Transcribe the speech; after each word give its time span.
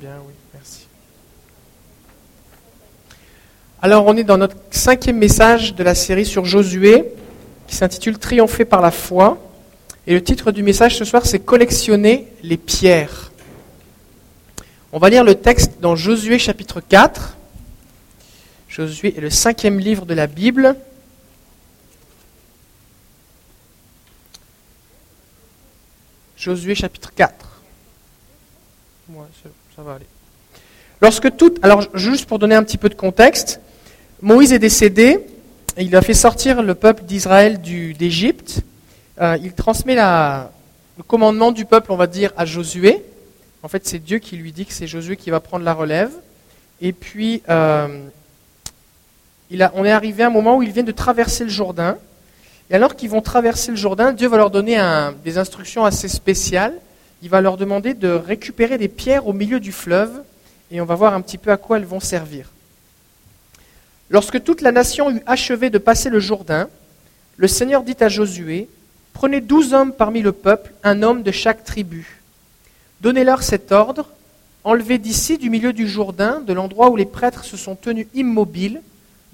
Bien, 0.00 0.16
oui, 0.26 0.32
merci. 0.54 0.86
Alors, 3.82 4.06
on 4.06 4.16
est 4.16 4.24
dans 4.24 4.38
notre 4.38 4.56
cinquième 4.70 5.18
message 5.18 5.74
de 5.74 5.82
la 5.82 5.94
série 5.94 6.24
sur 6.24 6.44
Josué, 6.44 7.04
qui 7.66 7.76
s'intitule 7.76 8.18
Triompher 8.18 8.64
par 8.64 8.80
la 8.80 8.90
foi. 8.90 9.38
Et 10.06 10.14
le 10.14 10.22
titre 10.22 10.50
du 10.50 10.62
message 10.62 10.96
ce 10.96 11.04
soir, 11.04 11.26
c'est 11.26 11.40
Collectionner 11.40 12.28
les 12.42 12.56
pierres. 12.56 13.32
On 14.92 14.98
va 14.98 15.10
lire 15.10 15.24
le 15.24 15.34
texte 15.34 15.80
dans 15.80 15.94
Josué 15.94 16.38
chapitre 16.38 16.80
4. 16.80 17.36
Josué 18.68 19.14
est 19.16 19.20
le 19.20 19.30
cinquième 19.30 19.78
livre 19.78 20.06
de 20.06 20.14
la 20.14 20.26
Bible. 20.26 20.76
Josué 26.36 26.74
chapitre 26.74 27.12
4. 27.14 27.62
Ça 29.74 29.82
va 29.82 29.94
aller. 29.94 30.06
Lorsque 31.00 31.36
tout, 31.36 31.54
alors 31.62 31.86
juste 31.94 32.26
pour 32.26 32.38
donner 32.38 32.54
un 32.54 32.62
petit 32.62 32.78
peu 32.78 32.88
de 32.88 32.94
contexte, 32.94 33.60
Moïse 34.20 34.52
est 34.52 34.58
décédé, 34.58 35.18
et 35.76 35.84
il 35.84 35.96
a 35.96 36.02
fait 36.02 36.14
sortir 36.14 36.62
le 36.62 36.74
peuple 36.74 37.04
d'Israël 37.04 37.60
d'Égypte. 37.60 38.60
Euh, 39.20 39.38
il 39.42 39.52
transmet 39.54 39.94
le 39.94 41.02
commandement 41.06 41.50
du 41.50 41.64
peuple, 41.64 41.90
on 41.92 41.96
va 41.96 42.06
dire, 42.06 42.32
à 42.36 42.44
Josué. 42.44 43.02
En 43.62 43.68
fait, 43.68 43.86
c'est 43.86 43.98
Dieu 43.98 44.18
qui 44.18 44.36
lui 44.36 44.52
dit 44.52 44.66
que 44.66 44.74
c'est 44.74 44.86
Josué 44.86 45.16
qui 45.16 45.30
va 45.30 45.40
prendre 45.40 45.64
la 45.64 45.72
relève. 45.72 46.10
Et 46.82 46.92
puis, 46.92 47.42
euh, 47.48 47.88
on 49.74 49.84
est 49.84 49.90
arrivé 49.90 50.22
à 50.22 50.26
un 50.26 50.30
moment 50.30 50.58
où 50.58 50.62
ils 50.62 50.70
viennent 50.70 50.84
de 50.84 50.92
traverser 50.92 51.44
le 51.44 51.50
Jourdain. 51.50 51.96
Et 52.70 52.74
alors 52.74 52.94
qu'ils 52.94 53.10
vont 53.10 53.22
traverser 53.22 53.70
le 53.70 53.76
Jourdain, 53.76 54.12
Dieu 54.12 54.28
va 54.28 54.36
leur 54.36 54.50
donner 54.50 54.78
des 55.24 55.38
instructions 55.38 55.84
assez 55.84 56.08
spéciales. 56.08 56.74
Il 57.22 57.28
va 57.28 57.40
leur 57.40 57.56
demander 57.56 57.94
de 57.94 58.08
récupérer 58.08 58.78
des 58.78 58.88
pierres 58.88 59.28
au 59.28 59.32
milieu 59.32 59.60
du 59.60 59.70
fleuve, 59.70 60.22
et 60.72 60.80
on 60.80 60.84
va 60.84 60.96
voir 60.96 61.14
un 61.14 61.20
petit 61.20 61.38
peu 61.38 61.52
à 61.52 61.56
quoi 61.56 61.76
elles 61.76 61.84
vont 61.84 62.00
servir. 62.00 62.50
Lorsque 64.10 64.42
toute 64.42 64.60
la 64.60 64.72
nation 64.72 65.08
eut 65.10 65.22
achevé 65.24 65.70
de 65.70 65.78
passer 65.78 66.10
le 66.10 66.18
Jourdain, 66.18 66.68
le 67.36 67.46
Seigneur 67.46 67.84
dit 67.84 67.96
à 68.00 68.08
Josué, 68.08 68.68
Prenez 69.12 69.40
douze 69.40 69.72
hommes 69.72 69.92
parmi 69.92 70.20
le 70.20 70.32
peuple, 70.32 70.72
un 70.82 71.02
homme 71.02 71.22
de 71.22 71.30
chaque 71.30 71.64
tribu. 71.64 72.20
Donnez-leur 73.00 73.42
cet 73.42 73.70
ordre, 73.70 74.08
enlevez 74.64 74.98
d'ici, 74.98 75.38
du 75.38 75.48
milieu 75.48 75.72
du 75.72 75.86
Jourdain, 75.86 76.40
de 76.40 76.52
l'endroit 76.52 76.90
où 76.90 76.96
les 76.96 77.04
prêtres 77.04 77.44
se 77.44 77.56
sont 77.56 77.76
tenus 77.76 78.06
immobiles, 78.14 78.82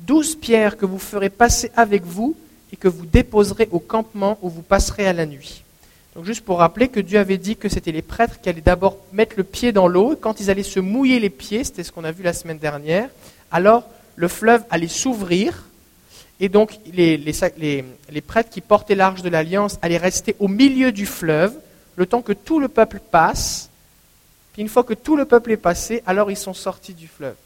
douze 0.01 0.35
pierres 0.35 0.77
que 0.77 0.85
vous 0.87 0.99
ferez 0.99 1.31
passer 1.31 1.71
avec 1.75 2.05
vous 2.05 2.37
et 2.73 2.77
que 2.77 2.89
vous 2.89 3.07
déposerez 3.07 3.69
au 3.71 3.79
campement 3.79 4.39
où 4.43 4.51
vous 4.51 4.63
passerez 4.63 5.07
à 5.07 5.13
la 5.15 5.25
nuit. 5.25 5.65
Donc 6.19 6.25
juste 6.25 6.45
pour 6.45 6.59
rappeler 6.59 6.89
que 6.89 6.99
Dieu 6.99 7.21
avait 7.21 7.39
dit 7.39 7.55
que 7.55 7.69
c'était 7.69 7.93
les 7.93 8.03
prêtres 8.03 8.41
qui 8.41 8.49
allaient 8.49 8.61
d'abord 8.61 8.99
mettre 9.13 9.37
le 9.37 9.45
pied 9.45 9.71
dans 9.71 9.87
l'eau, 9.87 10.15
et 10.15 10.17
quand 10.17 10.41
ils 10.41 10.51
allaient 10.51 10.65
se 10.65 10.81
mouiller 10.81 11.21
les 11.21 11.31
pieds, 11.31 11.63
c'était 11.63 11.85
ce 11.85 11.93
qu'on 11.93 12.03
a 12.03 12.11
vu 12.11 12.25
la 12.25 12.33
semaine 12.33 12.59
dernière, 12.59 13.09
alors 13.53 13.85
le 14.17 14.27
fleuve 14.27 14.65
allait 14.69 14.89
s'ouvrir, 14.89 15.69
et 16.41 16.49
donc 16.49 16.77
les, 16.93 17.23
prêtres 18.27 18.51
qui 18.51 18.61
portaient 18.61 18.97
l'arche 18.97 19.23
de 19.23 19.29
l'alliance 19.29 19.79
allaient 19.81 19.97
rester 19.97 20.35
au 20.41 20.49
milieu 20.49 20.91
du 20.91 21.07
fleuve, 21.07 21.55
le 21.95 22.05
temps 22.05 22.21
que 22.21 22.33
tout 22.33 22.59
le 22.59 22.67
peuple 22.67 22.99
passe, 22.99 23.71
puis 24.55 24.63
une 24.63 24.69
fois 24.69 24.83
que 24.83 24.95
tout 24.95 25.15
le 25.15 25.25
peuple 25.25 25.53
est 25.53 25.57
passé, 25.57 26.03
alors 26.05 26.33
ils 26.33 26.37
sont 26.37 26.53
sortis 26.53 26.95
du 26.95 27.07
fleuve. 27.07 27.37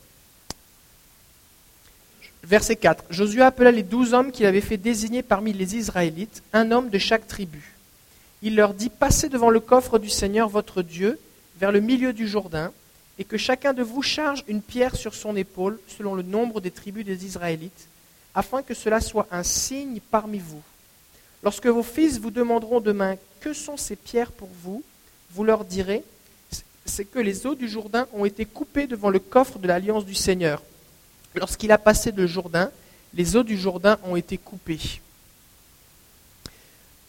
Verset 2.42 2.76
4. 2.76 3.04
Josué 3.10 3.42
appela 3.42 3.70
les 3.70 3.82
douze 3.82 4.14
hommes 4.14 4.32
qu'il 4.32 4.46
avait 4.46 4.62
fait 4.62 4.78
désigner 4.78 5.22
parmi 5.22 5.52
les 5.52 5.76
Israélites, 5.76 6.42
un 6.54 6.70
homme 6.70 6.88
de 6.88 6.98
chaque 6.98 7.28
tribu. 7.28 7.72
Il 8.42 8.56
leur 8.56 8.74
dit, 8.74 8.88
Passez 8.90 9.28
devant 9.28 9.50
le 9.50 9.60
coffre 9.60 9.98
du 9.98 10.10
Seigneur 10.10 10.48
votre 10.48 10.82
Dieu, 10.82 11.18
vers 11.58 11.72
le 11.72 11.80
milieu 11.80 12.12
du 12.12 12.26
Jourdain, 12.26 12.72
et 13.18 13.24
que 13.24 13.36
chacun 13.36 13.72
de 13.72 13.82
vous 13.82 14.02
charge 14.02 14.44
une 14.48 14.62
pierre 14.62 14.96
sur 14.96 15.14
son 15.14 15.36
épaule, 15.36 15.78
selon 15.86 16.14
le 16.14 16.22
nombre 16.22 16.60
des 16.60 16.70
tribus 16.70 17.04
des 17.04 17.24
Israélites, 17.24 17.88
afin 18.34 18.62
que 18.62 18.74
cela 18.74 19.00
soit 19.00 19.28
un 19.30 19.42
signe 19.42 20.00
parmi 20.10 20.38
vous. 20.38 20.62
Lorsque 21.42 21.66
vos 21.66 21.82
fils 21.82 22.18
vous 22.18 22.30
demanderont 22.30 22.80
demain, 22.80 23.16
Que 23.40 23.52
sont 23.52 23.76
ces 23.76 23.96
pierres 23.96 24.32
pour 24.32 24.48
vous 24.62 24.82
vous 25.34 25.44
leur 25.44 25.64
direz, 25.64 26.04
C'est 26.84 27.04
que 27.04 27.18
les 27.18 27.46
eaux 27.46 27.54
du 27.54 27.68
Jourdain 27.68 28.06
ont 28.12 28.24
été 28.24 28.44
coupées 28.44 28.86
devant 28.86 29.08
le 29.08 29.18
coffre 29.18 29.58
de 29.58 29.66
l'alliance 29.68 30.04
du 30.04 30.14
Seigneur 30.14 30.62
Lorsqu'il 31.34 31.72
a 31.72 31.78
passé 31.78 32.12
le 32.12 32.26
Jourdain, 32.26 32.70
les 33.14 33.36
eaux 33.36 33.42
du 33.42 33.56
Jourdain 33.56 33.98
ont 34.04 34.16
été 34.16 34.36
coupées. 34.36 35.00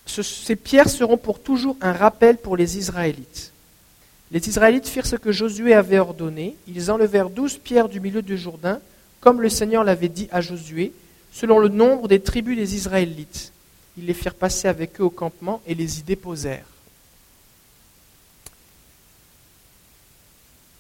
Ces 0.06 0.56
pierres 0.56 0.90
seront 0.90 1.18
pour 1.18 1.42
toujours 1.42 1.78
un 1.82 1.94
rappel 1.94 2.38
pour 2.38 2.58
les 2.58 2.78
Israélites. 2.78 3.54
Les 4.32 4.50
Israélites 4.50 4.88
firent 4.88 5.06
ce 5.06 5.16
que 5.16 5.32
Josué 5.32 5.74
avait 5.74 6.00
ordonné. 6.00 6.56
Ils 6.68 6.92
enlevèrent 6.92 7.30
douze 7.30 7.58
pierres 7.58 7.88
du 7.88 8.00
milieu 8.00 8.22
du 8.22 8.38
Jourdain, 8.38 8.80
comme 9.22 9.42
le 9.42 9.50
Seigneur 9.50 9.84
l'avait 9.84 10.10
dit 10.10 10.28
à 10.32 10.42
Josué, 10.42 10.92
selon 11.32 11.60
le 11.60 11.70
nombre 11.70 12.08
des 12.08 12.20
tribus 12.20 12.58
des 12.58 12.76
Israélites. 12.76 13.52
Ils 13.98 14.08
les 14.08 14.14
firent 14.14 14.34
passer 14.34 14.68
avec 14.68 15.00
eux 15.00 15.04
au 15.04 15.10
campement 15.10 15.62
et 15.68 15.76
les 15.76 16.00
y 16.00 16.04
déposèrent. 16.04 16.66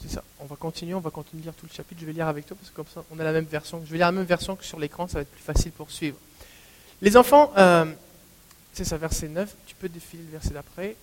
C'est 0.01 0.15
ça. 0.15 0.23
On 0.39 0.45
va 0.45 0.55
continuer, 0.55 0.95
on 0.95 0.99
va 0.99 1.11
continuer 1.11 1.41
de 1.41 1.45
lire 1.47 1.53
tout 1.53 1.67
le 1.69 1.73
chapitre. 1.73 2.01
Je 2.01 2.05
vais 2.05 2.13
lire 2.13 2.27
avec 2.27 2.45
toi 2.45 2.57
parce 2.59 2.71
que 2.71 2.75
comme 2.75 2.87
ça, 2.93 3.03
on 3.11 3.19
a 3.19 3.23
la 3.23 3.31
même 3.31 3.45
version. 3.45 3.81
Je 3.85 3.91
vais 3.91 3.97
lire 3.97 4.07
la 4.07 4.11
même 4.11 4.25
version 4.25 4.55
que 4.55 4.65
sur 4.65 4.79
l'écran, 4.79 5.07
ça 5.07 5.19
va 5.19 5.21
être 5.21 5.31
plus 5.31 5.43
facile 5.43 5.71
pour 5.71 5.91
suivre. 5.91 6.17
Les 7.01 7.15
enfants, 7.17 7.51
euh, 7.57 7.85
c'est 8.73 8.85
ça, 8.85 8.97
verset 8.97 9.27
9. 9.27 9.55
Tu 9.65 9.75
peux 9.75 9.89
défiler 9.89 10.23
le 10.23 10.31
verset 10.31 10.53
d'après. 10.53 10.95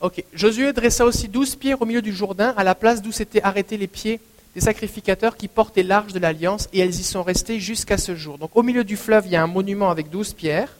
Ok. 0.00 0.22
Josué 0.32 0.72
dressa 0.72 1.04
aussi 1.04 1.28
douze 1.28 1.56
pierres 1.56 1.82
au 1.82 1.86
milieu 1.86 2.02
du 2.02 2.12
Jourdain, 2.12 2.54
à 2.56 2.64
la 2.64 2.74
place 2.74 3.02
d'où 3.02 3.12
s'étaient 3.12 3.42
arrêtés 3.42 3.76
les 3.76 3.88
pieds 3.88 4.20
des 4.54 4.60
sacrificateurs 4.60 5.36
qui 5.36 5.46
portaient 5.46 5.82
l'arche 5.82 6.12
de 6.12 6.18
l'Alliance, 6.18 6.68
et 6.72 6.80
elles 6.80 6.94
y 6.98 7.04
sont 7.04 7.22
restées 7.22 7.60
jusqu'à 7.60 7.98
ce 7.98 8.14
jour. 8.14 8.38
Donc 8.38 8.50
au 8.54 8.62
milieu 8.62 8.82
du 8.82 8.96
fleuve, 8.96 9.26
il 9.26 9.32
y 9.32 9.36
a 9.36 9.42
un 9.42 9.46
monument 9.46 9.90
avec 9.90 10.10
douze 10.10 10.32
pierres. 10.32 10.74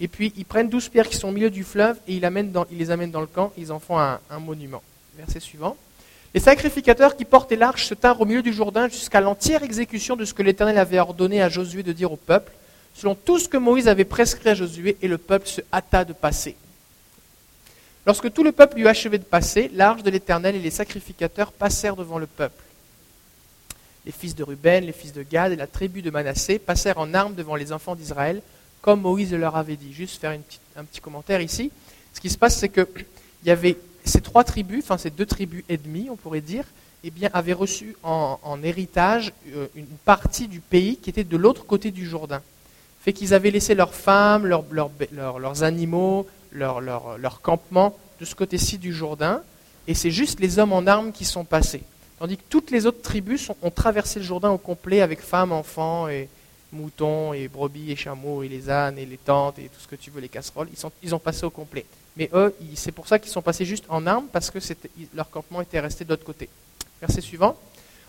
Et 0.00 0.08
puis 0.08 0.32
ils 0.36 0.44
prennent 0.44 0.68
douze 0.68 0.88
pierres 0.88 1.08
qui 1.08 1.16
sont 1.16 1.28
au 1.28 1.32
milieu 1.32 1.50
du 1.50 1.64
fleuve 1.64 1.96
et 2.06 2.14
ils, 2.14 2.20
les 2.70 2.90
amènent 2.90 3.10
dans 3.10 3.20
le 3.20 3.26
camp, 3.26 3.52
ils 3.58 3.72
en 3.72 3.78
font 3.78 3.98
un 3.98 4.38
monument 4.38 4.82
verset 5.18 5.40
suivant. 5.40 5.76
Les 6.34 6.40
sacrificateurs 6.40 7.16
qui 7.16 7.24
portaient 7.24 7.56
l'arche 7.56 7.86
se 7.86 7.94
tinrent 7.94 8.20
au 8.20 8.24
milieu 8.26 8.42
du 8.42 8.52
Jourdain 8.52 8.88
jusqu'à 8.88 9.20
l'entière 9.20 9.62
exécution 9.62 10.14
de 10.14 10.24
ce 10.24 10.34
que 10.34 10.42
l'Éternel 10.42 10.78
avait 10.78 10.98
ordonné 10.98 11.42
à 11.42 11.48
Josué 11.48 11.82
de 11.82 11.92
dire 11.92 12.12
au 12.12 12.16
peuple, 12.16 12.52
selon 12.98 13.14
tout 13.14 13.38
ce 13.38 13.48
que 13.48 13.56
Moïse 13.56 13.86
avait 13.86 14.04
prescrit 14.04 14.48
à 14.48 14.54
Josué, 14.54 14.96
et 15.00 15.06
le 15.06 15.18
peuple 15.18 15.46
se 15.46 15.60
hâta 15.72 16.04
de 16.04 16.12
passer. 16.12 16.56
Lorsque 18.04 18.32
tout 18.32 18.42
le 18.42 18.50
peuple 18.50 18.80
eut 18.80 18.88
achevé 18.88 19.18
de 19.18 19.24
passer, 19.24 19.70
l'arche 19.72 20.02
de 20.02 20.10
l'Éternel 20.10 20.56
et 20.56 20.60
les 20.60 20.72
sacrificateurs 20.72 21.52
passèrent 21.52 21.94
devant 21.94 22.18
le 22.18 22.26
peuple. 22.26 22.60
Les 24.04 24.10
fils 24.10 24.34
de 24.34 24.42
Ruben, 24.42 24.84
les 24.84 24.92
fils 24.92 25.12
de 25.12 25.22
Gad 25.22 25.52
et 25.52 25.56
la 25.56 25.68
tribu 25.68 26.02
de 26.02 26.10
Manassé 26.10 26.58
passèrent 26.58 26.98
en 26.98 27.14
armes 27.14 27.36
devant 27.36 27.54
les 27.54 27.72
enfants 27.72 27.94
d'Israël, 27.94 28.42
comme 28.82 29.02
Moïse 29.02 29.32
leur 29.32 29.54
avait 29.54 29.76
dit. 29.76 29.92
Juste 29.92 30.20
faire 30.20 30.36
un 30.76 30.84
petit 30.84 31.00
commentaire 31.00 31.40
ici. 31.40 31.70
Ce 32.14 32.20
qui 32.20 32.30
se 32.30 32.38
passe, 32.38 32.58
c'est 32.58 32.68
qu'il 32.68 33.66
ces 34.04 34.20
trois 34.22 34.42
tribus, 34.42 34.82
enfin 34.82 34.98
ces 34.98 35.10
deux 35.10 35.26
tribus 35.26 35.62
et 35.68 35.76
demie, 35.76 36.08
on 36.10 36.16
pourrait 36.16 36.40
dire, 36.40 36.64
eh 37.04 37.10
bien, 37.10 37.30
avaient 37.32 37.52
reçu 37.52 37.94
en, 38.02 38.58
héritage 38.64 39.32
euh, 39.54 39.68
une 39.76 39.86
partie 40.04 40.48
du 40.48 40.58
pays 40.58 40.96
qui 40.96 41.10
était 41.10 41.22
de 41.22 41.36
l'autre 41.36 41.64
côté 41.64 41.92
du 41.92 42.04
Jourdain. 42.04 42.42
Fait 43.08 43.14
qu'ils 43.14 43.32
avaient 43.32 43.50
laissé 43.50 43.74
leurs 43.74 43.94
femmes, 43.94 44.46
leurs 44.46 45.62
animaux, 45.62 46.26
leurs 46.52 47.40
campements 47.40 47.96
de 48.20 48.26
ce 48.26 48.34
côté-ci 48.34 48.76
du 48.76 48.92
Jourdain, 48.92 49.40
et 49.86 49.94
c'est 49.94 50.10
juste 50.10 50.40
les 50.40 50.58
hommes 50.58 50.74
en 50.74 50.86
armes 50.86 51.10
qui 51.10 51.24
sont 51.24 51.46
passés. 51.46 51.80
Tandis 52.18 52.36
que 52.36 52.42
toutes 52.50 52.70
les 52.70 52.84
autres 52.84 53.00
tribus 53.00 53.50
ont 53.62 53.70
traversé 53.70 54.18
le 54.18 54.26
Jourdain 54.26 54.50
au 54.50 54.58
complet 54.58 55.00
avec 55.00 55.22
femmes, 55.22 55.52
enfants, 55.52 56.06
moutons, 56.70 57.32
et 57.32 57.48
brebis, 57.48 57.92
et 57.92 57.96
chameaux, 57.96 58.42
et 58.42 58.48
les 58.48 58.68
ânes, 58.68 58.98
et 58.98 59.06
les 59.06 59.16
tentes, 59.16 59.58
et 59.58 59.70
tout 59.70 59.80
ce 59.80 59.88
que 59.88 59.96
tu 59.96 60.10
veux, 60.10 60.20
les 60.20 60.28
casseroles. 60.28 60.68
Ils, 60.70 60.90
ils 61.02 61.14
ont 61.14 61.18
passé 61.18 61.46
au 61.46 61.50
complet. 61.50 61.86
Mais 62.14 62.28
eux, 62.34 62.54
c'est 62.74 62.92
pour 62.92 63.08
ça 63.08 63.18
qu'ils 63.18 63.32
sont 63.32 63.40
passés 63.40 63.64
juste 63.64 63.86
en 63.88 64.06
armes, 64.06 64.26
parce 64.30 64.50
que 64.50 64.58
leur 65.14 65.30
campement 65.30 65.62
était 65.62 65.80
resté 65.80 66.04
de 66.04 66.10
l'autre 66.10 66.26
côté. 66.26 66.50
Verset 67.00 67.22
suivant. 67.22 67.56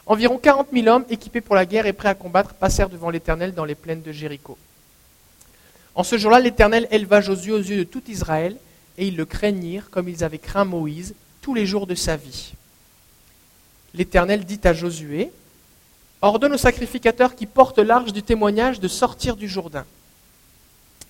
Environ 0.06 0.38
40 0.38 0.68
000 0.74 0.88
hommes 0.88 1.06
équipés 1.10 1.40
pour 1.40 1.56
la 1.56 1.66
guerre 1.66 1.86
et 1.86 1.94
prêts 1.94 2.10
à 2.10 2.16
combattre 2.16 2.54
passèrent 2.54 2.90
devant 2.90 3.10
l'Éternel 3.10 3.54
dans 3.54 3.64
les 3.64 3.76
plaines 3.76 4.02
de 4.02 4.12
Jéricho. 4.12 4.58
En 6.00 6.04
ce 6.04 6.18
jour-là, 6.18 6.40
l'Éternel 6.40 6.88
éleva 6.92 7.20
Josué 7.20 7.52
aux 7.52 7.58
yeux 7.58 7.80
de 7.80 7.84
tout 7.84 8.04
Israël, 8.08 8.56
et 8.98 9.10
ils 9.10 9.18
le 9.18 9.26
craignirent 9.26 9.90
comme 9.90 10.08
ils 10.08 10.24
avaient 10.24 10.38
craint 10.38 10.64
Moïse 10.64 11.14
tous 11.42 11.54
les 11.54 11.66
jours 11.66 11.88
de 11.88 11.94
sa 11.94 12.16
vie. 12.16 12.54
L'Éternel 13.94 14.46
dit 14.46 14.62
à 14.64 14.72
Josué, 14.72 15.30
Ordonne 16.22 16.54
aux 16.54 16.58
sacrificateurs 16.58 17.36
qui 17.36 17.46
portent 17.46 17.80
l'arche 17.80 18.14
du 18.14 18.24
témoignage 18.24 18.80
de 18.80 18.88
sortir 18.88 19.36
du 19.36 19.50
Jourdain. 19.50 19.86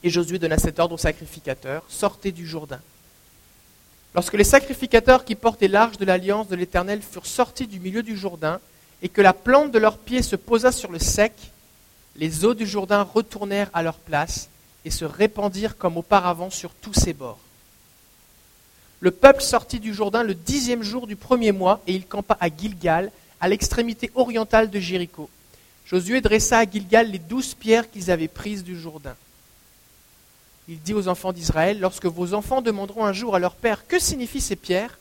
Et 0.01 0.09
Josué 0.09 0.39
donna 0.39 0.57
cet 0.57 0.79
ordre 0.79 0.95
aux 0.95 0.97
sacrificateurs, 0.97 1.83
sortez 1.87 2.31
du 2.31 2.47
Jourdain. 2.47 2.81
Lorsque 4.15 4.33
les 4.33 4.43
sacrificateurs 4.43 5.23
qui 5.23 5.35
portaient 5.35 5.67
l'arche 5.67 5.97
de 5.97 6.05
l'alliance 6.05 6.47
de 6.47 6.55
l'Éternel 6.55 7.03
furent 7.03 7.27
sortis 7.27 7.67
du 7.67 7.79
milieu 7.79 8.01
du 8.01 8.17
Jourdain, 8.17 8.59
et 9.03 9.09
que 9.09 9.21
la 9.21 9.33
plante 9.33 9.71
de 9.71 9.77
leurs 9.77 9.99
pieds 9.99 10.23
se 10.23 10.35
posa 10.35 10.71
sur 10.71 10.91
le 10.91 10.97
sec, 10.97 11.33
les 12.15 12.43
eaux 12.43 12.55
du 12.55 12.65
Jourdain 12.65 13.03
retournèrent 13.03 13.69
à 13.75 13.83
leur 13.83 13.99
place 13.99 14.49
et 14.85 14.91
se 14.91 15.05
répandirent 15.05 15.77
comme 15.77 15.97
auparavant 15.97 16.49
sur 16.49 16.71
tous 16.71 16.93
ses 16.93 17.13
bords. 17.13 17.39
Le 19.01 19.11
peuple 19.11 19.41
sortit 19.41 19.79
du 19.79 19.93
Jourdain 19.93 20.23
le 20.23 20.33
dixième 20.33 20.83
jour 20.83 21.07
du 21.07 21.15
premier 21.15 21.51
mois, 21.51 21.81
et 21.87 21.93
il 21.93 22.05
campa 22.05 22.37
à 22.39 22.49
Gilgal, 22.49 23.11
à 23.39 23.47
l'extrémité 23.47 24.11
orientale 24.15 24.69
de 24.69 24.79
Jéricho. 24.79 25.29
Josué 25.85 26.21
dressa 26.21 26.59
à 26.59 26.69
Gilgal 26.69 27.09
les 27.09 27.19
douze 27.19 27.53
pierres 27.53 27.89
qu'ils 27.89 28.11
avaient 28.11 28.27
prises 28.27 28.63
du 28.63 28.79
Jourdain. 28.79 29.15
Il 30.67 30.79
dit 30.79 30.93
aux 30.93 31.07
enfants 31.07 31.33
d'Israël, 31.33 31.79
lorsque 31.79 32.05
vos 32.05 32.33
enfants 32.33 32.61
demanderont 32.61 33.05
un 33.05 33.13
jour 33.13 33.35
à 33.35 33.39
leur 33.39 33.55
père, 33.55 33.87
que 33.87 33.97
signifient 33.97 34.41
ces 34.41 34.55
pierres 34.55 34.99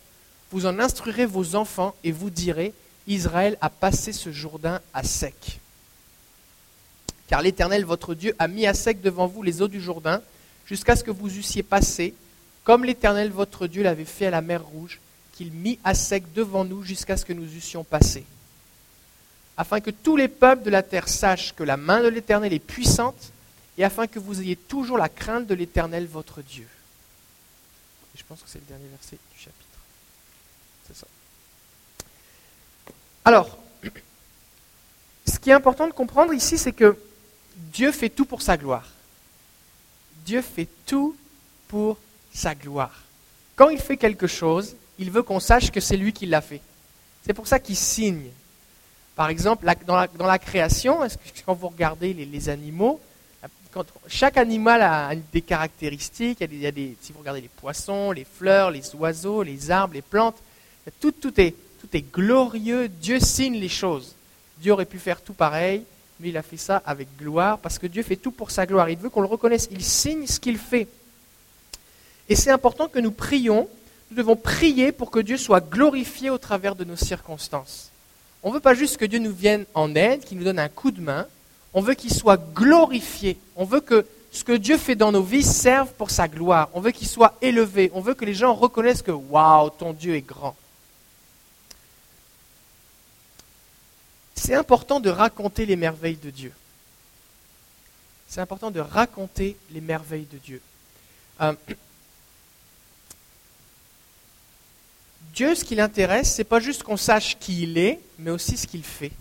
Vous 0.50 0.64
en 0.64 0.78
instruirez 0.78 1.26
vos 1.26 1.56
enfants 1.56 1.94
et 2.04 2.12
vous 2.12 2.30
direz, 2.30 2.72
Israël 3.06 3.58
a 3.60 3.68
passé 3.68 4.12
ce 4.12 4.32
Jourdain 4.32 4.80
à 4.94 5.02
sec. 5.02 5.60
Car 7.28 7.42
l'Éternel, 7.42 7.84
votre 7.84 8.14
Dieu, 8.14 8.34
a 8.38 8.48
mis 8.48 8.66
à 8.66 8.74
sec 8.74 9.00
devant 9.00 9.26
vous 9.26 9.42
les 9.42 9.62
eaux 9.62 9.68
du 9.68 9.80
Jourdain, 9.80 10.22
jusqu'à 10.66 10.96
ce 10.96 11.04
que 11.04 11.10
vous 11.10 11.36
eussiez 11.36 11.62
passé, 11.62 12.14
comme 12.64 12.84
l'Éternel, 12.84 13.30
votre 13.30 13.66
Dieu, 13.66 13.82
l'avait 13.82 14.04
fait 14.04 14.26
à 14.26 14.30
la 14.30 14.40
mer 14.40 14.64
Rouge, 14.64 14.98
qu'il 15.32 15.52
mit 15.52 15.78
à 15.84 15.94
sec 15.94 16.32
devant 16.32 16.64
nous 16.64 16.82
jusqu'à 16.82 17.16
ce 17.16 17.24
que 17.24 17.32
nous 17.32 17.54
eussions 17.54 17.84
passé. 17.84 18.24
Afin 19.56 19.80
que 19.80 19.90
tous 19.90 20.16
les 20.16 20.28
peuples 20.28 20.62
de 20.62 20.70
la 20.70 20.82
terre 20.82 21.08
sachent 21.08 21.54
que 21.54 21.62
la 21.64 21.76
main 21.76 22.02
de 22.02 22.08
l'Éternel 22.08 22.52
est 22.52 22.58
puissante, 22.58 23.32
et 23.76 23.84
afin 23.84 24.06
que 24.06 24.18
vous 24.18 24.40
ayez 24.40 24.56
toujours 24.56 24.98
la 24.98 25.08
crainte 25.08 25.46
de 25.46 25.54
l'Éternel, 25.54 26.06
votre 26.06 26.42
Dieu. 26.42 26.66
je 28.16 28.22
pense 28.24 28.40
que 28.40 28.48
c'est 28.48 28.58
le 28.58 28.66
dernier 28.66 28.88
verset 28.88 29.18
du 29.32 29.38
chapitre. 29.38 29.78
C'est 30.86 30.96
ça. 30.96 31.06
Alors, 33.24 33.58
ce 35.26 35.38
qui 35.38 35.50
est 35.50 35.54
important 35.54 35.86
de 35.86 35.92
comprendre 35.92 36.32
ici, 36.32 36.58
c'est 36.58 36.72
que 36.72 36.98
Dieu 37.72 37.92
fait 37.92 38.08
tout 38.08 38.24
pour 38.24 38.42
sa 38.42 38.56
gloire. 38.56 38.88
Dieu 40.24 40.42
fait 40.42 40.68
tout 40.86 41.16
pour 41.68 41.98
sa 42.32 42.54
gloire. 42.54 43.02
Quand 43.56 43.70
il 43.70 43.78
fait 43.78 43.96
quelque 43.96 44.26
chose, 44.26 44.76
il 44.98 45.10
veut 45.10 45.22
qu'on 45.22 45.40
sache 45.40 45.70
que 45.70 45.80
c'est 45.80 45.96
lui 45.96 46.12
qui 46.12 46.26
l'a 46.26 46.40
fait. 46.40 46.60
C'est 47.24 47.34
pour 47.34 47.46
ça 47.46 47.58
qu'il 47.58 47.76
signe. 47.76 48.26
Par 49.16 49.28
exemple, 49.30 49.66
dans 49.86 50.26
la, 50.26 50.38
création, 50.38 51.00
quand 51.44 51.54
vous 51.54 51.68
regardez 51.68 52.14
les, 52.14 52.48
animaux, 52.48 53.00
chaque 54.06 54.36
animal 54.36 54.80
a 54.82 55.14
des 55.32 55.42
caractéristiques. 55.42 56.38
Il 56.40 56.60
y 56.60 56.66
a 56.66 56.70
des, 56.70 56.96
si 57.00 57.12
vous 57.12 57.18
regardez 57.18 57.40
les 57.40 57.48
poissons, 57.48 58.12
les 58.12 58.24
fleurs, 58.24 58.70
les 58.70 58.94
oiseaux, 58.94 59.42
les 59.42 59.70
arbres, 59.70 59.94
les 59.94 60.02
plantes, 60.02 60.36
tout, 61.00 61.10
tout, 61.10 61.38
est, 61.40 61.54
tout 61.80 61.88
est 61.92 62.12
glorieux. 62.12 62.88
Dieu 62.88 63.18
signe 63.18 63.58
les 63.58 63.68
choses. 63.68 64.14
Dieu 64.58 64.72
aurait 64.72 64.84
pu 64.84 64.98
faire 64.98 65.20
tout 65.20 65.34
pareil 65.34 65.84
mais 66.20 66.30
il 66.30 66.36
a 66.36 66.42
fait 66.42 66.56
ça 66.56 66.82
avec 66.84 67.08
gloire, 67.18 67.58
parce 67.58 67.78
que 67.78 67.86
Dieu 67.86 68.02
fait 68.02 68.16
tout 68.16 68.30
pour 68.30 68.50
sa 68.50 68.66
gloire. 68.66 68.90
Il 68.90 68.98
veut 68.98 69.10
qu'on 69.10 69.20
le 69.20 69.26
reconnaisse. 69.26 69.68
Il 69.70 69.84
signe 69.84 70.26
ce 70.26 70.40
qu'il 70.40 70.58
fait. 70.58 70.88
Et 72.28 72.36
c'est 72.36 72.50
important 72.50 72.88
que 72.88 72.98
nous 72.98 73.12
prions. 73.12 73.68
Nous 74.10 74.16
devons 74.16 74.36
prier 74.36 74.92
pour 74.92 75.10
que 75.10 75.18
Dieu 75.20 75.36
soit 75.36 75.60
glorifié 75.60 76.30
au 76.30 76.38
travers 76.38 76.74
de 76.74 76.84
nos 76.84 76.96
circonstances. 76.96 77.90
On 78.42 78.50
ne 78.50 78.54
veut 78.54 78.60
pas 78.60 78.74
juste 78.74 78.96
que 78.96 79.04
Dieu 79.04 79.18
nous 79.18 79.32
vienne 79.32 79.64
en 79.74 79.94
aide, 79.94 80.24
qu'il 80.24 80.38
nous 80.38 80.44
donne 80.44 80.58
un 80.58 80.68
coup 80.68 80.90
de 80.90 81.00
main. 81.00 81.26
On 81.74 81.80
veut 81.80 81.94
qu'il 81.94 82.12
soit 82.12 82.40
glorifié. 82.54 83.38
On 83.56 83.64
veut 83.64 83.80
que 83.80 84.06
ce 84.32 84.44
que 84.44 84.52
Dieu 84.52 84.78
fait 84.78 84.94
dans 84.94 85.12
nos 85.12 85.22
vies 85.22 85.42
serve 85.42 85.92
pour 85.92 86.10
sa 86.10 86.28
gloire. 86.28 86.68
On 86.74 86.80
veut 86.80 86.90
qu'il 86.90 87.08
soit 87.08 87.36
élevé. 87.42 87.90
On 87.94 88.00
veut 88.00 88.14
que 88.14 88.24
les 88.24 88.34
gens 88.34 88.54
reconnaissent 88.54 89.02
que, 89.02 89.10
waouh, 89.10 89.70
ton 89.70 89.92
Dieu 89.92 90.14
est 90.14 90.22
grand. 90.22 90.54
C'est 94.38 94.54
important 94.54 95.00
de 95.00 95.10
raconter 95.10 95.66
les 95.66 95.74
merveilles 95.74 96.16
de 96.16 96.30
Dieu. 96.30 96.52
C'est 98.28 98.40
important 98.40 98.70
de 98.70 98.78
raconter 98.78 99.56
les 99.70 99.80
merveilles 99.80 100.28
de 100.32 100.38
Dieu. 100.38 100.62
Euh, 101.40 101.52
Dieu, 105.34 105.54
ce 105.54 105.64
qui 105.64 105.74
l'intéresse, 105.74 106.32
c'est 106.34 106.44
pas 106.44 106.60
juste 106.60 106.84
qu'on 106.84 106.96
sache 106.96 107.36
qui 107.38 107.64
il 107.64 107.78
est, 107.78 107.98
mais 108.18 108.30
aussi 108.30 108.56
ce 108.56 108.66
qu'il 108.66 108.84
fait. 108.84 109.12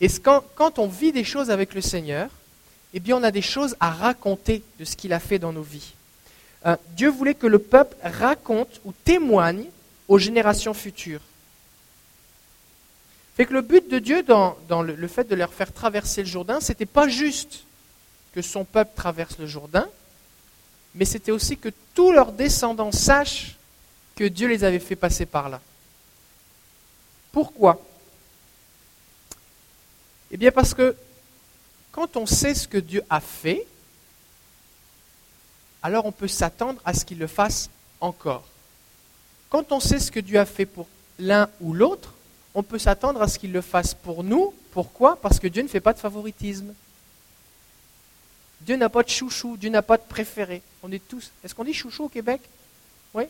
Et 0.00 0.08
quand, 0.08 0.44
quand, 0.54 0.78
on 0.78 0.86
vit 0.86 1.12
des 1.12 1.24
choses 1.24 1.50
avec 1.50 1.74
le 1.74 1.80
Seigneur, 1.80 2.30
eh 2.92 3.00
bien, 3.00 3.16
on 3.16 3.22
a 3.22 3.30
des 3.30 3.42
choses 3.42 3.76
à 3.80 3.90
raconter 3.90 4.62
de 4.78 4.84
ce 4.84 4.94
qu'il 4.94 5.12
a 5.12 5.20
fait 5.20 5.38
dans 5.38 5.52
nos 5.52 5.62
vies. 5.62 5.94
Euh, 6.66 6.76
Dieu 6.90 7.08
voulait 7.08 7.34
que 7.34 7.46
le 7.46 7.58
peuple 7.58 7.96
raconte 8.02 8.80
ou 8.84 8.92
témoigne 9.04 9.64
aux 10.06 10.18
générations 10.18 10.74
futures. 10.74 11.22
Le 13.38 13.60
but 13.62 13.88
de 13.88 14.00
Dieu 14.00 14.24
dans, 14.24 14.56
le, 14.82 15.08
fait 15.08 15.24
de 15.24 15.34
leur 15.36 15.52
faire 15.52 15.72
traverser 15.72 16.22
le 16.22 16.28
Jourdain, 16.28 16.60
ce 16.60 16.72
n'était 16.72 16.86
pas 16.86 17.08
juste 17.08 17.64
que 18.32 18.42
son 18.42 18.64
peuple 18.64 18.90
traverse 18.96 19.38
le 19.38 19.46
Jourdain, 19.46 19.88
mais 20.94 21.04
c'était 21.04 21.30
aussi 21.30 21.56
que 21.56 21.68
tous 21.94 22.10
leurs 22.10 22.32
descendants 22.32 22.90
sachent 22.90 23.56
que 24.16 24.24
Dieu 24.24 24.48
les 24.48 24.64
avait 24.64 24.80
fait 24.80 24.96
passer 24.96 25.24
par 25.24 25.48
là. 25.48 25.60
Pourquoi? 27.30 27.80
Eh 30.32 30.36
bien 30.36 30.50
parce 30.50 30.74
que 30.74 30.96
quand 31.92 32.16
on 32.16 32.26
sait 32.26 32.54
ce 32.54 32.66
que 32.66 32.78
Dieu 32.78 33.02
a 33.08 33.20
fait, 33.20 33.66
alors 35.82 36.06
on 36.06 36.12
peut 36.12 36.28
s'attendre 36.28 36.80
à 36.84 36.92
ce 36.92 37.04
qu'il 37.04 37.18
le 37.18 37.28
fasse 37.28 37.70
encore. 38.00 38.44
Quand 39.48 39.70
on 39.70 39.80
sait 39.80 40.00
ce 40.00 40.10
que 40.10 40.20
Dieu 40.20 40.38
a 40.38 40.44
fait 40.44 40.66
pour 40.66 40.88
l'un 41.18 41.48
ou 41.60 41.72
l'autre, 41.72 42.14
on 42.58 42.64
peut 42.64 42.80
s'attendre 42.80 43.22
à 43.22 43.28
ce 43.28 43.38
qu'il 43.38 43.52
le 43.52 43.60
fasse 43.60 43.94
pour 43.94 44.24
nous. 44.24 44.52
Pourquoi? 44.72 45.14
Parce 45.20 45.38
que 45.38 45.46
Dieu 45.46 45.62
ne 45.62 45.68
fait 45.68 45.80
pas 45.80 45.92
de 45.92 46.00
favoritisme. 46.00 46.74
Dieu 48.62 48.74
n'a 48.74 48.88
pas 48.88 49.04
de 49.04 49.08
chouchou, 49.08 49.56
Dieu 49.56 49.70
n'a 49.70 49.80
pas 49.80 49.96
de 49.96 50.02
préféré. 50.02 50.60
On 50.82 50.90
est 50.90 51.06
tous. 51.06 51.30
Est-ce 51.44 51.54
qu'on 51.54 51.62
dit 51.62 51.72
chouchou 51.72 52.06
au 52.06 52.08
Québec? 52.08 52.40
Oui 53.14 53.26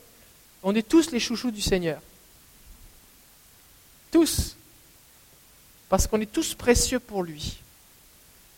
On 0.62 0.74
est 0.74 0.88
tous 0.88 1.10
les 1.10 1.20
chouchous 1.20 1.50
du 1.50 1.60
Seigneur. 1.60 2.00
Tous. 4.10 4.56
Parce 5.90 6.06
qu'on 6.06 6.22
est 6.22 6.32
tous 6.32 6.54
précieux 6.54 6.98
pour 6.98 7.22
lui. 7.22 7.58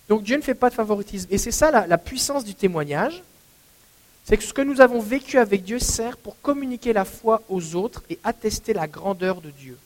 Donc 0.08 0.22
Dieu 0.22 0.37
ne 0.37 0.43
fait 0.43 0.55
pas 0.55 0.70
de 0.70 0.75
favoritisme. 0.76 1.26
Et 1.32 1.38
c'est 1.38 1.50
ça 1.50 1.72
la, 1.72 1.88
la 1.88 1.99
puissance 1.99 2.44
du 2.44 2.55
témoignage. 2.55 3.25
C'est 4.25 4.37
que 4.37 4.44
ce 4.44 4.52
que 4.52 4.62
nous 4.62 4.81
avons 4.81 5.00
vécu 5.00 5.37
avec 5.38 5.64
Dieu 5.64 5.81
sert 5.81 6.17
pour 6.17 6.40
communiquer 6.40 6.93
la 6.93 7.05
foi 7.05 7.43
aux 7.49 7.75
autres 7.75 8.05
et 8.08 8.20
attester 8.22 8.72
la 8.72 8.87
grandeur 8.87 9.40
de 9.40 9.50
Dieu. 9.50 9.76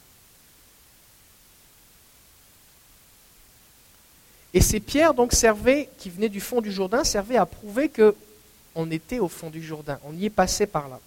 Et 4.54 4.60
ces 4.60 4.78
pierres 4.78 5.14
donc 5.14 5.32
servaient, 5.32 5.88
qui 5.98 6.08
venaient 6.08 6.28
du 6.28 6.40
fond 6.40 6.60
du 6.60 6.70
Jourdain, 6.70 7.02
servaient 7.02 7.36
à 7.36 7.44
prouver 7.44 7.88
que 7.88 8.14
on 8.76 8.90
était 8.90 9.18
au 9.18 9.28
fond 9.28 9.50
du 9.50 9.62
Jourdain, 9.62 9.98
on 10.04 10.14
y 10.14 10.26
est 10.26 10.30
passé 10.30 10.66
par 10.66 10.88
là. 10.88 11.00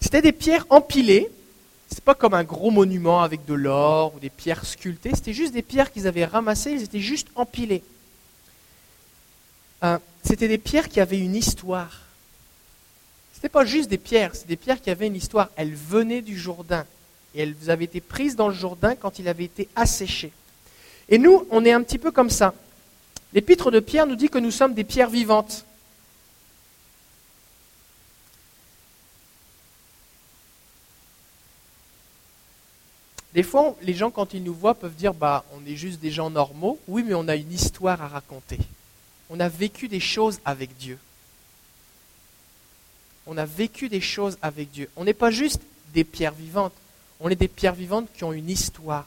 C'était 0.00 0.22
des 0.22 0.32
pierres 0.32 0.66
empilées, 0.70 1.28
c'est 1.88 2.02
pas 2.02 2.14
comme 2.14 2.34
un 2.34 2.44
gros 2.44 2.70
monument 2.70 3.22
avec 3.22 3.44
de 3.44 3.54
l'or 3.54 4.14
ou 4.14 4.18
des 4.18 4.30
pierres 4.30 4.64
sculptées, 4.64 5.12
c'était 5.14 5.32
juste 5.32 5.52
des 5.52 5.62
pierres 5.62 5.92
qu'ils 5.92 6.08
avaient 6.08 6.24
ramassées, 6.24 6.72
ils 6.72 6.82
étaient 6.82 7.00
juste 7.00 7.28
empilées. 7.36 7.82
Euh, 9.84 9.98
c'était 10.24 10.48
des 10.48 10.58
pierres 10.58 10.88
qui 10.88 11.00
avaient 11.00 11.18
une 11.18 11.34
histoire. 11.34 12.02
Ce 13.32 13.38
n'était 13.38 13.48
pas 13.48 13.64
juste 13.64 13.88
des 13.88 13.98
pierres, 13.98 14.34
c'est 14.34 14.46
des 14.48 14.56
pierres 14.56 14.80
qui 14.80 14.90
avaient 14.90 15.06
une 15.06 15.16
histoire. 15.16 15.50
Elles 15.56 15.74
venaient 15.74 16.22
du 16.22 16.38
Jourdain 16.38 16.86
et 17.34 17.42
elles 17.42 17.70
avaient 17.70 17.84
été 17.84 18.00
prises 18.00 18.34
dans 18.34 18.48
le 18.48 18.54
Jourdain 18.54 18.96
quand 18.96 19.20
il 19.20 19.28
avait 19.28 19.44
été 19.44 19.68
asséché. 19.76 20.32
Et 21.08 21.18
nous, 21.18 21.46
on 21.50 21.64
est 21.64 21.72
un 21.72 21.82
petit 21.82 21.98
peu 21.98 22.10
comme 22.10 22.30
ça. 22.30 22.54
L'épître 23.32 23.70
de 23.70 23.80
Pierre 23.80 24.06
nous 24.06 24.16
dit 24.16 24.28
que 24.28 24.38
nous 24.38 24.50
sommes 24.50 24.74
des 24.74 24.84
pierres 24.84 25.10
vivantes. 25.10 25.64
Des 33.34 33.42
fois, 33.42 33.74
les 33.80 33.94
gens, 33.94 34.10
quand 34.10 34.34
ils 34.34 34.42
nous 34.42 34.54
voient, 34.54 34.74
peuvent 34.74 34.94
dire 34.94 35.14
bah, 35.14 35.44
on 35.54 35.64
est 35.66 35.76
juste 35.76 36.00
des 36.00 36.10
gens 36.10 36.28
normaux. 36.28 36.78
Oui, 36.86 37.02
mais 37.06 37.14
on 37.14 37.28
a 37.28 37.36
une 37.36 37.52
histoire 37.52 38.02
à 38.02 38.08
raconter. 38.08 38.58
On 39.30 39.40
a 39.40 39.48
vécu 39.48 39.88
des 39.88 40.00
choses 40.00 40.40
avec 40.44 40.76
Dieu. 40.76 40.98
On 43.26 43.38
a 43.38 43.46
vécu 43.46 43.88
des 43.88 44.00
choses 44.00 44.36
avec 44.42 44.70
Dieu. 44.70 44.90
On 44.96 45.04
n'est 45.04 45.14
pas 45.14 45.30
juste 45.30 45.62
des 45.94 46.04
pierres 46.04 46.34
vivantes. 46.34 46.74
On 47.20 47.30
est 47.30 47.36
des 47.36 47.48
pierres 47.48 47.74
vivantes 47.74 48.08
qui 48.14 48.24
ont 48.24 48.32
une 48.32 48.50
histoire. 48.50 49.06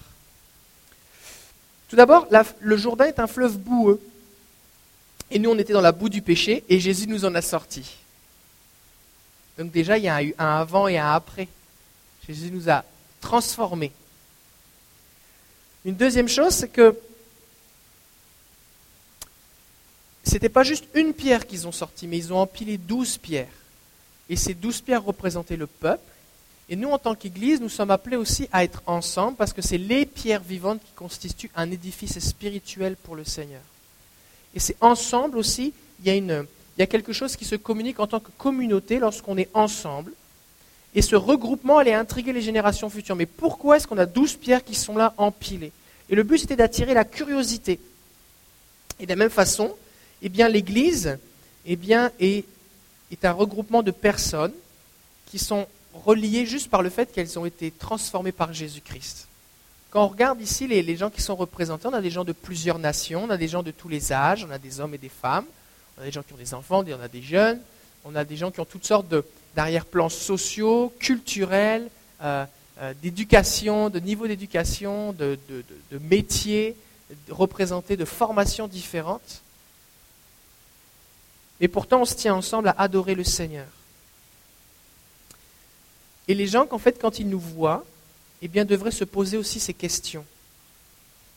Tout 1.90 1.96
d'abord, 1.96 2.28
le 2.60 2.78
Jourdain 2.78 3.06
est 3.06 3.20
un 3.20 3.28
fleuve 3.28 3.58
boueux. 3.58 4.02
Et 5.32 5.40
nous, 5.40 5.50
on 5.50 5.58
était 5.58 5.74
dans 5.74 5.82
la 5.82 5.92
boue 5.92 6.10
du 6.10 6.22
péché 6.22 6.64
et 6.70 6.80
Jésus 6.80 7.08
nous 7.08 7.26
en 7.26 7.34
a 7.36 7.42
sortis. 7.42 7.98
Donc 9.58 9.72
déjà, 9.72 9.98
il 9.98 10.04
y 10.04 10.10
a 10.10 10.22
eu 10.24 10.36
un 10.38 10.58
avant 10.58 10.88
et 10.88 10.98
un 10.98 11.12
après. 11.14 11.48
Jésus 12.28 12.52
nous 12.52 12.70
a 12.70 12.84
transformés. 13.22 13.92
Une 15.84 15.96
deuxième 15.96 16.28
chose, 16.28 16.54
c'est 16.54 16.70
que 16.70 16.98
ce 20.26 20.34
n'était 20.34 20.50
pas 20.50 20.64
juste 20.64 20.86
une 20.96 21.14
pierre 21.14 21.46
qu'ils 21.46 21.68
ont 21.68 21.72
sortie, 21.72 22.08
mais 22.08 22.18
ils 22.18 22.34
ont 22.34 22.40
empilé 22.40 22.78
douze 22.78 23.18
pierres. 23.18 23.48
Et 24.28 24.36
ces 24.36 24.56
douze 24.56 24.82
pierres 24.82 25.04
représentaient 25.04 25.56
le 25.56 25.68
peuple. 25.68 26.04
Et 26.68 26.76
nous, 26.76 26.90
en 26.90 26.98
tant 26.98 27.14
qu'Église, 27.14 27.62
nous 27.62 27.70
sommes 27.70 27.92
appelés 27.92 28.16
aussi 28.16 28.50
à 28.52 28.64
être 28.64 28.82
ensemble 28.88 29.38
parce 29.38 29.54
que 29.54 29.62
c'est 29.62 29.78
les 29.78 30.06
pierres 30.06 30.42
vivantes 30.42 30.82
qui 30.84 30.92
constituent 30.96 31.52
un 31.56 31.70
édifice 31.70 32.18
spirituel 32.20 32.96
pour 32.96 33.16
le 33.16 33.24
Seigneur. 33.24 33.62
Et 34.56 34.60
c'est 34.60 34.78
ensemble 34.82 35.38
aussi, 35.38 35.74
il 36.04 36.46
y 36.78 36.82
a 36.82 36.88
quelque 36.88 37.14
chose 37.14 37.36
qui 37.36 37.46
se 37.46 37.56
communique 37.56 38.00
en 38.00 38.08
tant 38.08 38.20
que 38.20 38.32
communauté 38.38 39.00
lorsqu'on 39.00 39.38
est 39.38 39.50
ensemble. 39.54 40.14
Et 40.96 41.02
ce 41.02 41.16
regroupement 41.16 41.78
allait 41.78 41.94
intriguer 41.94 42.34
les 42.34 42.42
générations 42.42 42.90
futures. 42.90 43.16
Mais 43.16 43.26
pourquoi 43.26 43.78
est-ce 43.78 43.88
qu'on 43.88 43.98
a 43.98 44.06
douze 44.06 44.36
pierres 44.36 44.64
qui 44.64 44.76
sont 44.76 44.96
là 44.96 45.14
empilées? 45.18 45.74
Et 46.10 46.16
le 46.16 46.24
but, 46.24 46.40
c'était 46.40 46.56
d'attirer 46.56 46.94
la 46.94 47.04
curiosité. 47.04 47.80
Et 49.00 49.06
de 49.06 49.10
la 49.10 49.18
même 49.18 49.30
façon, 49.30 49.76
eh 50.22 50.30
bien, 50.30 50.48
l'Église 50.48 51.18
eh 51.66 51.76
bien, 51.76 52.12
est 52.20 52.46
un 53.24 53.32
regroupement 53.34 53.84
de 53.84 53.92
personnes 53.92 54.54
qui 55.26 55.38
sont 55.38 55.68
reliées 56.04 56.46
juste 56.46 56.70
par 56.70 56.82
le 56.82 56.90
fait 56.90 57.12
qu'elles 57.12 57.40
ont 57.40 57.46
été 57.46 57.72
transformées 57.72 58.32
par 58.32 58.54
Jésus-Christ. 58.54 59.28
Quand 59.92 60.04
on 60.04 60.08
regarde 60.10 60.42
ici 60.42 60.68
les, 60.68 60.98
gens 60.98 61.10
qui 61.10 61.22
sont 61.22 61.36
représentés, 61.36 61.88
on 61.88 61.94
a 61.94 62.02
des 62.02 62.10
gens 62.10 62.26
de 62.26 62.34
plusieurs 62.34 62.80
nations, 62.80 63.24
on 63.24 63.30
a 63.30 63.38
des 63.38 63.48
gens 63.48 63.64
de 63.64 63.72
tous 63.72 63.88
les 63.88 64.12
âges, 64.12 64.46
on 64.48 64.52
a 64.52 64.58
des 64.58 64.80
hommes 64.80 64.94
et 64.94 64.98
des 64.98 65.10
femmes, 65.10 65.46
on 65.98 66.02
a 66.02 66.06
des 66.06 66.12
gens 66.12 66.22
qui 66.22 66.34
ont 66.34 66.38
des 66.38 66.54
enfants, 66.54 66.84
on 66.86 67.02
a 67.02 67.08
des 67.08 67.22
jeunes, 67.22 67.62
on 68.04 68.16
a 68.16 68.26
des 68.26 68.36
gens 68.36 68.52
qui 68.52 68.60
ont 68.60 68.66
toutes 68.66 68.86
sortes 68.86 69.08
d'arrière-plans 69.56 70.10
sociaux, 70.10 70.94
culturels, 71.00 71.90
euh, 72.22 72.46
euh, 72.82 72.94
d'éducation, 73.02 73.90
de 73.90 74.00
niveau 74.00 74.28
d'éducation, 74.28 75.14
de, 75.14 75.40
de, 75.48 75.64
de, 75.92 75.98
de 75.98 75.98
métiers 76.00 76.76
représentés, 77.30 77.96
de 77.96 78.06
formations 78.06 78.68
différentes. 78.68 79.42
Et 81.62 81.70
pourtant, 81.70 82.02
on 82.02 82.06
se 82.06 82.16
tient 82.16 82.36
ensemble 82.36 82.70
à 82.70 82.76
adorer 82.78 83.16
le 83.16 83.24
Seigneur. 83.24 83.68
Et 86.28 86.34
les 86.34 86.48
gens, 86.48 86.68
en 86.72 86.78
fait, 86.78 87.00
quand 87.00 87.20
ils 87.20 87.30
nous 87.30 87.40
voient, 87.40 87.86
eh 88.42 88.48
bien, 88.48 88.66
devraient 88.66 88.92
se 88.92 89.04
poser 89.04 89.38
aussi 89.38 89.60
ces 89.60 89.74
questions. 89.74 90.26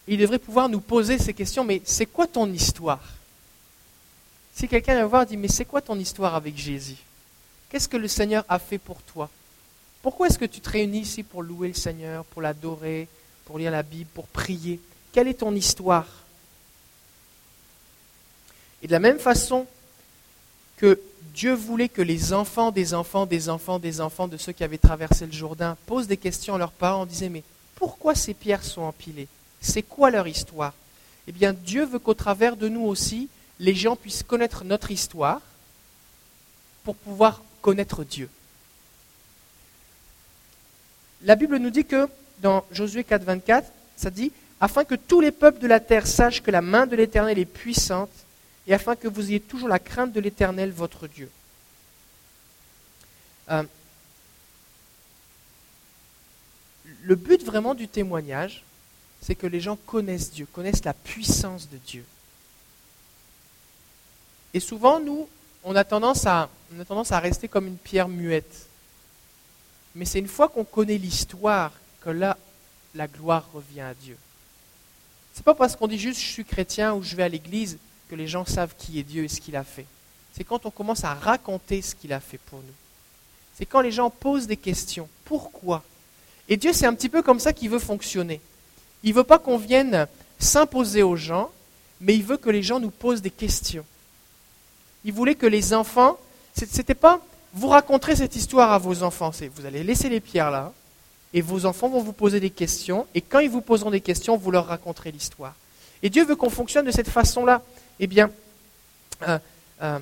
Ils 0.06 0.18
devraient 0.18 0.38
pouvoir 0.38 0.68
nous 0.68 0.80
poser 0.80 1.18
ces 1.18 1.34
questions, 1.34 1.64
mais 1.64 1.82
c'est 1.84 2.06
quoi 2.06 2.26
ton 2.26 2.50
histoire? 2.52 3.02
Si 4.54 4.66
quelqu'un 4.66 4.94
vient 4.94 5.06
voir 5.06 5.22
et 5.22 5.26
dit, 5.26 5.36
mais 5.36 5.48
c'est 5.48 5.66
quoi 5.66 5.82
ton 5.82 5.98
histoire 5.98 6.34
avec 6.34 6.56
Jésus? 6.56 6.96
Qu'est-ce 7.68 7.88
que 7.88 7.98
le 7.98 8.08
Seigneur 8.08 8.44
a 8.48 8.58
fait 8.58 8.78
pour 8.78 9.02
toi? 9.02 9.28
Pourquoi 10.02 10.28
est-ce 10.28 10.38
que 10.38 10.46
tu 10.46 10.60
te 10.60 10.70
réunis 10.70 11.00
ici 11.00 11.22
pour 11.22 11.42
louer 11.42 11.68
le 11.68 11.74
Seigneur, 11.74 12.24
pour 12.24 12.40
l'adorer, 12.40 13.08
pour 13.44 13.58
lire 13.58 13.70
la 13.70 13.82
Bible, 13.82 14.08
pour 14.14 14.26
prier? 14.26 14.80
Quelle 15.12 15.28
est 15.28 15.40
ton 15.40 15.54
histoire? 15.54 16.06
Et 18.82 18.86
de 18.86 18.92
la 18.92 18.98
même 18.98 19.18
façon 19.18 19.66
que 20.78 20.98
Dieu 21.34 21.52
voulait 21.52 21.88
que 21.88 22.02
les 22.02 22.32
enfants 22.32 22.70
des 22.70 22.94
enfants 22.94 23.26
des 23.26 23.50
enfants 23.50 23.78
des 23.78 24.00
enfants 24.00 24.28
de 24.28 24.36
ceux 24.38 24.52
qui 24.52 24.64
avaient 24.64 24.78
traversé 24.78 25.26
le 25.26 25.32
Jourdain 25.32 25.76
posent 25.86 26.06
des 26.06 26.16
questions 26.16 26.54
à 26.54 26.58
leurs 26.58 26.72
parents 26.72 27.02
en 27.02 27.06
disant 27.06 27.28
Mais 27.30 27.44
pourquoi 27.74 28.14
ces 28.14 28.32
pierres 28.32 28.64
sont 28.64 28.82
empilées? 28.82 29.28
C'est 29.60 29.82
quoi 29.82 30.10
leur 30.10 30.26
histoire? 30.26 30.72
Eh 31.26 31.32
bien, 31.32 31.52
Dieu 31.52 31.84
veut 31.84 31.98
qu'au 31.98 32.14
travers 32.14 32.56
de 32.56 32.68
nous 32.68 32.86
aussi, 32.86 33.28
les 33.60 33.74
gens 33.74 33.96
puissent 33.96 34.22
connaître 34.22 34.64
notre 34.64 34.90
histoire 34.90 35.42
pour 36.84 36.94
pouvoir 36.94 37.42
connaître 37.60 38.02
Dieu. 38.02 38.30
La 41.22 41.34
Bible 41.34 41.58
nous 41.58 41.70
dit 41.70 41.84
que 41.84 42.08
dans 42.40 42.64
Josué 42.70 43.04
4, 43.04 43.24
24, 43.24 43.70
ça 43.96 44.10
dit 44.10 44.32
Afin 44.60 44.84
que 44.84 44.94
tous 44.94 45.20
les 45.20 45.32
peuples 45.32 45.60
de 45.60 45.66
la 45.66 45.80
terre 45.80 46.06
sachent 46.06 46.42
que 46.42 46.50
la 46.50 46.62
main 46.62 46.86
de 46.86 46.96
l'Éternel 46.96 47.38
est 47.38 47.44
puissante 47.44 48.10
et 48.68 48.74
afin 48.74 48.94
que 48.94 49.08
vous 49.08 49.30
ayez 49.30 49.40
toujours 49.40 49.66
la 49.66 49.78
crainte 49.78 50.12
de 50.12 50.20
l'Éternel, 50.20 50.70
votre 50.70 51.06
Dieu. 51.06 51.30
Euh, 53.50 53.64
le 57.02 57.14
but 57.14 57.42
vraiment 57.42 57.74
du 57.74 57.88
témoignage, 57.88 58.62
c'est 59.22 59.34
que 59.34 59.46
les 59.46 59.60
gens 59.60 59.76
connaissent 59.86 60.30
Dieu, 60.30 60.46
connaissent 60.52 60.84
la 60.84 60.92
puissance 60.92 61.70
de 61.70 61.78
Dieu. 61.78 62.04
Et 64.52 64.60
souvent, 64.60 65.00
nous, 65.00 65.26
on 65.64 65.74
a 65.74 65.84
tendance 65.84 66.26
à, 66.26 66.50
rester 67.12 67.48
comme 67.48 67.68
une 67.68 67.78
pierre 67.78 68.08
muette. 68.08 68.66
Mais 69.94 70.04
c'est 70.04 70.18
une 70.18 70.28
fois 70.28 70.50
qu'on 70.50 70.64
connaît 70.64 70.98
l'histoire 70.98 71.72
que 72.02 72.10
là, 72.10 72.36
la 72.94 73.08
gloire 73.08 73.48
revient 73.54 73.80
à 73.80 73.94
Dieu. 73.94 74.18
C'est 75.32 75.44
pas 75.44 75.54
parce 75.54 75.74
qu'on 75.74 75.88
dit 75.88 75.98
juste 75.98 76.20
je 76.20 76.26
suis 76.26 76.44
chrétien 76.44 76.92
ou 76.92 77.02
je 77.02 77.16
vais 77.16 77.22
à 77.22 77.28
l'église 77.28 77.78
que 78.08 78.14
les 78.14 78.26
gens 78.26 78.44
savent 78.44 78.74
qui 78.76 78.98
est 78.98 79.02
Dieu 79.02 79.24
et 79.24 79.28
ce 79.28 79.40
qu'il 79.40 79.56
a 79.56 79.64
fait. 79.64 79.86
C'est 80.32 80.44
quand 80.44 80.66
on 80.66 80.70
commence 80.70 81.04
à 81.04 81.14
raconter 81.14 81.82
ce 81.82 81.94
qu'il 81.94 82.12
a 82.12 82.20
fait 82.20 82.38
pour 82.38 82.58
nous. 82.58 82.74
C'est 83.56 83.66
quand 83.66 83.80
les 83.80 83.90
gens 83.90 84.10
posent 84.10 84.46
des 84.46 84.56
questions. 84.56 85.08
Pourquoi? 85.24 85.82
Et 86.48 86.56
Dieu, 86.56 86.72
c'est 86.72 86.86
un 86.86 86.94
petit 86.94 87.08
peu 87.08 87.22
comme 87.22 87.40
ça 87.40 87.52
qu'il 87.52 87.70
veut 87.70 87.78
fonctionner. 87.78 88.40
Il 89.02 89.10
ne 89.10 89.16
veut 89.16 89.24
pas 89.24 89.38
qu'on 89.38 89.58
vienne 89.58 90.06
s'imposer 90.38 91.02
aux 91.02 91.16
gens, 91.16 91.50
mais 92.00 92.14
il 92.14 92.22
veut 92.22 92.36
que 92.36 92.50
les 92.50 92.62
gens 92.62 92.80
nous 92.80 92.90
posent 92.90 93.22
des 93.22 93.30
questions. 93.30 93.84
Il 95.04 95.12
voulait 95.12 95.34
que 95.34 95.46
les 95.46 95.74
enfants, 95.74 96.18
c'était 96.54 96.94
pas 96.94 97.20
vous 97.54 97.68
raconterez 97.68 98.16
cette 98.16 98.36
histoire 98.36 98.72
à 98.72 98.78
vos 98.78 99.02
enfants, 99.02 99.30
vous 99.54 99.66
allez 99.66 99.82
laisser 99.82 100.08
les 100.08 100.20
pierres 100.20 100.50
là, 100.50 100.72
et 101.32 101.40
vos 101.40 101.66
enfants 101.66 101.88
vont 101.88 102.02
vous 102.02 102.12
poser 102.12 102.40
des 102.40 102.50
questions, 102.50 103.06
et 103.14 103.20
quand 103.20 103.38
ils 103.38 103.50
vous 103.50 103.60
poseront 103.60 103.90
des 103.90 104.00
questions, 104.00 104.36
vous 104.36 104.50
leur 104.50 104.66
raconterez 104.66 105.10
l'histoire. 105.10 105.54
Et 106.02 106.10
Dieu 106.10 106.24
veut 106.24 106.36
qu'on 106.36 106.50
fonctionne 106.50 106.86
de 106.86 106.90
cette 106.90 107.08
façon-là. 107.08 107.62
Eh 108.00 108.06
bien, 108.06 108.30
euh, 109.26 109.38
euh, 109.82 109.98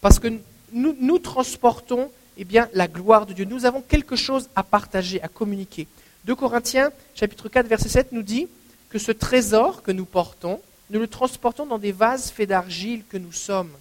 parce 0.00 0.18
que 0.18 0.28
nous, 0.72 1.18
transportons 1.18 2.10
eh 2.36 2.46
la 2.72 2.88
gloire 2.88 3.26
de 3.26 3.32
Dieu. 3.32 3.44
Nous 3.44 3.64
avons 3.64 3.80
quelque 3.80 4.16
chose 4.16 4.48
à 4.54 4.62
partager, 4.62 5.20
à 5.22 5.28
communiquer. 5.28 5.86
2 6.24 6.34
Corinthiens, 6.34 6.90
chapitre 7.14 7.48
4, 7.48 7.66
verset 7.66 7.88
7 7.88 8.12
nous 8.12 8.22
dit 8.22 8.48
que 8.90 8.98
ce 8.98 9.12
trésor 9.12 9.82
que 9.82 9.92
nous 9.92 10.04
portons, 10.04 10.60
nous 10.90 11.00
le 11.00 11.08
transportons 11.08 11.66
dans 11.66 11.78
des 11.78 11.92
vases 11.92 12.30
faits 12.30 12.48
d'argile 12.48 13.02
que 13.08 13.16
nous 13.16 13.32
sommes. 13.32 13.72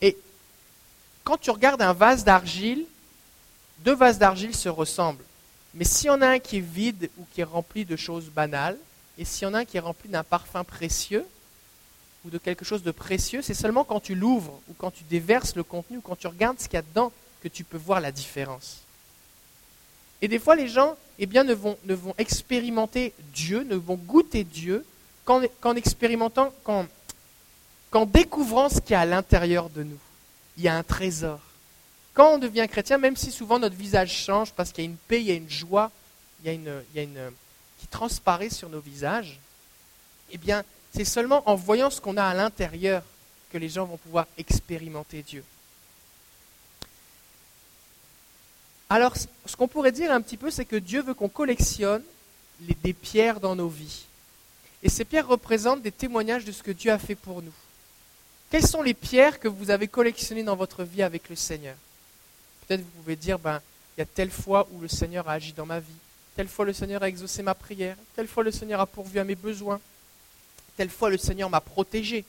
Et 0.00 0.16
quand 1.24 1.38
tu 1.38 1.50
regardes 1.50 1.82
un 1.82 1.92
vase 1.92 2.24
d'argile, 2.24 2.84
deux 3.84 3.94
vases 3.94 4.18
d'argile 4.18 4.54
se 4.54 4.68
ressemblent. 4.68 5.24
Mais 5.74 5.84
s'il 5.84 6.06
y 6.06 6.10
en 6.10 6.22
a 6.22 6.28
un 6.28 6.38
qui 6.38 6.58
est 6.58 6.60
vide 6.60 7.10
ou 7.18 7.26
qui 7.32 7.42
est 7.42 7.44
rempli 7.44 7.84
de 7.84 7.96
choses 7.96 8.26
banales, 8.26 8.78
et 9.18 9.24
s'il 9.24 9.44
y 9.44 9.46
en 9.46 9.54
a 9.54 9.60
un 9.60 9.64
qui 9.64 9.76
est 9.76 9.80
rempli 9.80 10.08
d'un 10.08 10.24
parfum 10.24 10.64
précieux 10.64 11.24
ou 12.24 12.30
de 12.30 12.38
quelque 12.38 12.64
chose 12.64 12.82
de 12.82 12.90
précieux, 12.90 13.42
c'est 13.42 13.54
seulement 13.54 13.84
quand 13.84 14.00
tu 14.00 14.14
l'ouvres 14.14 14.60
ou 14.68 14.74
quand 14.76 14.90
tu 14.90 15.04
déverses 15.04 15.54
le 15.54 15.62
contenu 15.62 15.98
ou 15.98 16.00
quand 16.00 16.16
tu 16.16 16.26
regardes 16.26 16.58
ce 16.58 16.64
qu'il 16.64 16.74
y 16.74 16.78
a 16.78 16.82
dedans 16.82 17.12
que 17.42 17.48
tu 17.48 17.64
peux 17.64 17.78
voir 17.78 18.00
la 18.00 18.12
différence. 18.12 18.78
Et 20.22 20.28
des 20.28 20.38
fois, 20.38 20.56
les 20.56 20.68
gens 20.68 20.96
eh 21.18 21.26
bien, 21.26 21.44
ne, 21.44 21.54
vont, 21.54 21.78
ne 21.84 21.94
vont 21.94 22.14
expérimenter 22.18 23.12
Dieu, 23.32 23.62
ne 23.64 23.76
vont 23.76 23.96
goûter 23.96 24.44
Dieu 24.44 24.84
qu'en 25.24 25.74
expérimentant, 25.74 26.52
qu'en 26.62 26.86
découvrant 28.06 28.68
ce 28.68 28.80
qu'il 28.80 28.92
y 28.92 28.94
a 28.94 29.00
à 29.00 29.06
l'intérieur 29.06 29.70
de 29.70 29.82
nous. 29.82 29.98
Il 30.56 30.62
y 30.62 30.68
a 30.68 30.76
un 30.76 30.82
trésor. 30.82 31.40
Quand 32.14 32.34
on 32.34 32.38
devient 32.38 32.66
chrétien, 32.70 32.98
même 32.98 33.16
si 33.16 33.30
souvent 33.30 33.58
notre 33.58 33.76
visage 33.76 34.12
change 34.12 34.52
parce 34.52 34.72
qu'il 34.72 34.84
y 34.84 34.86
a 34.86 34.90
une 34.90 34.96
paix, 34.96 35.20
il 35.20 35.26
y 35.26 35.32
a 35.32 35.34
une 35.34 35.50
joie, 35.50 35.90
il 36.42 36.46
y 36.46 36.50
a 36.50 36.52
une, 36.52 36.82
il 36.92 36.96
y 36.96 37.00
a 37.00 37.02
une 37.02 37.30
qui 37.86 38.50
sur 38.50 38.68
nos 38.68 38.80
visages, 38.80 39.38
eh 40.30 40.38
bien, 40.38 40.64
c'est 40.94 41.04
seulement 41.04 41.42
en 41.48 41.54
voyant 41.54 41.90
ce 41.90 42.00
qu'on 42.00 42.16
a 42.16 42.24
à 42.24 42.34
l'intérieur 42.34 43.02
que 43.52 43.58
les 43.58 43.68
gens 43.68 43.84
vont 43.84 43.96
pouvoir 43.96 44.26
expérimenter 44.38 45.22
Dieu. 45.22 45.44
Alors, 48.88 49.14
ce 49.16 49.56
qu'on 49.56 49.68
pourrait 49.68 49.92
dire 49.92 50.12
un 50.12 50.20
petit 50.20 50.36
peu, 50.36 50.50
c'est 50.50 50.64
que 50.64 50.76
Dieu 50.76 51.02
veut 51.02 51.14
qu'on 51.14 51.28
collectionne 51.28 52.02
des 52.60 52.92
pierres 52.92 53.40
dans 53.40 53.56
nos 53.56 53.68
vies. 53.68 54.04
Et 54.82 54.88
ces 54.88 55.04
pierres 55.04 55.26
représentent 55.26 55.82
des 55.82 55.92
témoignages 55.92 56.44
de 56.44 56.52
ce 56.52 56.62
que 56.62 56.70
Dieu 56.70 56.92
a 56.92 56.98
fait 56.98 57.14
pour 57.14 57.42
nous. 57.42 57.52
Quelles 58.50 58.66
sont 58.66 58.82
les 58.82 58.94
pierres 58.94 59.40
que 59.40 59.48
vous 59.48 59.70
avez 59.70 59.88
collectionnées 59.88 60.44
dans 60.44 60.54
votre 60.54 60.84
vie 60.84 61.02
avec 61.02 61.28
le 61.28 61.36
Seigneur? 61.36 61.76
Peut-être 62.66 62.82
vous 62.82 63.02
pouvez 63.02 63.16
dire, 63.16 63.38
ben, 63.38 63.60
il 63.96 64.00
y 64.00 64.02
a 64.02 64.06
telle 64.06 64.30
fois 64.30 64.68
où 64.72 64.80
le 64.80 64.88
Seigneur 64.88 65.28
a 65.28 65.32
agi 65.32 65.52
dans 65.52 65.66
ma 65.66 65.80
vie. 65.80 65.92
Telle 66.36 66.48
fois 66.48 66.66
le 66.66 66.74
Seigneur 66.74 67.02
a 67.02 67.08
exaucé 67.08 67.42
ma 67.42 67.54
prière. 67.54 67.96
Telle 68.14 68.28
fois 68.28 68.44
le 68.44 68.50
Seigneur 68.50 68.80
a 68.80 68.86
pourvu 68.86 69.18
à 69.18 69.24
mes 69.24 69.34
besoins. 69.34 69.80
Telle 70.76 70.90
fois 70.90 71.08
le 71.08 71.16
Seigneur 71.16 71.48
m'a 71.48 71.62
protégé. 71.62 72.26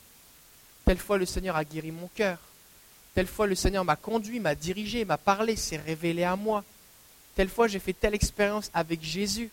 Telle 0.85 0.97
fois 0.97 1.17
le 1.17 1.25
Seigneur 1.25 1.57
a 1.57 1.65
guéri 1.65 1.91
mon 1.91 2.07
cœur. 2.15 2.39
Telle 3.13 3.27
fois 3.27 3.47
le 3.47 3.55
Seigneur 3.55 3.83
m'a 3.83 3.97
conduit, 3.97 4.39
m'a 4.39 4.55
dirigé, 4.55 5.03
m'a 5.03 5.17
parlé, 5.17 5.57
s'est 5.57 5.75
révélé 5.75 6.23
à 6.23 6.37
moi. 6.37 6.63
Telle 7.35 7.49
fois 7.49 7.67
j'ai 7.67 7.79
fait 7.79 7.91
telle 7.91 8.15
expérience 8.15 8.71
avec 8.73 9.03
Jésus. 9.03 9.49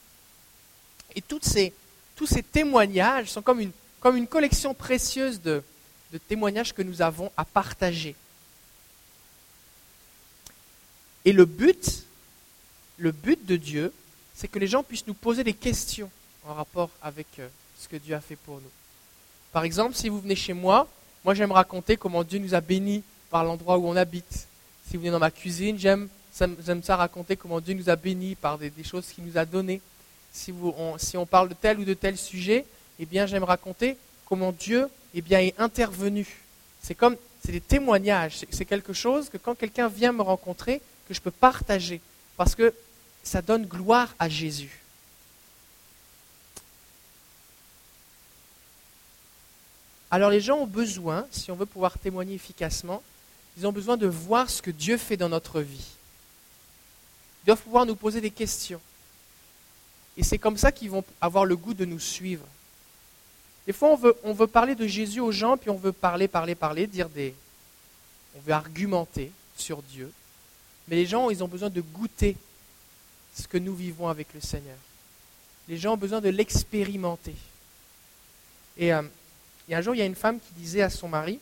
Et 1.16 1.20
toutes 1.20 1.44
ces, 1.44 1.72
tous 2.14 2.26
ces 2.26 2.44
témoignages 2.44 3.30
sont 3.30 3.42
comme 3.42 3.58
une, 3.58 3.72
comme 3.98 4.16
une 4.16 4.28
collection 4.28 4.72
précieuse 4.72 5.40
de, 5.42 5.64
de 6.12 6.18
témoignages 6.18 6.72
que 6.72 6.82
nous 6.82 7.02
avons 7.02 7.32
à 7.36 7.44
partager. 7.44 8.14
Et 11.24 11.32
le 11.32 11.44
but, 11.44 12.04
le 12.98 13.10
but 13.10 13.44
de 13.44 13.56
Dieu, 13.56 13.92
c'est 14.34 14.48
que 14.48 14.58
les 14.58 14.66
gens 14.66 14.82
puissent 14.82 15.06
nous 15.06 15.14
poser 15.14 15.44
des 15.44 15.54
questions 15.54 16.10
en 16.46 16.54
rapport 16.54 16.90
avec 17.02 17.26
euh, 17.38 17.48
ce 17.78 17.88
que 17.88 17.96
Dieu 17.96 18.14
a 18.14 18.20
fait 18.20 18.36
pour 18.36 18.56
nous. 18.56 18.70
Par 19.52 19.64
exemple, 19.64 19.94
si 19.94 20.08
vous 20.08 20.20
venez 20.20 20.36
chez 20.36 20.52
moi, 20.52 20.88
moi 21.24 21.34
j'aime 21.34 21.52
raconter 21.52 21.96
comment 21.96 22.24
Dieu 22.24 22.38
nous 22.38 22.54
a 22.54 22.60
bénis 22.60 23.02
par 23.30 23.44
l'endroit 23.44 23.78
où 23.78 23.86
on 23.86 23.96
habite. 23.96 24.48
Si 24.86 24.96
vous 24.96 25.00
venez 25.00 25.12
dans 25.12 25.18
ma 25.18 25.30
cuisine, 25.30 25.78
j'aime 25.78 26.08
ça 26.32 26.96
raconter 26.96 27.36
comment 27.36 27.60
Dieu 27.60 27.74
nous 27.74 27.88
a 27.88 27.96
bénis 27.96 28.34
par 28.34 28.58
des, 28.58 28.72
choses 28.82 29.06
qu'il 29.06 29.24
nous 29.24 29.38
a 29.38 29.44
données. 29.44 29.80
Si, 30.32 30.50
vous, 30.50 30.74
on, 30.76 30.98
si 30.98 31.16
on 31.16 31.26
parle 31.26 31.48
de 31.48 31.54
tel 31.54 31.78
ou 31.78 31.84
de 31.84 31.94
tel 31.94 32.18
sujet, 32.18 32.66
eh 32.98 33.06
bien 33.06 33.26
j'aime 33.26 33.44
raconter 33.44 33.96
comment 34.26 34.52
Dieu 34.52 34.88
eh 35.14 35.22
bien, 35.22 35.38
est 35.38 35.54
intervenu. 35.58 36.26
c'est 36.82 36.94
comme, 36.94 37.16
c'est 37.44 37.52
des 37.52 37.60
témoignages, 37.60 38.44
c'est 38.50 38.64
quelque 38.64 38.92
chose 38.92 39.28
que 39.28 39.36
quand 39.36 39.54
quelqu'un 39.54 39.86
vient 39.86 40.12
me 40.12 40.22
rencontrer, 40.22 40.82
que 41.06 41.14
je 41.14 41.20
peux 41.20 41.30
partager, 41.30 42.00
parce 42.36 42.54
que 42.54 42.74
ça 43.24 43.42
donne 43.42 43.66
gloire 43.66 44.14
à 44.18 44.28
Jésus. 44.28 44.80
Alors 50.10 50.30
les 50.30 50.40
gens 50.40 50.58
ont 50.58 50.66
besoin, 50.66 51.26
si 51.32 51.50
on 51.50 51.56
veut 51.56 51.66
pouvoir 51.66 51.98
témoigner 51.98 52.34
efficacement, 52.34 53.02
ils 53.56 53.66
ont 53.66 53.72
besoin 53.72 53.96
de 53.96 54.06
voir 54.06 54.48
ce 54.48 54.62
que 54.62 54.70
Dieu 54.70 54.96
fait 54.96 55.16
dans 55.16 55.28
notre 55.28 55.60
vie. 55.60 55.90
Ils 57.42 57.46
doivent 57.46 57.62
pouvoir 57.62 57.86
nous 57.86 57.96
poser 57.96 58.20
des 58.20 58.30
questions. 58.30 58.80
Et 60.16 60.22
c'est 60.22 60.38
comme 60.38 60.56
ça 60.56 60.70
qu'ils 60.70 60.90
vont 60.90 61.04
avoir 61.20 61.44
le 61.44 61.56
goût 61.56 61.74
de 61.74 61.84
nous 61.84 61.98
suivre. 61.98 62.46
Des 63.66 63.72
fois, 63.72 63.88
on 63.88 63.96
veut, 63.96 64.16
on 64.22 64.32
veut 64.32 64.46
parler 64.46 64.74
de 64.74 64.86
Jésus 64.86 65.20
aux 65.20 65.32
gens, 65.32 65.56
puis 65.56 65.70
on 65.70 65.76
veut 65.76 65.92
parler, 65.92 66.28
parler, 66.28 66.54
parler, 66.54 66.86
dire 66.86 67.08
des... 67.08 67.34
On 68.36 68.40
veut 68.40 68.52
argumenter 68.52 69.32
sur 69.56 69.82
Dieu. 69.82 70.12
Mais 70.88 70.96
les 70.96 71.06
gens, 71.06 71.30
ils 71.30 71.42
ont 71.42 71.48
besoin 71.48 71.70
de 71.70 71.80
goûter 71.80 72.36
ce 73.34 73.48
que 73.48 73.58
nous 73.58 73.74
vivons 73.74 74.08
avec 74.08 74.32
le 74.34 74.40
Seigneur. 74.40 74.76
Les 75.68 75.76
gens 75.76 75.94
ont 75.94 75.98
besoin 75.98 76.20
de 76.20 76.28
l'expérimenter. 76.28 77.34
Et, 78.76 78.92
euh, 78.92 79.02
un 79.70 79.80
jour, 79.80 79.94
il 79.94 79.98
y 79.98 80.02
a 80.02 80.06
une 80.06 80.14
femme 80.14 80.38
qui 80.38 80.52
disait 80.54 80.82
à 80.82 80.90
son 80.90 81.08
mari, 81.08 81.38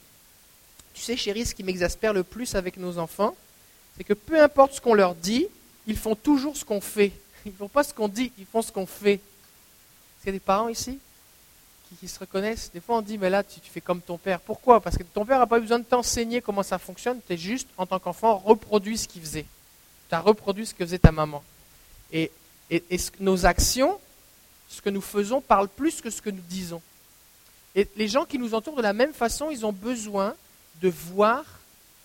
tu 0.94 1.02
sais 1.02 1.16
chérie, 1.16 1.44
ce 1.44 1.54
qui 1.54 1.64
m'exaspère 1.64 2.12
le 2.12 2.22
plus 2.22 2.54
avec 2.54 2.76
nos 2.76 2.98
enfants, 2.98 3.34
c'est 3.96 4.04
que 4.04 4.14
peu 4.14 4.40
importe 4.40 4.74
ce 4.74 4.80
qu'on 4.80 4.94
leur 4.94 5.14
dit, 5.14 5.46
ils 5.86 5.96
font 5.96 6.14
toujours 6.14 6.56
ce 6.56 6.64
qu'on 6.64 6.80
fait. 6.80 7.12
Ils 7.44 7.52
ne 7.52 7.56
font 7.56 7.68
pas 7.68 7.82
ce 7.82 7.92
qu'on 7.92 8.06
dit, 8.06 8.30
ils 8.38 8.46
font 8.46 8.62
ce 8.62 8.70
qu'on 8.70 8.86
fait. 8.86 9.14
Est-ce 9.14 10.20
qu'il 10.20 10.26
y 10.26 10.28
a 10.28 10.32
des 10.32 10.38
parents 10.38 10.68
ici 10.68 11.00
qui, 11.98 12.06
se 12.06 12.20
reconnaissent? 12.20 12.70
Des 12.72 12.80
fois, 12.80 12.98
on 12.98 13.02
dit, 13.02 13.18
mais 13.18 13.28
là, 13.28 13.42
tu, 13.42 13.58
fais 13.60 13.80
comme 13.80 14.00
ton 14.00 14.16
père. 14.16 14.38
Pourquoi? 14.38 14.80
Parce 14.80 14.96
que 14.96 15.02
ton 15.02 15.26
père 15.26 15.40
n'a 15.40 15.46
pas 15.48 15.58
eu 15.58 15.62
besoin 15.62 15.80
de 15.80 15.84
t'enseigner 15.84 16.40
comment 16.40 16.62
ça 16.62 16.78
fonctionne. 16.78 17.18
Tu 17.26 17.32
es 17.32 17.36
juste, 17.36 17.68
en 17.76 17.84
tant 17.84 17.98
qu'enfant, 17.98 18.38
reproduit 18.38 18.96
ce 18.96 19.08
qu'il 19.08 19.22
faisait. 19.22 19.44
Tu 20.08 20.14
as 20.14 20.20
reproduit 20.20 20.66
ce 20.66 20.72
que 20.72 20.84
faisait 20.84 21.00
ta 21.00 21.10
maman. 21.10 21.42
Et, 22.12 22.30
nos 23.20 23.44
actions, 23.44 23.98
ce 24.68 24.80
que 24.80 24.90
nous 24.90 25.00
faisons, 25.00 25.40
parlent 25.40 25.68
plus 25.68 26.00
que 26.00 26.10
ce 26.10 26.22
que 26.22 26.30
nous 26.30 26.42
disons. 26.48 26.80
Et 27.74 27.88
les 27.96 28.08
gens 28.08 28.24
qui 28.24 28.38
nous 28.38 28.54
entourent 28.54 28.76
de 28.76 28.82
la 28.82 28.92
même 28.92 29.12
façon, 29.12 29.50
ils 29.50 29.64
ont 29.66 29.72
besoin 29.72 30.34
de 30.80 30.88
voir, 30.88 31.44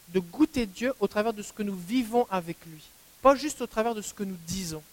de 0.10 0.20
goûter 0.20 0.66
Dieu 0.66 0.94
au 1.00 1.08
travers 1.08 1.34
de 1.34 1.42
ce 1.42 1.54
que 1.54 1.64
nous 1.64 1.76
vivons 1.76 2.28
avec 2.30 2.58
lui, 2.66 2.84
pas 3.22 3.36
juste 3.36 3.62
au 3.62 3.68
travers 3.68 3.96
de 3.96 4.02
ce 4.02 4.14
que 4.14 4.24
nous 4.24 4.38
disons. 4.48 4.84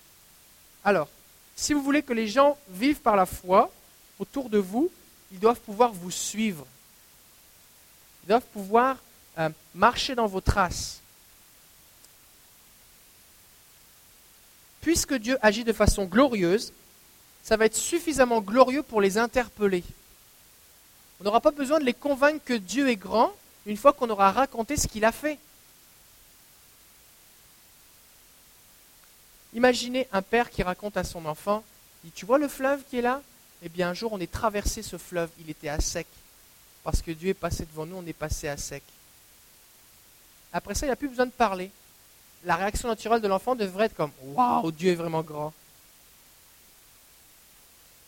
Alors, 0.85 1.09
si 1.57 1.73
vous 1.73 1.83
voulez 1.83 2.03
que 2.03 2.13
les 2.13 2.29
gens 2.29 2.59
vivent 2.69 3.01
par 3.01 3.17
la 3.17 3.27
foi 3.27 3.71
autour 4.19 4.49
de 4.49 4.59
vous, 4.59 4.91
ils 5.33 5.39
doivent 5.39 5.61
pouvoir 5.61 5.93
vous 5.93 6.11
suivre. 6.11 6.67
Ils 8.25 8.29
doivent 8.29 8.47
pouvoir 8.53 8.97
euh, 9.39 9.51
marcher 9.75 10.15
dans 10.15 10.27
vos 10.27 10.41
traces. 10.41 11.01
Puisque 14.85 15.15
Dieu 15.15 15.39
agit 15.41 15.65
de 15.65 15.73
façon 15.73 16.05
glorieuse, 16.05 16.75
ça 17.43 17.57
va 17.57 17.65
être 17.65 17.75
suffisamment 17.75 18.43
glorieux 18.43 18.83
pour 18.83 19.01
les 19.01 19.17
interpeller. 19.17 19.83
On 21.19 21.25
n'aura 21.25 21.41
pas 21.41 21.53
besoin 21.53 21.81
de 21.81 21.87
les 21.87 21.95
convaincre 21.95 22.45
que 22.45 22.53
Dieu 22.53 22.91
est 22.91 22.97
grand 22.97 23.33
une 23.65 23.79
fois 23.79 23.95
qu'on 23.95 24.11
aura 24.11 24.31
raconté 24.31 24.77
ce 24.77 24.87
qu'il 24.87 25.07
a 25.07 25.11
fait. 25.11 25.39
Imaginez 29.55 30.07
un 30.13 30.21
père 30.21 30.51
qui 30.51 30.63
raconte 30.63 30.99
à 30.99 31.05
son 31.05 31.25
enfant, 31.25 31.65
dit, 32.05 32.13
tu 32.15 32.27
vois 32.27 32.37
le 32.37 32.49
fleuve 32.49 32.83
qui 32.91 32.99
est 32.99 33.03
là? 33.03 33.23
Eh 33.63 33.71
bien 33.71 33.89
un 33.89 33.95
jour 33.95 34.13
on 34.13 34.21
est 34.21 34.31
traversé 34.31 34.83
ce 34.83 34.99
fleuve, 34.99 35.31
il 35.41 35.49
était 35.49 35.71
à 35.71 35.81
sec. 35.81 36.07
Parce 36.83 37.01
que 37.01 37.11
Dieu 37.11 37.31
est 37.31 37.35
passé 37.35 37.65
devant 37.65 37.87
nous, 37.87 37.97
on 37.97 38.07
est 38.07 38.13
passé 38.13 38.49
à 38.49 38.59
sec. 38.59 38.83
Après 40.53 40.75
ça, 40.75 40.85
il 40.85 40.91
n'a 40.91 40.97
plus 40.97 41.09
besoin 41.09 41.25
de 41.25 41.31
parler. 41.31 41.71
La 42.45 42.57
réaction 42.57 42.89
naturelle 42.89 43.21
de 43.21 43.29
l'enfant 43.29 43.55
devrait 43.55 43.87
être 43.87 43.97
comme 43.97 44.11
Waouh, 44.23 44.71
Dieu 44.73 44.93
est 44.93 44.97
vraiment 44.97 45.23
grand. 45.23 45.53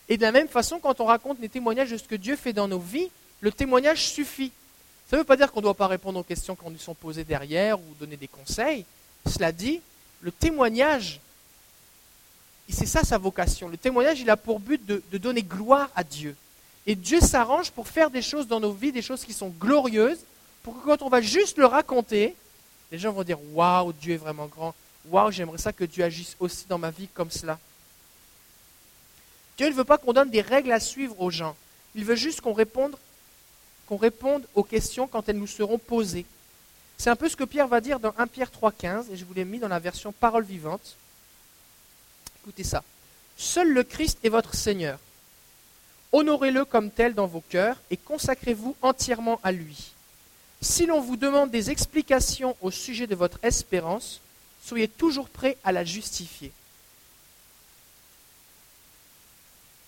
Et 0.09 0.17
de 0.17 0.21
la 0.21 0.31
même 0.31 0.47
façon, 0.47 0.79
quand 0.79 0.99
on 1.01 1.05
raconte 1.05 1.39
des 1.39 1.49
témoignages 1.49 1.91
de 1.91 1.97
ce 1.97 2.03
que 2.03 2.15
Dieu 2.15 2.35
fait 2.35 2.53
dans 2.53 2.67
nos 2.67 2.79
vies, 2.79 3.09
le 3.41 3.51
témoignage 3.51 4.07
suffit. 4.07 4.51
Ça 5.09 5.17
ne 5.17 5.21
veut 5.21 5.25
pas 5.25 5.37
dire 5.37 5.51
qu'on 5.51 5.59
ne 5.59 5.63
doit 5.63 5.73
pas 5.73 5.87
répondre 5.87 6.19
aux 6.19 6.23
questions 6.23 6.55
qu'on 6.55 6.69
nous 6.69 6.77
sont 6.77 6.93
posées 6.93 7.23
derrière 7.23 7.79
ou 7.79 7.83
donner 7.99 8.17
des 8.17 8.27
conseils. 8.27 8.85
Cela 9.25 9.51
dit, 9.51 9.81
le 10.21 10.31
témoignage 10.31 11.19
c'est 12.69 12.85
ça 12.85 13.03
sa 13.03 13.17
vocation. 13.17 13.69
Le 13.69 13.77
témoignage, 13.77 14.19
il 14.19 14.29
a 14.29 14.37
pour 14.37 14.59
but 14.59 14.85
de, 14.85 15.17
donner 15.17 15.43
gloire 15.43 15.89
à 15.95 16.03
Dieu. 16.03 16.35
Et 16.85 16.95
Dieu 16.95 17.19
s'arrange 17.19 17.71
pour 17.71 17.87
faire 17.87 18.09
des 18.09 18.21
choses 18.21 18.47
dans 18.47 18.59
nos 18.59 18.71
vies, 18.71 18.91
des 18.91 19.01
choses 19.01 19.23
qui 19.23 19.33
sont 19.33 19.49
glorieuses, 19.49 20.19
pour 20.63 20.75
que 20.75 20.85
quand 20.85 21.01
on 21.01 21.09
va 21.09 21.21
juste 21.21 21.57
le 21.57 21.65
raconter, 21.65 22.35
les 22.91 22.99
gens 22.99 23.11
vont 23.11 23.23
dire 23.23 23.39
Waouh, 23.53 23.93
Dieu 23.93 24.13
est 24.15 24.17
vraiment 24.17 24.47
grand. 24.47 24.73
Waouh, 25.05 25.31
j'aimerais 25.31 25.57
ça 25.57 25.73
que 25.73 25.83
Dieu 25.83 26.03
agisse 26.03 26.35
aussi 26.39 26.65
dans 26.67 26.77
ma 26.77 26.91
vie 26.91 27.07
comme 27.13 27.31
cela. 27.31 27.59
Dieu 29.57 29.69
ne 29.69 29.73
veut 29.73 29.83
pas 29.83 29.97
qu'on 29.97 30.13
donne 30.13 30.29
des 30.29 30.41
règles 30.41 30.71
à 30.71 30.79
suivre 30.79 31.19
aux 31.19 31.31
gens. 31.31 31.55
Il 31.95 32.05
veut 32.05 32.15
juste 32.15 32.41
qu'on 32.41 32.53
réponde, 32.53 32.95
réponde 33.89 34.45
aux 34.53 34.63
questions 34.63 35.07
quand 35.07 35.27
elles 35.27 35.37
nous 35.37 35.47
seront 35.47 35.79
posées. 35.79 36.25
C'est 36.97 37.09
un 37.09 37.15
peu 37.15 37.29
ce 37.29 37.35
que 37.35 37.43
Pierre 37.43 37.67
va 37.67 37.81
dire 37.81 37.99
dans 37.99 38.13
1 38.17 38.27
Pierre 38.27 38.51
3,15, 38.51 39.11
et 39.11 39.17
je 39.17 39.25
vous 39.25 39.33
l'ai 39.33 39.45
mis 39.45 39.59
dans 39.59 39.67
la 39.67 39.79
version 39.79 40.11
parole 40.11 40.43
vivante. 40.43 40.95
Écoutez 42.41 42.63
ça. 42.63 42.83
Seul 43.35 43.71
le 43.71 43.83
Christ 43.83 44.19
est 44.23 44.29
votre 44.29 44.55
Seigneur. 44.55 44.99
Honorez-le 46.11 46.65
comme 46.65 46.89
tel 46.89 47.13
dans 47.13 47.27
vos 47.27 47.41
cœurs 47.41 47.77
et 47.91 47.97
consacrez-vous 47.97 48.75
entièrement 48.81 49.39
à 49.43 49.51
lui. 49.51 49.91
Si 50.61 50.85
l'on 50.85 51.01
vous 51.01 51.17
demande 51.17 51.51
des 51.51 51.69
explications 51.69 52.55
au 52.61 52.71
sujet 52.71 53.07
de 53.07 53.15
votre 53.15 53.39
espérance, 53.43 54.21
soyez 54.63 54.87
toujours 54.87 55.29
prêts 55.29 55.57
à 55.63 55.71
la 55.71 55.83
justifier. 55.83 56.51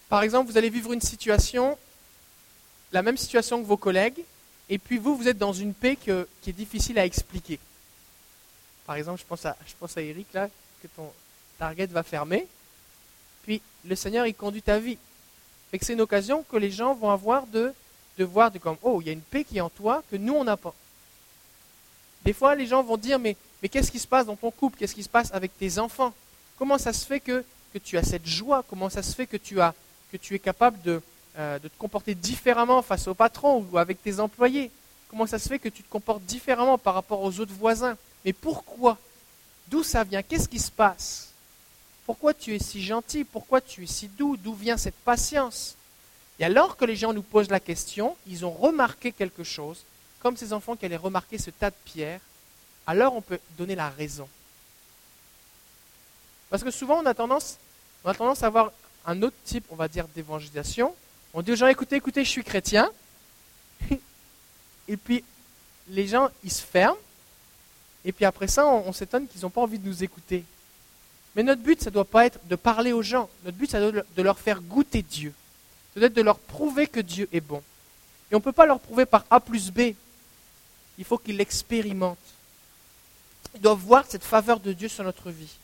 Par 0.09 0.23
exemple, 0.23 0.51
vous 0.51 0.57
allez 0.57 0.69
vivre 0.69 0.93
une 0.93 1.01
situation, 1.01 1.77
la 2.91 3.01
même 3.01 3.17
situation 3.17 3.61
que 3.61 3.67
vos 3.67 3.77
collègues, 3.77 4.23
et 4.69 4.77
puis 4.77 4.97
vous, 4.97 5.15
vous 5.15 5.27
êtes 5.27 5.37
dans 5.37 5.53
une 5.53 5.73
paix 5.73 5.95
qui 5.95 6.11
est 6.11 6.53
difficile 6.53 6.99
à 6.99 7.05
expliquer. 7.05 7.59
Par 8.85 8.95
exemple, 8.95 9.19
je 9.19 9.25
pense 9.25 9.45
à, 9.45 9.55
je 9.67 9.99
Eric, 9.99 10.33
là, 10.33 10.49
que 10.81 10.87
ton, 10.87 11.11
Target 11.59 11.87
va 11.87 12.01
fermer. 12.01 12.47
Puis 13.43 13.61
le 13.85 13.95
Seigneur, 13.95 14.25
il 14.25 14.33
conduit 14.33 14.61
ta 14.61 14.79
vie. 14.79 14.97
Fait 15.69 15.79
c'est 15.81 15.93
une 15.93 16.01
occasion 16.01 16.43
que 16.43 16.57
les 16.57 16.71
gens 16.71 16.95
vont 16.95 17.11
avoir 17.11 17.45
de, 17.45 17.73
de 18.19 18.25
voir 18.25 18.51
comme, 18.61 18.75
oh, 18.83 18.99
il 19.01 19.07
y 19.07 19.09
a 19.09 19.13
une 19.13 19.21
paix 19.21 19.45
qui 19.45 19.57
est 19.57 19.61
en 19.61 19.69
toi 19.69 20.03
que 20.11 20.17
nous, 20.17 20.33
on 20.35 20.43
n'a 20.43 20.57
pas. 20.57 20.73
Des 22.25 22.33
fois, 22.33 22.53
les 22.53 22.67
gens 22.67 22.83
vont 22.83 22.97
dire, 22.97 23.17
mais, 23.17 23.37
qu'est-ce 23.71 23.89
qui 23.89 23.97
se 23.97 24.07
passe 24.07 24.25
dans 24.25 24.35
ton 24.35 24.51
couple? 24.51 24.77
Qu'est-ce 24.77 24.93
qui 24.93 25.03
se 25.03 25.09
passe 25.09 25.33
avec 25.33 25.57
tes 25.57 25.79
enfants? 25.79 26.13
Comment 26.57 26.77
ça 26.77 26.91
se 26.91 27.05
fait 27.05 27.21
que, 27.21 27.45
tu 27.81 27.97
as 27.97 28.03
cette 28.03 28.25
joie? 28.27 28.63
Comment 28.69 28.89
ça 28.89 29.01
se 29.01 29.15
fait 29.15 29.25
que 29.25 29.37
tu, 29.37 29.61
as, 29.61 29.73
que 30.11 30.17
tu 30.17 30.35
es 30.35 30.39
capable 30.39 31.01
euh, 31.37 31.59
de 31.59 31.67
te 31.69 31.77
comporter 31.77 32.13
différemment 32.13 32.81
face 32.81 33.07
au 33.07 33.13
patron 33.13 33.65
ou 33.71 33.77
avec 33.77 34.03
tes 34.03 34.19
employés? 34.19 34.69
Comment 35.09 35.25
ça 35.25 35.39
se 35.39 35.47
fait 35.47 35.59
que 35.59 35.69
tu 35.69 35.81
te 35.81 35.89
comportes 35.89 36.23
différemment 36.23 36.77
par 36.77 36.95
rapport 36.95 37.21
aux 37.21 37.39
autres 37.39 37.53
voisins? 37.53 37.95
Mais 38.25 38.33
pourquoi? 38.33 38.97
D'où 39.69 39.81
ça 39.81 40.03
vient? 40.03 40.21
Qu'est-ce 40.21 40.49
qui 40.49 40.59
se 40.59 40.71
passe? 40.71 41.29
Pourquoi 42.05 42.33
tu 42.33 42.53
es 42.53 42.59
si 42.59 42.83
gentil? 42.83 43.23
Pourquoi 43.23 43.61
tu 43.61 43.85
es 43.85 43.87
si 43.87 44.09
doux? 44.09 44.35
D'où 44.35 44.53
vient 44.53 44.77
cette 44.77 44.99
patience? 45.05 45.77
Et 46.39 46.45
alors 46.45 46.77
que 46.77 46.85
les 46.85 46.95
gens 46.95 47.13
nous 47.13 47.21
posent 47.21 47.49
la 47.49 47.59
question, 47.59 48.15
ils 48.25 48.45
ont 48.45 48.51
remarqué 48.51 49.11
quelque 49.11 49.43
chose, 49.43 49.83
comme 50.19 50.37
ces 50.37 50.53
enfants 50.53 50.75
qui 50.75 50.85
allaient 50.85 50.95
remarquer 50.95 51.37
ce 51.37 51.49
tas 51.49 51.69
de 51.69 51.75
pierres, 51.85 52.21
alors 52.87 53.15
on 53.15 53.21
peut 53.21 53.39
donner 53.57 53.75
la 53.75 53.89
raison. 53.89 54.27
Parce 56.49 56.63
que 56.63 56.71
souvent 56.71 57.01
on 57.01 57.05
a 57.05 57.13
tendance, 57.13 57.57
à 58.05 58.45
avoir 58.45 58.71
un 59.05 59.21
autre 59.21 59.35
type, 59.43 59.65
on 59.69 59.75
va 59.75 59.87
dire, 59.87 60.07
d'évangélisation. 60.07 60.95
On 61.33 61.41
dit 61.41 61.51
aux 61.51 61.55
gens, 61.55 61.67
écoutez, 61.67 61.97
écoutez, 61.97 62.23
je 62.23 62.29
suis 62.29 62.43
chrétien. 62.43 62.89
Et 64.87 64.97
puis 64.97 65.23
les 65.89 66.07
gens, 66.07 66.29
ils 66.43 66.51
se 66.51 66.63
ferment. 66.63 66.97
Et 68.05 68.13
puis 68.13 68.23
après 68.23 68.47
ça, 68.47 68.65
on, 68.65 68.87
on 68.87 68.93
s'étonne 68.93 69.27
qu'ils 69.27 69.41
n'ont 69.41 69.49
pas 69.49 69.61
envie 69.61 69.77
de 69.77 69.87
nous 69.87 70.03
écouter. 70.03 70.45
Mais 71.35 71.43
notre 71.43 71.61
but, 71.61 71.81
ça 71.81 71.89
ne 71.89 71.93
doit 71.93 72.05
pas 72.05 72.25
être 72.25 72.39
de 72.47 72.55
parler 72.55 72.93
aux 72.93 73.01
gens. 73.01 73.29
Notre 73.43 73.57
but, 73.57 73.69
ça 73.69 73.79
doit 73.79 74.03
de 74.15 74.21
leur 74.21 74.39
faire 74.39 74.61
goûter 74.61 75.01
Dieu. 75.01 75.33
De 76.07 76.21
leur 76.21 76.39
prouver 76.39 76.87
que 76.87 77.01
Dieu 77.01 77.27
est 77.33 77.41
bon. 77.41 77.61
Et 78.31 78.35
on 78.35 78.37
ne 78.37 78.43
peut 78.43 78.53
pas 78.53 78.65
leur 78.65 78.79
prouver 78.79 79.05
par 79.05 79.25
A 79.29 79.39
plus 79.39 79.71
B. 79.71 79.93
Il 80.97 81.03
faut 81.03 81.17
qu'ils 81.17 81.37
l'expérimentent. 81.37 82.17
Ils 83.55 83.61
doivent 83.61 83.79
voir 83.79 84.05
cette 84.07 84.23
faveur 84.23 84.59
de 84.59 84.71
Dieu 84.71 84.87
sur 84.87 85.03
notre 85.03 85.29
vie. 85.29 85.57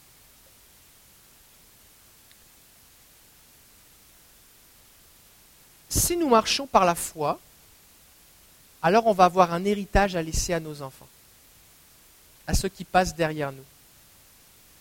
Si 5.90 6.18
nous 6.18 6.28
marchons 6.28 6.68
par 6.68 6.84
la 6.84 6.96
foi, 6.96 7.40
alors 8.82 9.08
on 9.08 9.14
va 9.14 9.26
avoir 9.26 9.54
un 9.54 9.64
héritage 9.64 10.16
à 10.16 10.22
laisser 10.22 10.54
à 10.54 10.60
nos 10.60 10.82
enfants, 10.82 11.08
à 12.46 12.54
ceux 12.54 12.70
qui 12.70 12.84
passent 12.84 13.16
derrière 13.16 13.52
nous. 13.52 13.64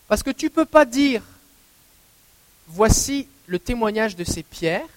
Parce 0.07 0.21
que 0.21 0.31
tu 0.31 0.45
ne 0.45 0.49
peux 0.49 0.65
pas 0.65 0.85
dire, 0.85 1.23
voici 2.67 3.27
le 3.47 3.59
témoignage 3.59 4.15
de 4.15 4.23
ces 4.23 4.43
pierres, 4.43 4.87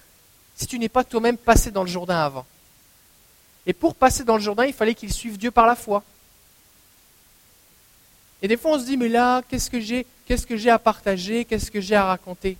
si 0.59 0.67
tu 0.67 0.77
n'es 0.77 0.89
pas 0.89 1.05
toi-même 1.05 1.37
passé 1.37 1.71
dans 1.71 1.83
le 1.83 1.89
Jourdain 1.89 2.19
avant. 2.19 2.45
Et 3.65 3.71
pour 3.71 3.95
passer 3.95 4.25
dans 4.25 4.35
le 4.35 4.41
Jourdain, 4.41 4.65
il 4.65 4.73
fallait 4.73 4.93
qu'ils 4.93 5.13
suivent 5.13 5.37
Dieu 5.37 5.51
par 5.51 5.65
la 5.65 5.75
foi. 5.75 6.03
Et 8.41 8.47
des 8.49 8.57
fois, 8.57 8.71
on 8.71 8.79
se 8.79 8.83
dit, 8.83 8.97
mais 8.97 9.07
là, 9.07 9.41
qu'est-ce 9.47 9.69
que 9.69 9.79
j'ai, 9.79 10.05
qu'est-ce 10.25 10.45
que 10.45 10.57
j'ai 10.57 10.69
à 10.69 10.77
partager, 10.77 11.45
qu'est-ce 11.45 11.71
que 11.71 11.79
j'ai 11.79 11.95
à 11.95 12.03
raconter? 12.03 12.57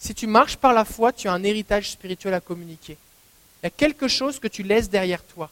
Si 0.00 0.12
tu 0.12 0.26
marches 0.26 0.56
par 0.56 0.72
la 0.72 0.84
foi, 0.84 1.12
tu 1.12 1.28
as 1.28 1.32
un 1.32 1.44
héritage 1.44 1.92
spirituel 1.92 2.34
à 2.34 2.40
communiquer. 2.40 2.96
Il 3.62 3.66
y 3.66 3.68
a 3.68 3.70
quelque 3.70 4.08
chose 4.08 4.40
que 4.40 4.48
tu 4.48 4.64
laisses 4.64 4.90
derrière 4.90 5.22
toi, 5.22 5.48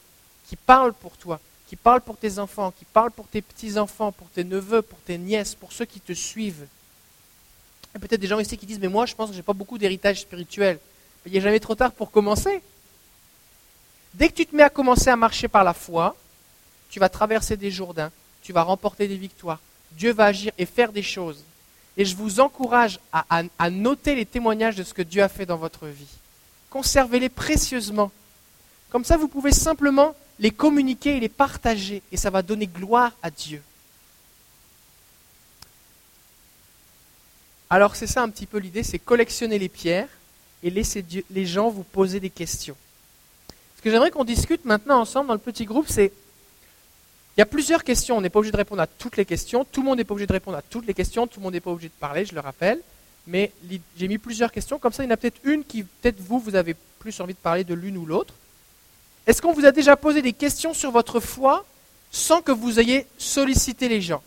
qui 0.48 0.56
parle 0.56 0.94
pour 0.94 1.16
toi, 1.16 1.38
qui 1.68 1.76
parle 1.76 2.00
pour 2.00 2.16
tes 2.16 2.40
enfants, 2.40 2.72
qui 2.76 2.84
parle 2.84 3.12
pour 3.12 3.28
tes 3.28 3.40
petits-enfants, 3.40 4.10
pour 4.10 4.28
tes 4.30 4.42
neveux, 4.42 4.82
pour 4.82 4.98
tes 5.00 5.16
nièces, 5.16 5.54
pour 5.54 5.72
ceux 5.72 5.84
qui 5.84 6.00
te 6.00 6.12
suivent. 6.12 6.66
Il 7.92 7.94
y 7.94 7.96
a 7.98 8.00
peut-être 8.00 8.20
des 8.20 8.26
gens 8.26 8.40
ici 8.40 8.58
qui 8.58 8.66
disent, 8.66 8.80
mais 8.80 8.88
moi, 8.88 9.06
je 9.06 9.14
pense 9.14 9.28
que 9.28 9.34
je 9.34 9.38
n'ai 9.38 9.44
pas 9.44 9.52
beaucoup 9.52 9.78
d'héritage 9.78 10.22
spirituel. 10.22 10.80
Il 11.26 11.36
a 11.36 11.40
jamais 11.40 11.60
trop 11.60 11.74
tard 11.74 11.92
pour 11.92 12.10
commencer. 12.10 12.62
Dès 14.14 14.28
que 14.28 14.34
tu 14.34 14.46
te 14.46 14.54
mets 14.54 14.62
à 14.62 14.70
commencer 14.70 15.10
à 15.10 15.16
marcher 15.16 15.48
par 15.48 15.64
la 15.64 15.74
foi, 15.74 16.16
tu 16.90 17.00
vas 17.00 17.08
traverser 17.08 17.56
des 17.56 17.70
Jourdains, 17.70 18.12
tu 18.42 18.52
vas 18.52 18.62
remporter 18.62 19.08
des 19.08 19.16
victoires. 19.16 19.60
Dieu 19.92 20.12
va 20.12 20.26
agir 20.26 20.52
et 20.58 20.66
faire 20.66 20.92
des 20.92 21.02
choses. 21.02 21.42
Et 21.96 22.04
je 22.04 22.16
vous 22.16 22.40
encourage 22.40 22.98
à, 23.12 23.70
noter 23.70 24.14
les 24.14 24.26
témoignages 24.26 24.76
de 24.76 24.82
ce 24.82 24.94
que 24.94 25.02
Dieu 25.02 25.22
a 25.22 25.28
fait 25.28 25.46
dans 25.46 25.56
votre 25.56 25.86
vie. 25.86 26.08
Conservez-les 26.70 27.28
précieusement. 27.28 28.10
Comme 28.90 29.04
ça, 29.04 29.16
vous 29.16 29.28
pouvez 29.28 29.52
simplement 29.52 30.14
les 30.40 30.50
communiquer 30.50 31.16
et 31.16 31.20
les 31.20 31.28
partager. 31.28 32.02
Et 32.10 32.16
ça 32.16 32.30
va 32.30 32.42
donner 32.42 32.66
gloire 32.66 33.12
à 33.22 33.30
Dieu. 33.30 33.62
Alors 37.70 37.96
c'est 37.96 38.06
ça 38.06 38.22
un 38.22 38.28
petit 38.28 38.46
peu 38.46 38.58
l'idée, 38.58 38.82
c'est 38.82 38.98
collectionner 39.00 39.58
les 39.58 39.68
pierres 39.68 40.08
et 40.64 40.70
laisser 40.70 41.04
les 41.30 41.46
gens 41.46 41.68
vous 41.68 41.84
poser 41.84 42.18
des 42.18 42.30
questions. 42.30 42.76
Ce 43.76 43.82
que 43.82 43.90
j'aimerais 43.90 44.10
qu'on 44.10 44.24
discute 44.24 44.64
maintenant 44.64 44.98
ensemble 45.00 45.28
dans 45.28 45.34
le 45.34 45.38
petit 45.38 45.66
groupe, 45.66 45.86
c'est 45.88 46.10
il 47.36 47.40
y 47.40 47.42
a 47.42 47.46
plusieurs 47.46 47.84
questions. 47.84 48.16
On 48.16 48.20
n'est 48.20 48.30
pas 48.30 48.38
obligé 48.38 48.52
de 48.52 48.56
répondre 48.56 48.80
à 48.80 48.86
toutes 48.86 49.16
les 49.16 49.24
questions. 49.24 49.64
Tout 49.64 49.82
le 49.82 49.86
monde 49.86 49.98
n'est 49.98 50.04
pas 50.04 50.14
obligé 50.14 50.26
de 50.26 50.32
répondre 50.32 50.56
à 50.56 50.62
toutes 50.62 50.86
les 50.86 50.94
questions. 50.94 51.26
Tout 51.26 51.40
le 51.40 51.44
monde 51.44 51.54
n'est 51.54 51.60
pas 51.60 51.70
obligé 51.70 51.88
de 51.88 52.00
parler, 52.00 52.24
je 52.24 52.34
le 52.34 52.40
rappelle. 52.40 52.80
Mais 53.26 53.52
j'ai 53.96 54.08
mis 54.08 54.18
plusieurs 54.18 54.52
questions. 54.52 54.78
Comme 54.78 54.92
ça, 54.92 55.02
il 55.02 55.06
y 55.06 55.10
en 55.10 55.14
a 55.14 55.16
peut-être 55.16 55.40
une 55.44 55.64
qui, 55.64 55.82
peut-être 55.82 56.20
vous, 56.20 56.38
vous 56.38 56.54
avez 56.54 56.76
plus 56.98 57.20
envie 57.20 57.34
de 57.34 57.38
parler 57.38 57.64
de 57.64 57.74
l'une 57.74 57.96
ou 57.96 58.06
l'autre. 58.06 58.34
Est-ce 59.26 59.42
qu'on 59.42 59.52
vous 59.52 59.66
a 59.66 59.72
déjà 59.72 59.96
posé 59.96 60.22
des 60.22 60.32
questions 60.32 60.74
sur 60.74 60.90
votre 60.90 61.18
foi 61.18 61.66
sans 62.12 62.40
que 62.40 62.52
vous 62.52 62.78
ayez 62.78 63.06
sollicité 63.18 63.88
les 63.88 64.00
gens? 64.00 64.22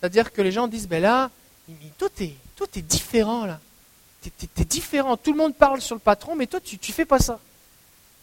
C'est-à-dire 0.00 0.32
que 0.32 0.42
les 0.42 0.52
gens 0.52 0.66
disent, 0.66 0.88
ben 0.88 1.00
là, 1.00 1.30
toi, 1.96 2.08
t'es, 2.14 2.34
toi, 2.56 2.66
es 2.74 2.82
différent 2.82 3.46
là. 3.46 3.60
Tu 4.38 4.62
es, 4.62 4.64
différent. 4.64 5.16
Tout 5.16 5.32
le 5.32 5.38
monde 5.38 5.54
parle 5.54 5.80
sur 5.80 5.94
le 5.94 6.00
patron, 6.00 6.34
mais 6.34 6.46
toi, 6.46 6.60
tu, 6.60 6.78
tu 6.78 6.92
fais 6.92 7.04
pas 7.04 7.18
ça. 7.18 7.38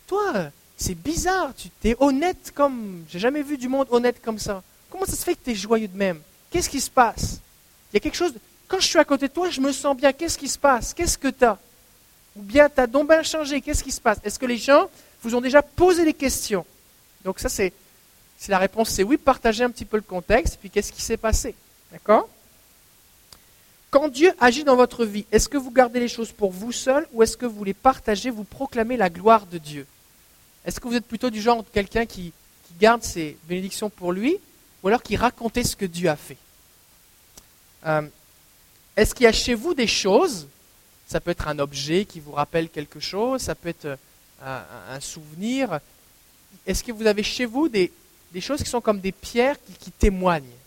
Toi, 0.07 0.51
c'est 0.77 0.95
bizarre, 0.95 1.53
tu 1.55 1.69
es 1.87 1.95
honnête 1.99 2.51
comme. 2.53 3.03
J'ai 3.09 3.19
jamais 3.19 3.41
vu 3.41 3.57
du 3.57 3.67
monde 3.67 3.87
honnête 3.89 4.21
comme 4.21 4.39
ça. 4.39 4.63
Comment 4.89 5.05
ça 5.05 5.15
se 5.15 5.23
fait 5.23 5.35
que 5.35 5.43
tu 5.45 5.51
es 5.51 5.55
joyeux 5.55 5.87
de 5.87 5.97
même? 5.97 6.19
Qu'est-ce 6.51 6.69
qui 6.69 6.81
se 6.81 6.89
passe? 6.89 7.39
Il 7.91 7.95
y 7.95 7.97
a 7.97 7.99
quelque 7.99 8.15
chose. 8.15 8.33
Quand 8.67 8.79
je 8.79 8.87
suis 8.87 8.99
à 8.99 9.05
côté 9.05 9.27
de 9.27 9.33
toi, 9.33 9.49
je 9.49 9.61
me 9.61 9.71
sens 9.71 9.95
bien. 9.95 10.11
Qu'est-ce 10.13 10.37
qui 10.37 10.47
se 10.47 10.57
passe? 10.57 10.93
Qu'est-ce 10.93 11.17
que 11.17 11.29
tu 11.29 11.45
as 11.45 11.57
Ou 12.35 12.41
bien 12.41 12.69
tu 12.69 12.79
as 12.81 12.87
donc 12.87 13.07
bien 13.07 13.23
changé. 13.23 13.61
Qu'est-ce 13.61 13.83
qui 13.83 13.91
se 13.91 14.01
passe? 14.01 14.19
Est-ce 14.23 14.39
que 14.39 14.45
les 14.45 14.57
gens 14.57 14.89
vous 15.21 15.35
ont 15.35 15.41
déjà 15.41 15.61
posé 15.61 16.03
des 16.03 16.13
questions? 16.13 16.65
Donc, 17.23 17.39
ça, 17.39 17.49
c'est. 17.49 17.73
Si 18.37 18.51
la 18.51 18.57
réponse 18.57 18.89
c'est 18.89 19.03
oui, 19.03 19.17
partagez 19.17 19.63
un 19.63 19.69
petit 19.69 19.85
peu 19.85 19.95
le 19.95 20.03
contexte, 20.03 20.57
puis 20.59 20.69
qu'est-ce 20.69 20.91
qui 20.91 21.01
s'est 21.01 21.17
passé? 21.17 21.55
D'accord? 21.91 22.27
Quand 23.93 24.09
Dieu 24.09 24.33
agit 24.39 24.63
dans 24.63 24.75
votre 24.75 25.05
vie, 25.05 25.23
est-ce 25.31 25.47
que 25.47 25.55
vous 25.55 25.69
gardez 25.69 25.99
les 25.99 26.07
choses 26.07 26.31
pour 26.31 26.49
vous 26.49 26.71
seul 26.71 27.07
ou 27.13 27.21
est-ce 27.21 27.37
que 27.37 27.45
vous 27.45 27.63
les 27.63 27.75
partagez, 27.75 28.31
vous 28.31 28.43
proclamez 28.43 28.97
la 28.97 29.11
gloire 29.11 29.45
de 29.45 29.59
Dieu? 29.59 29.85
Est-ce 30.65 30.79
que 30.79 30.87
vous 30.87 30.95
êtes 30.95 31.05
plutôt 31.05 31.29
du 31.29 31.39
genre 31.39 31.61
de 31.61 31.69
quelqu'un 31.69 32.07
qui, 32.07 32.33
garde 32.79 33.03
ses 33.03 33.37
bénédictions 33.47 33.91
pour 33.91 34.11
lui, 34.11 34.35
ou 34.81 34.87
alors 34.87 35.03
qui 35.03 35.15
racontait 35.15 35.63
ce 35.63 35.75
que 35.75 35.85
Dieu 35.85 36.09
a 36.09 36.15
fait? 36.15 36.37
Euh, 37.85 38.01
Est-ce 38.97 39.13
qu'il 39.13 39.25
y 39.25 39.27
a 39.27 39.31
chez 39.31 39.53
vous 39.53 39.75
des 39.75 39.85
choses? 39.85 40.47
Ça 41.05 41.19
peut 41.19 41.29
être 41.29 41.47
un 41.47 41.59
objet 41.59 42.05
qui 42.05 42.19
vous 42.19 42.31
rappelle 42.31 42.69
quelque 42.69 42.99
chose, 42.99 43.43
ça 43.43 43.53
peut 43.53 43.69
être 43.69 43.85
euh, 43.85 44.63
un, 44.89 44.99
souvenir. 45.01 45.79
Est-ce 46.65 46.83
que 46.83 46.91
vous 46.91 47.05
avez 47.05 47.21
chez 47.21 47.45
vous 47.45 47.69
des, 47.69 47.91
choses 48.39 48.63
qui 48.63 48.69
sont 48.71 48.81
comme 48.81 48.99
des 48.99 49.11
pierres 49.11 49.57
qui, 49.79 49.91
témoignent? 49.91 50.57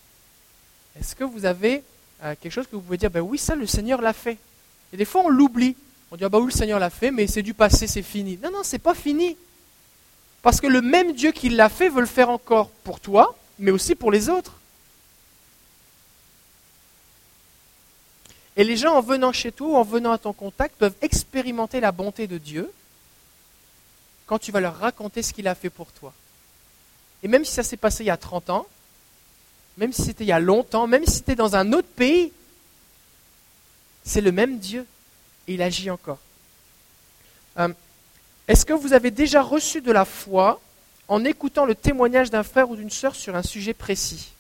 Est-ce 0.97 1.17
que 1.17 1.25
vous 1.25 1.45
avez 1.45 1.83
euh, 2.23 2.35
quelque 2.41 2.53
chose 2.53 2.67
que 2.67 2.77
vous 2.77 2.83
pouvez 2.83 2.97
dire, 2.97 3.11
ben 3.11 3.21
oui, 3.21 3.39
ça, 3.39 3.55
le 3.55 3.67
Seigneur 3.67 4.01
l'a 4.01 4.13
fait 4.13 4.39
Et 4.93 4.97
des 4.97 5.05
fois, 5.05 5.23
on 5.25 5.29
l'oublie. 5.29 5.77
On 6.11 6.17
dit, 6.17 6.25
ah 6.25 6.29
ben 6.29 6.39
oui, 6.39 6.47
le 6.47 6.57
Seigneur 6.57 6.79
l'a 6.79 6.91
fait, 6.91 7.11
mais 7.11 7.27
c'est 7.27 7.43
du 7.43 7.55
passé, 7.55 7.87
c'est 7.87 8.03
fini. 8.03 8.39
Non, 8.43 8.51
non, 8.51 8.63
c'est 8.63 8.79
pas 8.79 8.95
fini. 8.95 9.37
Parce 10.43 10.61
que 10.61 10.67
le 10.67 10.81
même 10.81 11.13
Dieu 11.13 11.33
qui 11.33 11.49
l'a 11.49 11.69
fait 11.69 11.89
veut 11.89 12.01
le 12.01 12.07
faire 12.07 12.31
encore 12.31 12.71
pour 12.71 13.01
toi, 13.01 13.37
mais 13.59 13.71
aussi 13.71 13.95
pour 13.95 14.13
les 14.13 14.29
autres. 14.29 14.53
Et 18.57 18.65
les 18.65 18.77
gens, 18.77 18.95
en 18.95 19.03
venant 19.03 19.33
chez 19.33 19.53
toi 19.53 19.79
en 19.79 19.83
venant 19.83 20.13
à 20.13 20.19
ton 20.19 20.33
contact, 20.33 20.77
peuvent 20.77 20.95
expérimenter 21.03 21.81
la 21.81 21.93
bonté 21.93 22.27
de 22.27 22.39
Dieu 22.39 22.73
quand 24.27 24.39
tu 24.39 24.51
vas 24.51 24.61
leur 24.61 24.79
raconter 24.79 25.23
ce 25.23 25.33
qu'il 25.33 25.47
a 25.49 25.55
fait 25.55 25.71
pour 25.71 25.93
toi. 25.93 26.13
Et 27.23 27.29
même 27.29 27.45
si 27.45 27.53
ça 27.53 27.63
s'est 27.63 27.77
passé 27.77 28.05
il 28.05 28.07
y 28.07 28.11
a 28.11 28.17
30 28.17 28.51
ans, 28.51 28.67
même 29.77 29.93
si 29.93 30.03
c'était 30.03 30.25
il 30.25 30.29
y 30.29 30.33
a 30.33 30.41
longtemps, 30.41 30.87
même 30.87 31.05
si 31.05 31.17
c'était 31.17 31.35
dans 31.35 31.57
un 31.57 31.73
autre 31.73 31.89
pays, 31.89 32.33
c'est 34.05 34.21
le 34.21 34.33
même 34.33 34.59
Dieu 34.59 34.87
et 35.49 35.55
il 35.55 35.63
agit 35.63 35.91
encore. 35.91 36.19
Euh, 37.59 37.69
est-ce 38.49 38.65
que 38.65 38.73
vous 38.73 38.93
avez 38.93 39.11
déjà 39.11 39.43
reçu 39.43 39.81
de 39.81 39.93
la 39.93 40.05
foi 40.05 40.61
en 41.09 41.25
écoutant 41.25 41.65
le 41.65 41.75
témoignage 41.75 42.31
d'un 42.31 42.43
frère 42.43 42.71
ou 42.71 42.77
d'une 42.77 42.91
sœur 42.91 43.15
sur 43.15 43.35
un 43.35 43.43
sujet 43.43 43.75
précis? 43.75 44.33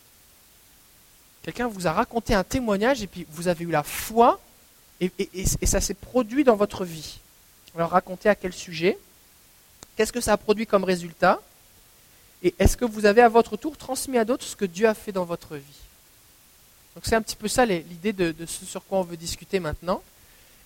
Quelqu'un 1.42 1.68
vous 1.68 1.87
a 1.87 1.92
raconté 1.92 2.35
un 2.35 2.44
témoignage 2.44 3.03
et 3.03 3.07
puis 3.07 3.27
vous 3.31 3.49
avez 3.49 3.64
eu 3.64 3.70
la 3.70 3.83
foi 3.83 4.40
et, 5.01 5.11
ça 5.64 5.81
s'est 5.81 5.94
produit 5.94 6.44
dans 6.44 6.57
votre 6.57 6.85
vie. 6.85 7.18
Alors 7.75 7.90
racontez 7.90 8.29
à 8.29 8.35
quel 8.35 8.53
sujet 8.53 8.99
Qu'est-ce 9.96 10.12
que 10.12 10.20
ça 10.20 10.35
a 10.35 10.37
produit 10.37 10.66
comme 10.66 10.85
résultat? 10.85 11.40
Et 12.47 12.55
est-ce 12.61 12.77
que 12.77 12.85
vous 12.85 13.07
avez 13.07 13.23
à 13.23 13.29
votre 13.29 13.57
tour 13.57 13.77
transmis 13.77 14.19
à 14.19 14.25
d'autres 14.25 14.45
ce 14.45 14.55
que 14.55 14.65
Dieu 14.65 14.87
a 14.87 14.95
fait 14.95 15.11
dans 15.11 15.25
votre 15.25 15.57
vie 15.57 15.81
Donc 16.95 17.03
c'est 17.05 17.17
un 17.17 17.21
petit 17.21 17.35
peu 17.35 17.49
ça 17.49 17.67
l'idée 17.67 18.13
de, 18.13 18.33
ce 18.47 18.65
sur 18.65 18.85
quoi 18.85 19.01
on 19.01 19.03
veut 19.03 19.17
discuter 19.17 19.59
maintenant. 19.59 20.01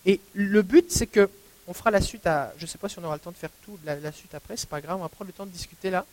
Et 0.04 0.20
le 0.34 0.60
but, 0.60 0.92
c'est 0.92 1.06
que 1.06 1.30
on 1.66 1.72
fera 1.72 1.90
la 1.90 2.02
suite 2.02 2.26
à. 2.26 2.52
Je 2.58 2.64
ne 2.64 2.66
sais 2.66 2.76
pas 2.76 2.90
si 2.90 2.98
on 2.98 3.04
aura 3.04 3.14
le 3.14 3.20
temps 3.20 3.30
de 3.30 3.36
faire 3.36 3.48
tout 3.64 3.78
la, 3.82 4.12
suite 4.12 4.34
après, 4.34 4.58
c'est 4.58 4.68
pas 4.68 4.82
grave, 4.82 4.98
on 4.98 5.02
va 5.02 5.08
prendre 5.08 5.28
le 5.28 5.32
temps 5.32 5.46
de 5.46 5.50
discuter 5.50 5.88
là, 5.88 6.04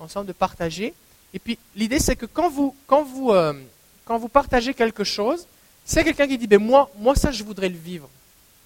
ensemble, 0.00 0.26
de 0.26 0.32
partager. 0.32 0.92
Et 1.32 1.38
puis 1.38 1.56
l'idée 1.76 2.00
c'est 2.00 2.16
que 2.16 2.26
quand 2.26 2.50
vous, 2.50 2.74
quand 2.88 3.04
vous, 3.04 3.30
euh, 3.30 3.52
quand 4.04 4.18
vous 4.18 4.28
partagez 4.28 4.74
quelque 4.74 5.04
chose, 5.04 5.46
c'est 5.84 6.02
quelqu'un 6.02 6.26
qui 6.26 6.36
dit 6.36 6.48
ben 6.48 6.60
moi, 6.60 6.90
moi 6.98 7.14
ça 7.14 7.30
je 7.30 7.44
voudrais 7.44 7.68
le 7.68 7.78
vivre. 7.78 8.10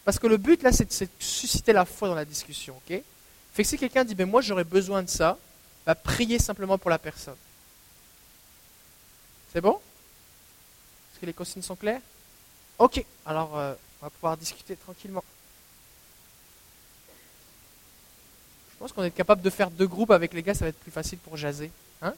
Parce 0.07 0.19
que 0.19 0.27
le 0.27 0.39
but 0.39 0.63
là 0.63 0.73
c'est 0.73 0.89
de, 0.89 1.09
susciter 1.19 1.75
la 1.75 1.85
foi 1.85 2.09
dans 2.09 2.15
la 2.15 2.25
discussion, 2.25 2.77
ok? 2.79 2.99
Fait 3.53 3.63
que 3.63 3.69
si 3.69 3.77
quelqu'un 3.77 4.05
dit 4.05 4.15
ben 4.15 4.27
moi 4.27 4.41
j'aurais 4.41 4.65
besoin 4.65 5.03
de 5.03 5.11
ça, 5.11 5.37
bah, 5.87 5.95
priez 5.95 6.41
simplement 6.41 6.77
pour 6.77 6.91
la 6.91 6.99
personne. 6.99 7.37
C'est 9.53 9.61
bon? 9.61 9.81
Est-ce 11.13 11.21
que 11.21 11.27
les 11.27 11.33
consignes 11.33 11.63
sont 11.63 11.77
claires? 11.77 12.03
Ok, 12.79 13.03
alors 13.25 13.57
euh, 13.57 13.75
on 14.03 14.07
va 14.07 14.11
pouvoir 14.11 14.37
discuter 14.37 14.77
tranquillement. 14.77 15.25
Je 18.73 18.77
pense 18.79 18.93
qu'on 18.93 19.05
est 19.05 19.11
capable 19.11 19.41
de 19.41 19.49
faire 19.49 19.71
deux 19.71 19.87
groupes 19.87 20.11
avec 20.11 20.35
les 20.35 20.43
gars, 20.43 20.53
ça 20.53 20.67
va 20.67 20.69
être 20.69 20.81
plus 20.81 20.91
facile 20.91 21.19
pour 21.19 21.37
jaser. 21.37 21.71
Hein? 22.03 22.13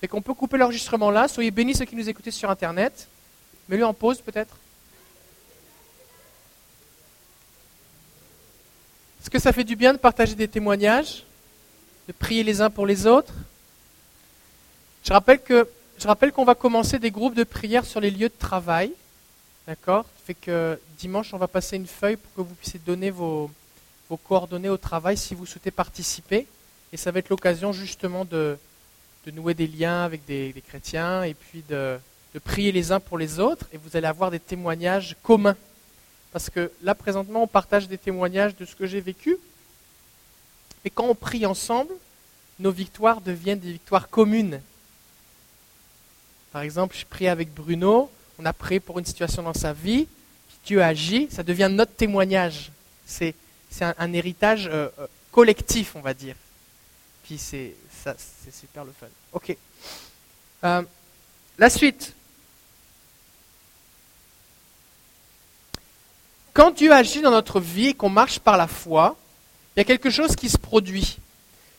Fait 0.00 0.06
qu'on 0.06 0.22
peut 0.22 0.34
couper 0.34 0.58
l'enregistrement 0.58 1.10
là. 1.10 1.26
Soyez 1.26 1.50
bénis 1.50 1.74
ceux 1.74 1.86
qui 1.86 1.96
nous 1.96 2.08
écoutez 2.08 2.30
sur 2.30 2.50
Internet. 2.50 3.08
Mets-le 3.68 3.84
en 3.84 3.94
pause 3.94 4.20
peut-être. 4.20 4.56
Est-ce 9.20 9.30
que 9.30 9.38
ça 9.38 9.52
fait 9.52 9.64
du 9.64 9.74
bien 9.74 9.94
de 9.94 9.98
partager 9.98 10.34
des 10.34 10.46
témoignages? 10.46 11.24
De 12.06 12.12
prier 12.12 12.42
les 12.42 12.60
uns 12.60 12.70
pour 12.70 12.86
les 12.86 13.06
autres 13.06 13.32
Je 15.04 15.12
rappelle 15.12 15.40
que 15.40 15.68
je 15.98 16.08
rappelle 16.08 16.32
qu'on 16.32 16.44
va 16.44 16.54
commencer 16.54 16.98
des 16.98 17.10
groupes 17.10 17.34
de 17.34 17.44
prière 17.44 17.84
sur 17.84 18.00
les 18.00 18.10
lieux 18.10 18.28
de 18.28 18.38
travail. 18.38 18.92
D'accord? 19.66 20.04
Fait 20.26 20.34
que 20.34 20.78
dimanche, 20.98 21.32
on 21.32 21.38
va 21.38 21.48
passer 21.48 21.76
une 21.76 21.86
feuille 21.86 22.16
pour 22.16 22.34
que 22.34 22.48
vous 22.48 22.54
puissiez 22.54 22.80
donner 22.84 23.10
vos, 23.10 23.50
vos 24.08 24.16
coordonnées 24.16 24.68
au 24.68 24.76
travail 24.76 25.16
si 25.16 25.34
vous 25.34 25.46
souhaitez 25.46 25.70
participer. 25.70 26.46
Et 26.92 26.96
ça 26.96 27.10
va 27.10 27.18
être 27.18 27.28
l'occasion 27.28 27.72
justement 27.72 28.24
de, 28.24 28.56
nouer 29.32 29.54
des 29.54 29.66
liens 29.66 30.04
avec 30.04 30.24
des, 30.26 30.54
chrétiens 30.66 31.22
et 31.22 31.34
puis 31.34 31.64
de, 31.68 31.98
prier 32.44 32.72
les 32.72 32.92
uns 32.92 33.00
pour 33.00 33.18
les 33.18 33.38
autres. 33.38 33.66
Et 33.72 33.78
vous 33.78 33.96
allez 33.96 34.06
avoir 34.06 34.30
des 34.30 34.40
témoignages 34.40 35.16
communs. 35.22 35.56
Parce 36.32 36.50
que 36.50 36.70
là, 36.82 36.94
présentement, 36.94 37.44
on 37.44 37.46
partage 37.46 37.88
des 37.88 37.98
témoignages 37.98 38.56
de 38.56 38.64
ce 38.64 38.74
que 38.74 38.86
j'ai 38.86 39.00
vécu. 39.00 39.36
Et 40.84 40.90
quand 40.90 41.04
on 41.04 41.14
prie 41.14 41.46
ensemble, 41.46 41.92
nos 42.58 42.70
victoires 42.70 43.20
deviennent 43.20 43.58
des 43.58 43.72
victoires 43.72 44.08
communes. 44.08 44.60
Par 46.52 46.62
exemple, 46.62 46.96
je 46.96 47.04
prie 47.04 47.26
avec 47.26 47.52
Bruno, 47.52 48.10
on 48.38 48.44
a 48.44 48.52
prié 48.52 48.80
pour 48.80 48.98
une 48.98 49.04
situation 49.04 49.42
dans 49.42 49.54
sa 49.54 49.72
vie, 49.72 50.06
puis 50.48 50.58
Dieu 50.66 50.82
agit, 50.82 51.28
ça 51.30 51.42
devient 51.42 51.68
notre 51.70 51.94
témoignage. 51.94 52.70
C'est 53.06 53.34
un, 53.80 54.12
héritage 54.12 54.68
euh, 54.68 54.88
euh, 54.98 55.06
collectif, 55.32 55.96
on 55.96 56.00
va 56.00 56.14
dire. 56.14 56.36
Puis 57.24 57.38
c'est 57.38 57.74
c'est 58.16 58.54
super 58.54 58.84
le 58.84 58.92
fun. 58.92 59.06
Ok. 59.32 59.56
Euh, 60.64 60.82
la 61.58 61.70
suite. 61.70 62.14
Quand 66.52 66.70
Dieu 66.70 66.92
agit 66.92 67.20
dans 67.20 67.30
notre 67.30 67.60
vie 67.60 67.88
et 67.88 67.94
qu'on 67.94 68.10
marche 68.10 68.38
par 68.38 68.56
la 68.56 68.68
foi, 68.68 69.16
il 69.74 69.80
y 69.80 69.82
a 69.82 69.84
quelque 69.84 70.10
chose 70.10 70.36
qui 70.36 70.48
se 70.48 70.58
produit. 70.58 71.18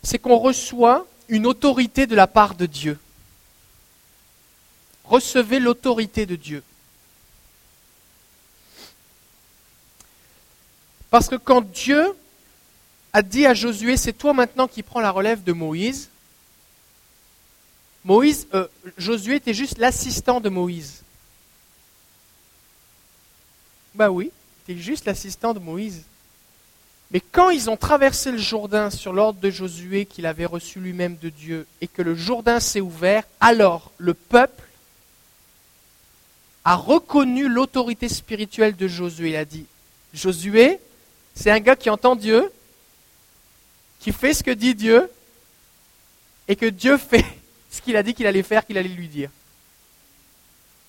C'est 0.04 0.20
qu'on 0.20 0.38
reçoit 0.38 1.08
une 1.30 1.46
autorité 1.46 2.08
de 2.08 2.16
la 2.16 2.28
part 2.28 2.56
de 2.56 2.66
Dieu. 2.66 3.00
Recevez 5.06 5.60
l'autorité 5.60 6.26
de 6.26 6.36
Dieu. 6.36 6.64
Parce 11.10 11.30
que 11.30 11.36
quand 11.36 11.62
Dieu 11.62 12.14
a 13.14 13.22
dit 13.22 13.46
à 13.46 13.54
Josué, 13.54 13.96
c'est 13.96 14.14
toi 14.14 14.34
maintenant 14.34 14.68
qui 14.68 14.84
prends 14.84 15.00
la 15.00 15.12
relève 15.12 15.44
de 15.44 15.54
Moïse, 15.54 16.10
Moïse, 18.04 18.48
euh, 18.54 18.68
Josué 18.98 19.36
était 19.36 19.54
juste 19.54 19.78
l'assistant 19.78 20.40
de 20.40 20.50
Moïse. 20.50 21.02
Ben 23.96 24.10
oui, 24.10 24.32
était 24.64 24.80
juste 24.80 25.06
l'assistant 25.06 25.54
de 25.54 25.60
Moïse. 25.60 26.04
Mais 27.12 27.20
quand 27.20 27.50
ils 27.50 27.70
ont 27.70 27.78
traversé 27.78 28.32
le 28.32 28.38
Jourdain 28.38 28.90
sur 28.90 29.14
l'ordre 29.14 29.40
de 29.40 29.50
Josué 29.50 30.06
qu'il 30.06 30.26
avait 30.26 30.46
reçu 30.46 30.80
lui-même 30.80 31.18
de 31.18 31.30
Dieu 31.30 31.68
et 31.82 31.88
que 31.88 32.02
le 32.02 32.16
Jourdain 32.16 32.60
s'est 32.60 32.82
ouvert, 32.82 33.24
alors 33.40 33.92
le 33.98 34.14
peuple 34.14 34.64
a 36.64 36.76
reconnu 36.76 37.48
l'autorité 37.48 38.10
spirituelle 38.10 38.76
de 38.76 38.88
Josué. 38.88 39.30
Il 39.30 39.36
a 39.36 39.46
dit, 39.46 39.68
Josué, 40.14 40.80
c'est 41.36 41.52
un 41.52 41.60
gars 41.60 41.76
qui 41.76 41.92
entend 41.92 42.16
Dieu, 42.16 42.52
qui 44.00 44.12
fait 44.12 44.34
ce 44.34 44.44
que 44.44 44.52
dit 44.52 44.74
Dieu, 44.74 45.10
et 46.48 46.56
que 46.56 46.66
Dieu 46.66 46.98
fait 46.98 47.26
ce 47.70 47.82
qu'il 47.82 47.96
a 47.96 48.04
dit 48.04 48.16
qu'il 48.16 48.26
allait 48.26 48.44
faire, 48.44 48.66
qu'il 48.66 48.78
allait 48.78 48.90
lui 48.90 49.08
dire. 49.08 49.30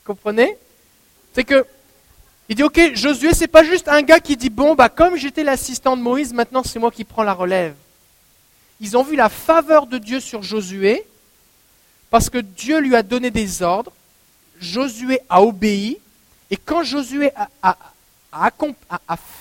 Comprenez? 0.05 0.57
C'est 1.35 1.45
que 1.45 1.67
il 2.49 2.57
dit 2.57 2.63
ok, 2.63 2.95
Josué, 2.95 3.35
c'est 3.35 3.49
pas 3.49 3.65
juste 3.65 3.89
un 3.89 4.03
gars 4.03 4.21
qui 4.21 4.37
dit 4.37 4.51
bon 4.51 4.75
bah 4.75 4.89
comme 4.89 5.17
j'étais 5.17 5.45
l'assistant 5.45 5.97
de 5.97 6.03
Moïse, 6.03 6.33
maintenant 6.33 6.63
c'est 6.63 6.79
moi 6.79 6.91
qui 6.91 7.05
prends 7.05 7.23
la 7.23 7.33
relève. 7.33 7.75
Ils 8.81 8.97
ont 8.97 9.03
vu 9.03 9.17
la 9.17 9.29
faveur 9.29 9.87
de 9.87 9.99
Dieu 9.99 10.21
sur 10.21 10.43
Josué 10.43 11.05
parce 12.11 12.31
que 12.31 12.39
Dieu 12.39 12.79
lui 12.79 12.95
a 12.95 13.03
donné 13.03 13.31
des 13.31 13.63
ordres. 13.63 13.93
Josué 14.61 15.21
a 15.29 15.43
obéi 15.43 15.99
et 16.51 16.57
quand 16.57 16.85
Josué 16.85 17.33
a, 17.63 17.77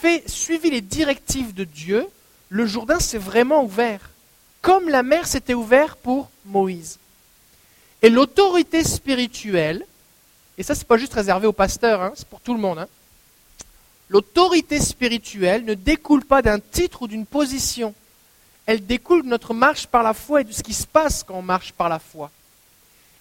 fait, 0.02 0.28
suivi 0.28 0.72
les 0.72 0.82
directives 0.82 1.54
de 1.54 1.64
Dieu, 1.64 2.08
le 2.50 2.66
Jourdain 2.66 3.00
s'est 3.00 3.18
vraiment 3.18 3.64
ouvert, 3.64 4.10
comme 4.62 4.90
la 4.90 5.04
mer 5.04 5.28
s'était 5.28 5.54
ouverte 5.54 6.00
pour 6.02 6.30
Moïse. 6.46 7.00
Et 8.02 8.10
l'autorité 8.10 8.84
spirituelle, 8.84 9.86
et 10.58 10.64
ça 10.64 10.76
c'est 10.76 10.88
pas 10.88 10.98
juste 10.98 11.14
réservé 11.14 11.48
aux 11.48 11.54
pasteurs, 11.54 12.02
hein, 12.02 12.14
c'est 12.16 12.28
pour 12.28 12.42
tout 12.42 12.54
le 12.54 12.60
monde, 12.60 12.80
hein. 12.80 12.88
l'autorité 14.10 14.80
spirituelle 14.80 15.66
ne 15.66 15.74
découle 15.74 16.26
pas 16.26 16.42
d'un 16.42 16.60
titre 16.60 17.04
ou 17.04 17.08
d'une 17.08 17.26
position, 17.26 17.94
elle 18.66 18.86
découle 18.86 19.24
de 19.24 19.28
notre 19.28 19.54
marche 19.54 19.88
par 19.88 20.04
la 20.04 20.14
foi 20.14 20.42
et 20.42 20.44
de 20.44 20.52
ce 20.52 20.64
qui 20.64 20.74
se 20.74 20.88
passe 20.88 21.24
quand 21.24 21.36
on 21.36 21.42
marche 21.42 21.72
par 21.72 21.90
la 21.90 22.00
foi. 22.00 22.32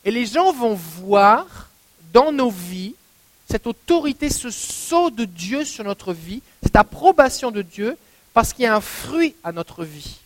Et 0.04 0.10
les 0.10 0.26
gens 0.26 0.52
vont 0.52 0.74
voir 0.74 1.68
dans 2.12 2.32
nos 2.32 2.50
vies 2.50 2.94
cette 3.48 3.66
autorité, 3.66 4.30
ce 4.30 4.50
saut 4.50 5.10
de 5.10 5.24
Dieu 5.24 5.64
sur 5.64 5.84
notre 5.84 6.12
vie, 6.12 6.42
cette 6.62 6.76
approbation 6.76 7.50
de 7.50 7.62
Dieu, 7.62 7.96
parce 8.32 8.52
qu'il 8.52 8.64
y 8.64 8.66
a 8.66 8.74
un 8.74 8.80
fruit 8.80 9.34
à 9.44 9.52
notre 9.52 9.84
vie. 9.84 10.18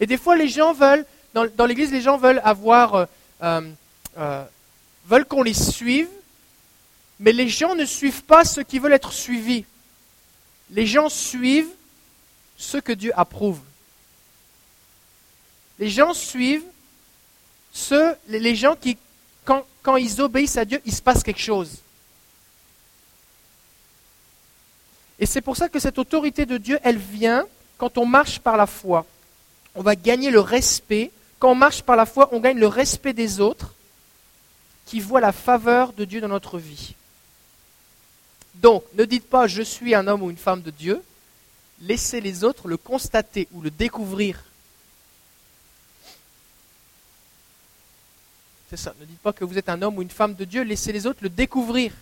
Et 0.00 0.06
des 0.06 0.18
fois, 0.18 0.36
les 0.36 0.48
gens 0.48 0.72
veulent, 0.72 1.06
dans, 1.34 1.66
l'Église, 1.66 1.92
les 1.92 2.02
gens 2.02 2.18
veulent 2.18 2.42
avoir, 2.44 2.94
euh, 2.94 3.06
euh, 3.42 3.70
euh, 4.18 4.44
veulent 5.06 5.24
qu'on 5.24 5.42
les 5.42 5.54
suive, 5.54 6.08
mais 7.20 7.32
les 7.32 7.48
gens 7.48 7.74
ne 7.74 7.84
suivent 7.84 8.24
pas 8.24 8.44
ceux 8.44 8.62
qui 8.62 8.78
veulent 8.78 8.92
être 8.92 9.12
suivis. 9.12 9.64
Les 10.70 10.86
gens 10.86 11.08
suivent 11.08 11.70
ce 12.56 12.78
que 12.78 12.92
Dieu 12.92 13.12
approuve. 13.16 13.60
Les 15.78 15.90
gens 15.90 16.14
suivent 16.14 16.64
ceux, 17.72 18.14
les 18.28 18.54
gens 18.54 18.76
qui 18.76 18.96
quand, 19.44 19.96
ils 19.96 20.20
obéissent 20.20 20.56
à 20.56 20.64
Dieu, 20.64 20.80
il 20.84 20.94
se 20.94 21.02
passe 21.02 21.22
quelque 21.22 21.40
chose. 21.40 21.76
Et 25.18 25.26
c'est 25.26 25.42
pour 25.42 25.56
ça 25.56 25.68
que 25.68 25.78
cette 25.78 25.98
autorité 25.98 26.46
de 26.46 26.56
Dieu, 26.56 26.78
elle 26.82 26.98
vient 26.98 27.44
quand 27.78 27.98
on 27.98 28.06
marche 28.06 28.38
par 28.38 28.56
la 28.56 28.66
foi. 28.66 29.04
On 29.74 29.82
va 29.82 29.94
gagner 29.94 30.30
le 30.30 30.40
respect. 30.40 31.10
Quand 31.38 31.50
on 31.50 31.54
marche 31.54 31.82
par 31.82 31.96
la 31.96 32.06
foi, 32.06 32.28
on 32.32 32.40
gagne 32.40 32.58
le 32.58 32.66
respect 32.66 33.12
des 33.12 33.40
autres 33.40 33.73
qui 34.86 35.00
voient 35.00 35.20
la 35.20 35.32
faveur 35.32 35.92
de 35.92 36.04
Dieu 36.04 36.20
dans 36.20 36.28
notre 36.28 36.58
vie. 36.58 36.94
Donc, 38.56 38.84
ne 38.94 39.04
dites 39.04 39.28
pas 39.28 39.46
je 39.46 39.62
suis 39.62 39.94
un 39.94 40.06
homme 40.06 40.22
ou 40.22 40.30
une 40.30 40.36
femme 40.36 40.62
de 40.62 40.70
Dieu. 40.70 41.02
Laissez 41.80 42.20
les 42.20 42.44
autres 42.44 42.68
le 42.68 42.76
constater 42.76 43.48
ou 43.52 43.60
le 43.60 43.70
découvrir 43.70 44.38
C'est 48.70 48.82
ça. 48.82 48.94
Ne 48.98 49.04
dites 49.04 49.20
pas 49.20 49.32
que 49.32 49.44
vous 49.44 49.56
êtes 49.56 49.68
un 49.68 49.80
homme 49.82 49.98
ou 49.98 50.02
une 50.02 50.10
femme 50.10 50.34
de 50.34 50.44
Dieu, 50.44 50.62
laissez 50.62 50.92
les 50.92 51.06
autres 51.06 51.20
le 51.22 51.28
découvrir. 51.28 51.92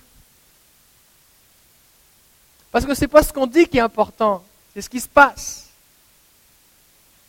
Parce 2.70 2.86
que 2.86 2.94
ce 2.94 3.02
n'est 3.02 3.08
pas 3.08 3.22
ce 3.22 3.30
qu'on 3.30 3.46
dit 3.46 3.66
qui 3.66 3.76
est 3.76 3.82
important, 3.82 4.42
c'est 4.72 4.80
ce 4.80 4.88
qui 4.88 5.00
se 5.00 5.08
passe. 5.08 5.68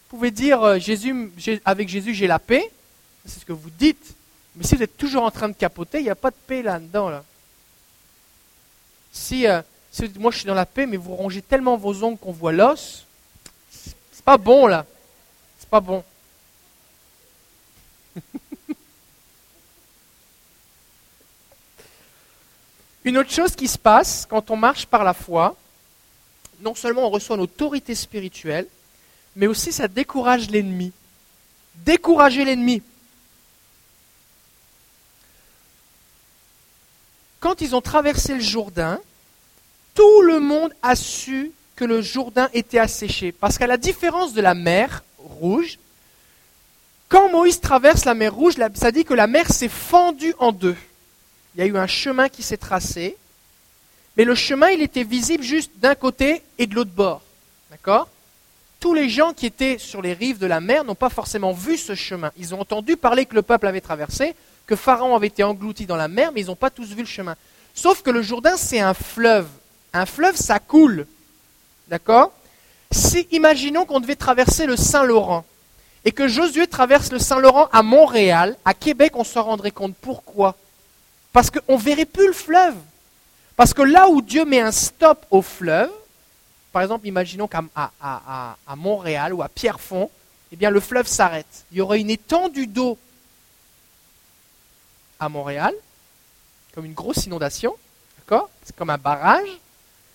Vous 0.03 0.17
pouvez 0.17 0.31
dire 0.31 0.63
euh, 0.63 0.79
Jésus, 0.79 1.31
avec 1.65 1.89
Jésus 1.89 2.13
j'ai 2.13 2.27
la 2.27 2.39
paix, 2.39 2.71
c'est 3.25 3.41
ce 3.41 3.45
que 3.45 3.51
vous 3.51 3.69
dites, 3.69 4.15
mais 4.55 4.63
si 4.63 4.75
vous 4.75 4.83
êtes 4.83 4.97
toujours 4.97 5.23
en 5.23 5.31
train 5.31 5.49
de 5.49 5.53
capoter, 5.53 5.99
il 5.99 6.03
n'y 6.03 6.09
a 6.09 6.15
pas 6.15 6.29
de 6.31 6.35
paix 6.47 6.61
là-dedans. 6.61 7.09
Là. 7.09 7.23
Si, 9.11 9.47
euh, 9.47 9.61
si 9.91 10.11
moi 10.19 10.31
je 10.31 10.37
suis 10.39 10.47
dans 10.47 10.53
la 10.53 10.65
paix, 10.65 10.85
mais 10.85 10.97
vous 10.97 11.15
rongez 11.15 11.41
tellement 11.41 11.75
vos 11.77 12.03
ongles 12.03 12.19
qu'on 12.19 12.31
voit 12.31 12.51
l'os, 12.51 13.05
c'est 13.71 14.23
pas 14.23 14.37
bon 14.37 14.67
là. 14.67 14.85
C'est 15.59 15.69
pas 15.69 15.79
bon. 15.79 16.03
Une 23.03 23.17
autre 23.17 23.31
chose 23.31 23.55
qui 23.55 23.67
se 23.67 23.77
passe 23.77 24.27
quand 24.29 24.51
on 24.51 24.55
marche 24.55 24.85
par 24.85 25.03
la 25.03 25.13
foi, 25.13 25.57
non 26.61 26.75
seulement 26.75 27.07
on 27.07 27.09
reçoit 27.09 27.35
une 27.35 27.41
autorité 27.41 27.95
spirituelle, 27.95 28.67
mais 29.35 29.47
aussi 29.47 29.73
ça 29.73 29.87
décourage 29.87 30.49
l'ennemi. 30.49 30.93
Décourager 31.75 32.45
l'ennemi. 32.45 32.81
Quand 37.43 37.59
ils 37.59 37.75
ont 37.75 37.81
traversé 37.81 38.35
le 38.35 38.39
Jourdain, 38.39 39.01
tout 39.95 40.21
le 40.21 40.39
monde 40.39 40.71
a 40.81 40.95
su 40.95 41.51
que 41.75 41.83
le 41.83 42.01
Jourdain 42.01 42.49
était 42.53 42.79
asséché. 42.79 43.33
Parce 43.33 43.57
qu'à 43.57 43.67
la 43.67 43.75
différence 43.75 44.31
de 44.31 44.39
la 44.39 44.53
mer 44.53 45.03
rouge, 45.17 45.77
quand 47.09 47.29
Moïse 47.29 47.59
traverse 47.59 48.05
la 48.05 48.13
mer 48.13 48.33
rouge, 48.33 48.53
ça 48.75 48.91
dit 48.93 49.03
que 49.03 49.13
la 49.13 49.27
mer 49.27 49.51
s'est 49.51 49.67
fendue 49.67 50.33
en 50.39 50.53
deux 50.53 50.77
il 51.55 51.59
y 51.59 51.61
a 51.63 51.67
eu 51.67 51.77
un 51.77 51.87
chemin 51.87 52.29
qui 52.29 52.43
s'est 52.43 52.57
tracé, 52.57 53.17
mais 54.17 54.23
le 54.23 54.35
chemin, 54.35 54.69
il 54.69 54.81
était 54.81 55.03
visible 55.03 55.43
juste 55.43 55.71
d'un 55.77 55.95
côté 55.95 56.41
et 56.57 56.65
de 56.65 56.75
l'autre 56.75 56.91
bord. 56.91 57.21
D'accord? 57.69 58.07
Tous 58.79 58.93
les 58.93 59.09
gens 59.09 59.33
qui 59.33 59.45
étaient 59.45 59.77
sur 59.77 60.01
les 60.01 60.13
rives 60.13 60.39
de 60.39 60.47
la 60.47 60.61
mer 60.61 60.83
n'ont 60.83 60.95
pas 60.95 61.09
forcément 61.09 61.51
vu 61.51 61.77
ce 61.77 61.93
chemin. 61.93 62.31
Ils 62.37 62.55
ont 62.55 62.61
entendu 62.61 62.97
parler 62.97 63.25
que 63.25 63.35
le 63.35 63.41
peuple 63.41 63.67
avait 63.67 63.81
traversé, 63.81 64.33
que 64.65 64.75
Pharaon 64.75 65.15
avait 65.15 65.27
été 65.27 65.43
englouti 65.43 65.85
dans 65.85 65.95
la 65.95 66.07
mer, 66.07 66.31
mais 66.33 66.41
ils 66.41 66.47
n'ont 66.47 66.55
pas 66.55 66.69
tous 66.69 66.89
vu 66.89 67.01
le 67.01 67.07
chemin. 67.07 67.35
Sauf 67.73 68.01
que 68.01 68.09
le 68.09 68.21
Jourdain, 68.21 68.55
c'est 68.57 68.79
un 68.79 68.93
fleuve. 68.93 69.47
Un 69.93 70.05
fleuve, 70.05 70.35
ça 70.35 70.59
coule. 70.59 71.05
D'accord 71.87 72.31
Si, 72.91 73.27
imaginons 73.31 73.85
qu'on 73.85 73.99
devait 73.99 74.15
traverser 74.15 74.65
le 74.65 74.77
Saint-Laurent, 74.77 75.45
et 76.05 76.11
que 76.11 76.27
Josué 76.27 76.67
traverse 76.67 77.11
le 77.11 77.19
Saint-Laurent 77.19 77.69
à 77.71 77.81
Montréal, 77.81 78.57
à 78.65 78.73
Québec, 78.73 79.13
on 79.15 79.23
s'en 79.23 79.43
rendrait 79.43 79.71
compte. 79.71 79.95
Pourquoi 79.95 80.55
parce 81.33 81.49
qu'on 81.49 81.77
ne 81.77 81.81
verrait 81.81 82.05
plus 82.05 82.27
le 82.27 82.33
fleuve. 82.33 82.75
Parce 83.57 83.73
que 83.73 83.81
là 83.81 84.07
où 84.07 84.21
Dieu 84.21 84.45
met 84.45 84.61
un 84.61 84.71
stop 84.71 85.25
au 85.31 85.41
fleuve, 85.41 85.89
par 86.71 86.83
exemple, 86.83 87.07
imaginons 87.07 87.47
qu'à 87.47 87.63
à, 87.75 88.75
Montréal 88.77 89.33
ou 89.33 89.41
à 89.41 89.49
Pierrefonds, 89.49 90.09
eh 90.51 90.55
bien, 90.55 90.69
le 90.69 90.79
fleuve 90.79 91.07
s'arrête. 91.07 91.65
Il 91.71 91.79
y 91.79 91.81
aurait 91.81 91.99
une 91.99 92.11
étendue 92.11 92.67
d'eau 92.67 92.97
à 95.19 95.29
Montréal, 95.29 95.73
comme 96.73 96.85
une 96.85 96.93
grosse 96.93 97.25
inondation, 97.25 97.75
d'accord? 98.19 98.49
C'est 98.63 98.75
comme 98.75 98.89
un 98.89 98.97
barrage. 98.97 99.49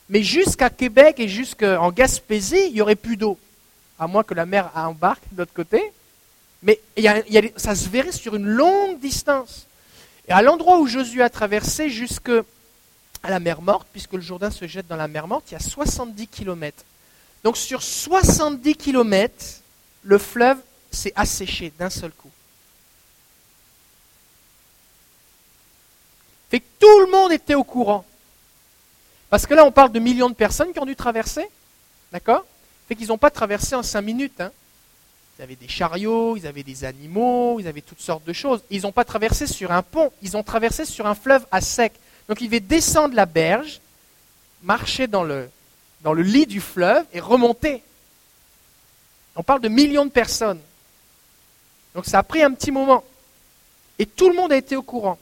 Mais 0.09 0.23
jusqu'à 0.23 0.71
Québec 0.71 1.21
et 1.21 1.29
jusqu'en 1.29 1.91
Gaspésie, 1.93 2.69
il 2.69 2.75
n'y 2.75 2.81
aurait 2.81 2.97
plus 2.97 3.17
d'eau. 3.17 3.39
À 3.99 4.07
moins 4.07 4.23
que 4.23 4.35
la 4.35 4.47
mer 4.47 4.71
embarque 4.75 5.23
de 5.33 5.39
l'autre 5.39 5.53
côté. 5.53 5.83
Mais 6.63 6.81
ça 7.57 7.75
se 7.75 7.89
verrait 7.89 8.13
sur 8.13 8.35
une 8.35 8.47
longue 8.47 8.99
distance. 9.01 9.67
Et 10.27 10.33
à 10.33 10.43
l'endroit 10.43 10.79
où 10.79 10.87
Josué 10.87 11.23
a 11.23 11.31
traversé 11.31 11.91
jusqu'à 11.91 12.43
la 13.29 13.41
mer 13.41 13.63
Morte, 13.63 13.87
puisque 13.93 14.15
le 14.15 14.21
Jourdain 14.21 14.51
se 14.51 14.67
jette 14.67 14.89
dans 14.89 14.97
la 14.97 15.09
mer 15.09 15.27
Morte, 15.27 15.45
il 15.51 15.55
y 15.55 15.57
a 15.57 15.61
70 15.61 16.27
kilomètres. 16.27 16.85
Donc 17.45 17.57
sur 17.57 17.83
70 17.83 18.77
km, 18.77 19.33
le 20.03 20.19
fleuve 20.19 20.59
s'est 20.91 21.13
asséché 21.17 21.73
d'un 21.79 21.91
seul 21.91 22.11
coup. 22.11 22.28
Fait 26.51 26.61
que 26.61 26.67
tout 26.79 27.01
le 27.01 27.11
monde 27.11 27.33
était 27.33 27.55
au 27.55 27.65
courant. 27.65 28.05
Parce 29.31 29.47
que 29.47 29.55
là, 29.55 29.65
on 29.65 29.73
parle 29.73 29.93
de 29.93 29.99
millions 29.99 30.31
de 30.31 30.35
personnes 30.35 30.73
qui 30.73 30.79
ont 30.79 30.87
dû 30.87 30.97
traverser. 30.97 31.47
D'accord? 32.13 32.45
Fait 32.89 32.95
qu'ils 32.95 33.09
n'ont 33.09 33.19
pas 33.19 33.31
traversé 33.31 33.75
en 33.75 33.83
cinq 33.83 34.01
minutes. 34.03 34.41
Hein. 34.41 34.51
Ils 35.39 35.43
avaient 35.43 35.57
des 35.57 35.69
chariots, 35.69 36.37
ils 36.37 36.47
avaient 36.47 36.63
des 36.63 36.85
animaux, 36.85 37.61
ils 37.61 37.69
avaient 37.69 37.83
toutes 37.83 38.01
sortes 38.01 38.25
de 38.25 38.33
choses. 38.33 38.63
Ils 38.71 38.83
n'ont 38.83 38.93
pas 38.93 39.05
traversé 39.05 39.47
sur 39.47 39.71
un 39.71 39.83
pont, 39.83 40.11
ils 40.23 40.37
ont 40.37 40.43
traversé 40.43 40.85
sur 40.85 41.07
un 41.07 41.15
fleuve 41.15 41.47
à 41.51 41.61
sec. 41.61 41.93
Donc 42.29 42.41
ils 42.41 42.47
devaient 42.47 42.61
descendre 42.61 43.15
la 43.15 43.27
berge, 43.27 43.81
marcher 44.63 45.07
dans 45.07 45.23
le, 45.23 45.49
dans 46.01 46.13
le 46.13 46.23
lit 46.23 46.47
du 46.47 46.61
fleuve 46.61 47.05
et 47.13 47.21
remonter. 47.21 47.83
On 49.37 49.43
parle 49.43 49.61
de 49.61 49.69
millions 49.69 50.07
de 50.07 50.11
personnes. 50.11 50.61
Donc 51.95 52.07
ça 52.07 52.19
a 52.19 52.23
pris 52.23 52.43
un 52.43 52.53
petit 52.53 52.73
moment. 52.73 53.05
Et 53.99 54.07
tout 54.07 54.29
le 54.29 54.35
monde 54.35 54.53
a 54.53 54.57
été 54.57 54.77
au 54.77 54.83
courant. 54.83 55.19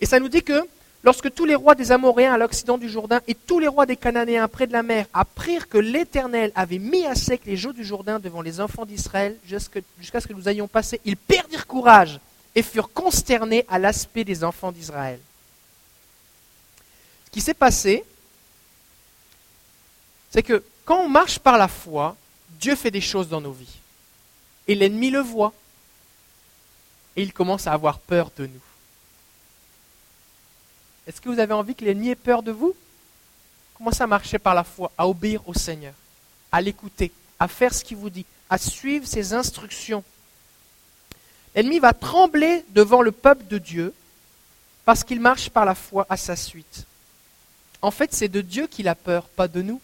Et 0.00 0.06
ça 0.06 0.20
nous 0.20 0.28
dit 0.28 0.42
que 0.42 0.66
lorsque 1.02 1.32
tous 1.32 1.44
les 1.44 1.54
rois 1.54 1.74
des 1.74 1.92
Amoréens 1.92 2.34
à 2.34 2.38
l'occident 2.38 2.78
du 2.78 2.88
Jourdain 2.88 3.20
et 3.28 3.34
tous 3.34 3.58
les 3.58 3.68
rois 3.68 3.86
des 3.86 3.96
Cananéens 3.96 4.48
près 4.48 4.66
de 4.66 4.72
la 4.72 4.82
mer 4.82 5.06
apprirent 5.12 5.68
que 5.68 5.78
l'Éternel 5.78 6.52
avait 6.54 6.78
mis 6.78 7.06
à 7.06 7.14
sec 7.14 7.42
les 7.46 7.66
eaux 7.66 7.72
du 7.72 7.84
Jourdain 7.84 8.18
devant 8.18 8.42
les 8.42 8.60
enfants 8.60 8.86
d'Israël 8.86 9.36
jusqu'à 9.46 10.20
ce 10.20 10.26
que 10.26 10.32
nous 10.32 10.48
ayons 10.48 10.68
passé, 10.68 11.00
ils 11.04 11.16
perdirent 11.16 11.66
courage 11.66 12.20
et 12.54 12.62
furent 12.62 12.92
consternés 12.92 13.64
à 13.68 13.78
l'aspect 13.78 14.24
des 14.24 14.42
enfants 14.42 14.72
d'Israël. 14.72 15.20
Ce 17.26 17.30
qui 17.30 17.40
s'est 17.40 17.54
passé, 17.54 18.04
c'est 20.30 20.42
que 20.42 20.64
quand 20.84 20.98
on 20.98 21.08
marche 21.08 21.38
par 21.38 21.58
la 21.58 21.68
foi, 21.68 22.16
Dieu 22.60 22.74
fait 22.74 22.90
des 22.90 23.00
choses 23.00 23.28
dans 23.28 23.40
nos 23.40 23.52
vies. 23.52 23.78
Et 24.66 24.74
l'ennemi 24.74 25.10
le 25.10 25.20
voit. 25.20 25.52
Et 27.16 27.22
il 27.22 27.32
commence 27.32 27.66
à 27.66 27.72
avoir 27.72 27.98
peur 27.98 28.30
de 28.36 28.46
nous. 28.46 28.60
Est-ce 31.06 31.20
que 31.20 31.28
vous 31.28 31.38
avez 31.38 31.54
envie 31.54 31.74
que 31.74 31.84
l'ennemi 31.84 32.10
ait 32.10 32.14
peur 32.14 32.42
de 32.42 32.52
vous? 32.52 32.74
Commencez 33.74 34.02
à 34.02 34.06
marcher 34.06 34.38
par 34.38 34.54
la 34.54 34.64
foi, 34.64 34.92
à 34.98 35.08
obéir 35.08 35.46
au 35.48 35.54
Seigneur, 35.54 35.94
à 36.52 36.60
l'écouter, 36.60 37.10
à 37.38 37.48
faire 37.48 37.72
ce 37.72 37.82
qu'il 37.82 37.96
vous 37.96 38.10
dit, 38.10 38.26
à 38.50 38.58
suivre 38.58 39.06
ses 39.06 39.32
instructions. 39.32 40.04
L'ennemi 41.54 41.78
va 41.78 41.92
trembler 41.92 42.64
devant 42.70 43.02
le 43.02 43.12
peuple 43.12 43.46
de 43.46 43.58
Dieu 43.58 43.94
parce 44.84 45.02
qu'il 45.02 45.20
marche 45.20 45.50
par 45.50 45.64
la 45.64 45.74
foi 45.74 46.06
à 46.08 46.16
sa 46.16 46.36
suite. 46.36 46.84
En 47.82 47.90
fait, 47.90 48.12
c'est 48.12 48.28
de 48.28 48.40
Dieu 48.40 48.66
qu'il 48.66 48.88
a 48.88 48.94
peur, 48.94 49.24
pas 49.24 49.48
de 49.48 49.62
nous. 49.62 49.80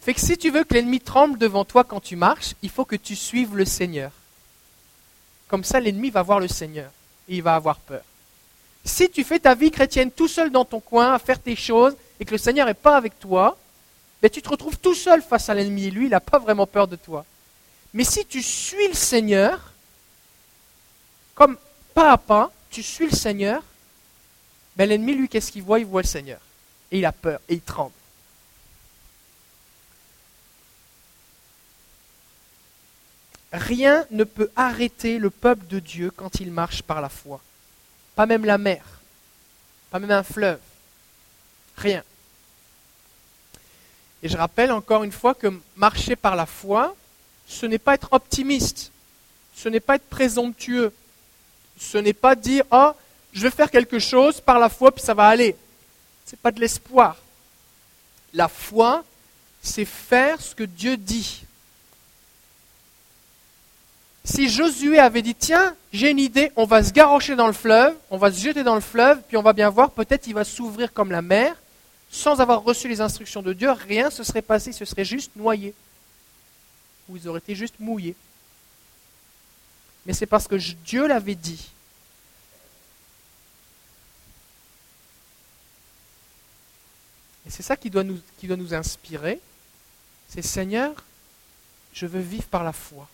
Fait 0.00 0.14
que 0.14 0.20
si 0.20 0.38
tu 0.38 0.50
veux 0.50 0.64
que 0.64 0.74
l'ennemi 0.74 1.00
tremble 1.00 1.38
devant 1.38 1.64
toi 1.64 1.84
quand 1.84 2.00
tu 2.00 2.16
marches, 2.16 2.54
il 2.62 2.70
faut 2.70 2.84
que 2.84 2.96
tu 2.96 3.16
suives 3.16 3.56
le 3.56 3.64
Seigneur. 3.64 4.12
Comme 5.48 5.64
ça, 5.64 5.80
l'ennemi 5.80 6.10
va 6.10 6.22
voir 6.22 6.40
le 6.40 6.48
Seigneur 6.48 6.90
et 7.28 7.36
il 7.36 7.42
va 7.42 7.54
avoir 7.54 7.78
peur. 7.78 8.02
Si 8.84 9.10
tu 9.10 9.24
fais 9.24 9.38
ta 9.38 9.54
vie 9.54 9.70
chrétienne 9.70 10.10
tout 10.10 10.28
seul 10.28 10.50
dans 10.50 10.64
ton 10.64 10.80
coin 10.80 11.12
à 11.12 11.18
faire 11.18 11.40
tes 11.40 11.56
choses 11.56 11.96
et 12.20 12.24
que 12.24 12.32
le 12.32 12.38
Seigneur 12.38 12.66
n'est 12.66 12.74
pas 12.74 12.96
avec 12.96 13.18
toi, 13.18 13.56
ben 14.22 14.30
tu 14.30 14.40
te 14.40 14.48
retrouves 14.48 14.78
tout 14.78 14.94
seul 14.94 15.22
face 15.22 15.48
à 15.48 15.54
l'ennemi. 15.54 15.90
Lui, 15.90 16.06
il 16.06 16.10
n'a 16.10 16.20
pas 16.20 16.38
vraiment 16.38 16.66
peur 16.66 16.86
de 16.86 16.96
toi. 16.96 17.24
Mais 17.92 18.04
si 18.04 18.24
tu 18.24 18.42
suis 18.42 18.88
le 18.88 18.94
Seigneur, 18.94 19.72
comme 21.34 21.56
pas 21.94 22.12
à 22.12 22.18
pas, 22.18 22.52
tu 22.70 22.82
suis 22.82 23.06
le 23.06 23.16
Seigneur, 23.16 23.62
ben 24.76 24.88
l'ennemi, 24.88 25.14
lui, 25.14 25.28
qu'est-ce 25.28 25.50
qu'il 25.50 25.62
voit? 25.62 25.78
Il 25.80 25.86
voit 25.86 26.02
le 26.02 26.06
Seigneur. 26.06 26.40
Et 26.92 26.98
il 26.98 27.04
a 27.04 27.12
peur 27.12 27.40
et 27.48 27.54
il 27.54 27.60
tremble. 27.60 27.92
Rien 33.52 34.06
ne 34.10 34.24
peut 34.24 34.50
arrêter 34.56 35.18
le 35.18 35.30
peuple 35.30 35.66
de 35.68 35.78
Dieu 35.78 36.10
quand 36.10 36.40
il 36.40 36.50
marche 36.50 36.82
par 36.82 37.00
la 37.00 37.08
foi. 37.08 37.40
Pas 38.14 38.26
même 38.26 38.44
la 38.44 38.58
mer, 38.58 38.84
pas 39.90 39.98
même 39.98 40.10
un 40.10 40.22
fleuve, 40.22 40.58
rien. 41.76 42.02
Et 44.22 44.28
je 44.28 44.36
rappelle 44.36 44.72
encore 44.72 45.04
une 45.04 45.12
fois 45.12 45.34
que 45.34 45.52
marcher 45.76 46.16
par 46.16 46.34
la 46.34 46.46
foi, 46.46 46.96
ce 47.46 47.66
n'est 47.66 47.78
pas 47.78 47.94
être 47.94 48.08
optimiste, 48.12 48.90
ce 49.54 49.68
n'est 49.68 49.80
pas 49.80 49.96
être 49.96 50.08
présomptueux, 50.08 50.92
ce 51.78 51.98
n'est 51.98 52.12
pas 52.12 52.34
dire 52.34 52.64
oh, 52.70 52.92
je 53.32 53.42
vais 53.42 53.50
faire 53.50 53.70
quelque 53.70 53.98
chose 53.98 54.40
par 54.40 54.58
la 54.58 54.68
foi 54.68 54.92
puis 54.92 55.04
ça 55.04 55.14
va 55.14 55.28
aller. 55.28 55.54
Ce 56.24 56.32
n'est 56.32 56.40
pas 56.42 56.50
de 56.50 56.60
l'espoir. 56.60 57.16
La 58.32 58.48
foi, 58.48 59.04
c'est 59.62 59.84
faire 59.84 60.40
ce 60.40 60.54
que 60.54 60.64
Dieu 60.64 60.96
dit. 60.96 61.45
Si 64.26 64.48
Josué 64.48 64.98
avait 64.98 65.22
dit, 65.22 65.36
tiens, 65.36 65.76
j'ai 65.92 66.10
une 66.10 66.18
idée, 66.18 66.50
on 66.56 66.64
va 66.64 66.82
se 66.82 66.92
garrocher 66.92 67.36
dans 67.36 67.46
le 67.46 67.52
fleuve, 67.52 67.96
on 68.10 68.18
va 68.18 68.32
se 68.32 68.40
jeter 68.40 68.64
dans 68.64 68.74
le 68.74 68.80
fleuve, 68.80 69.22
puis 69.28 69.36
on 69.36 69.42
va 69.42 69.52
bien 69.52 69.70
voir, 69.70 69.92
peut-être 69.92 70.26
il 70.26 70.34
va 70.34 70.42
s'ouvrir 70.42 70.92
comme 70.92 71.12
la 71.12 71.22
mer, 71.22 71.54
sans 72.10 72.40
avoir 72.40 72.64
reçu 72.64 72.88
les 72.88 73.00
instructions 73.00 73.40
de 73.40 73.52
Dieu, 73.52 73.70
rien 73.70 74.06
ne 74.06 74.10
se 74.10 74.24
serait 74.24 74.42
passé, 74.42 74.72
ce 74.72 74.84
serait 74.84 75.04
juste 75.04 75.30
noyé. 75.36 75.74
Ou 77.08 77.16
ils 77.16 77.28
auraient 77.28 77.38
été 77.38 77.54
juste 77.54 77.76
mouillés. 77.78 78.16
Mais 80.06 80.12
c'est 80.12 80.26
parce 80.26 80.48
que 80.48 80.56
Dieu 80.56 81.06
l'avait 81.06 81.36
dit. 81.36 81.70
Et 87.46 87.50
c'est 87.50 87.62
ça 87.62 87.76
qui 87.76 87.90
doit, 87.90 88.02
nous, 88.02 88.20
qui 88.38 88.48
doit 88.48 88.56
nous 88.56 88.74
inspirer. 88.74 89.38
C'est 90.28 90.42
Seigneur, 90.42 90.92
je 91.92 92.06
veux 92.06 92.20
vivre 92.20 92.46
par 92.48 92.64
la 92.64 92.72
foi. 92.72 93.08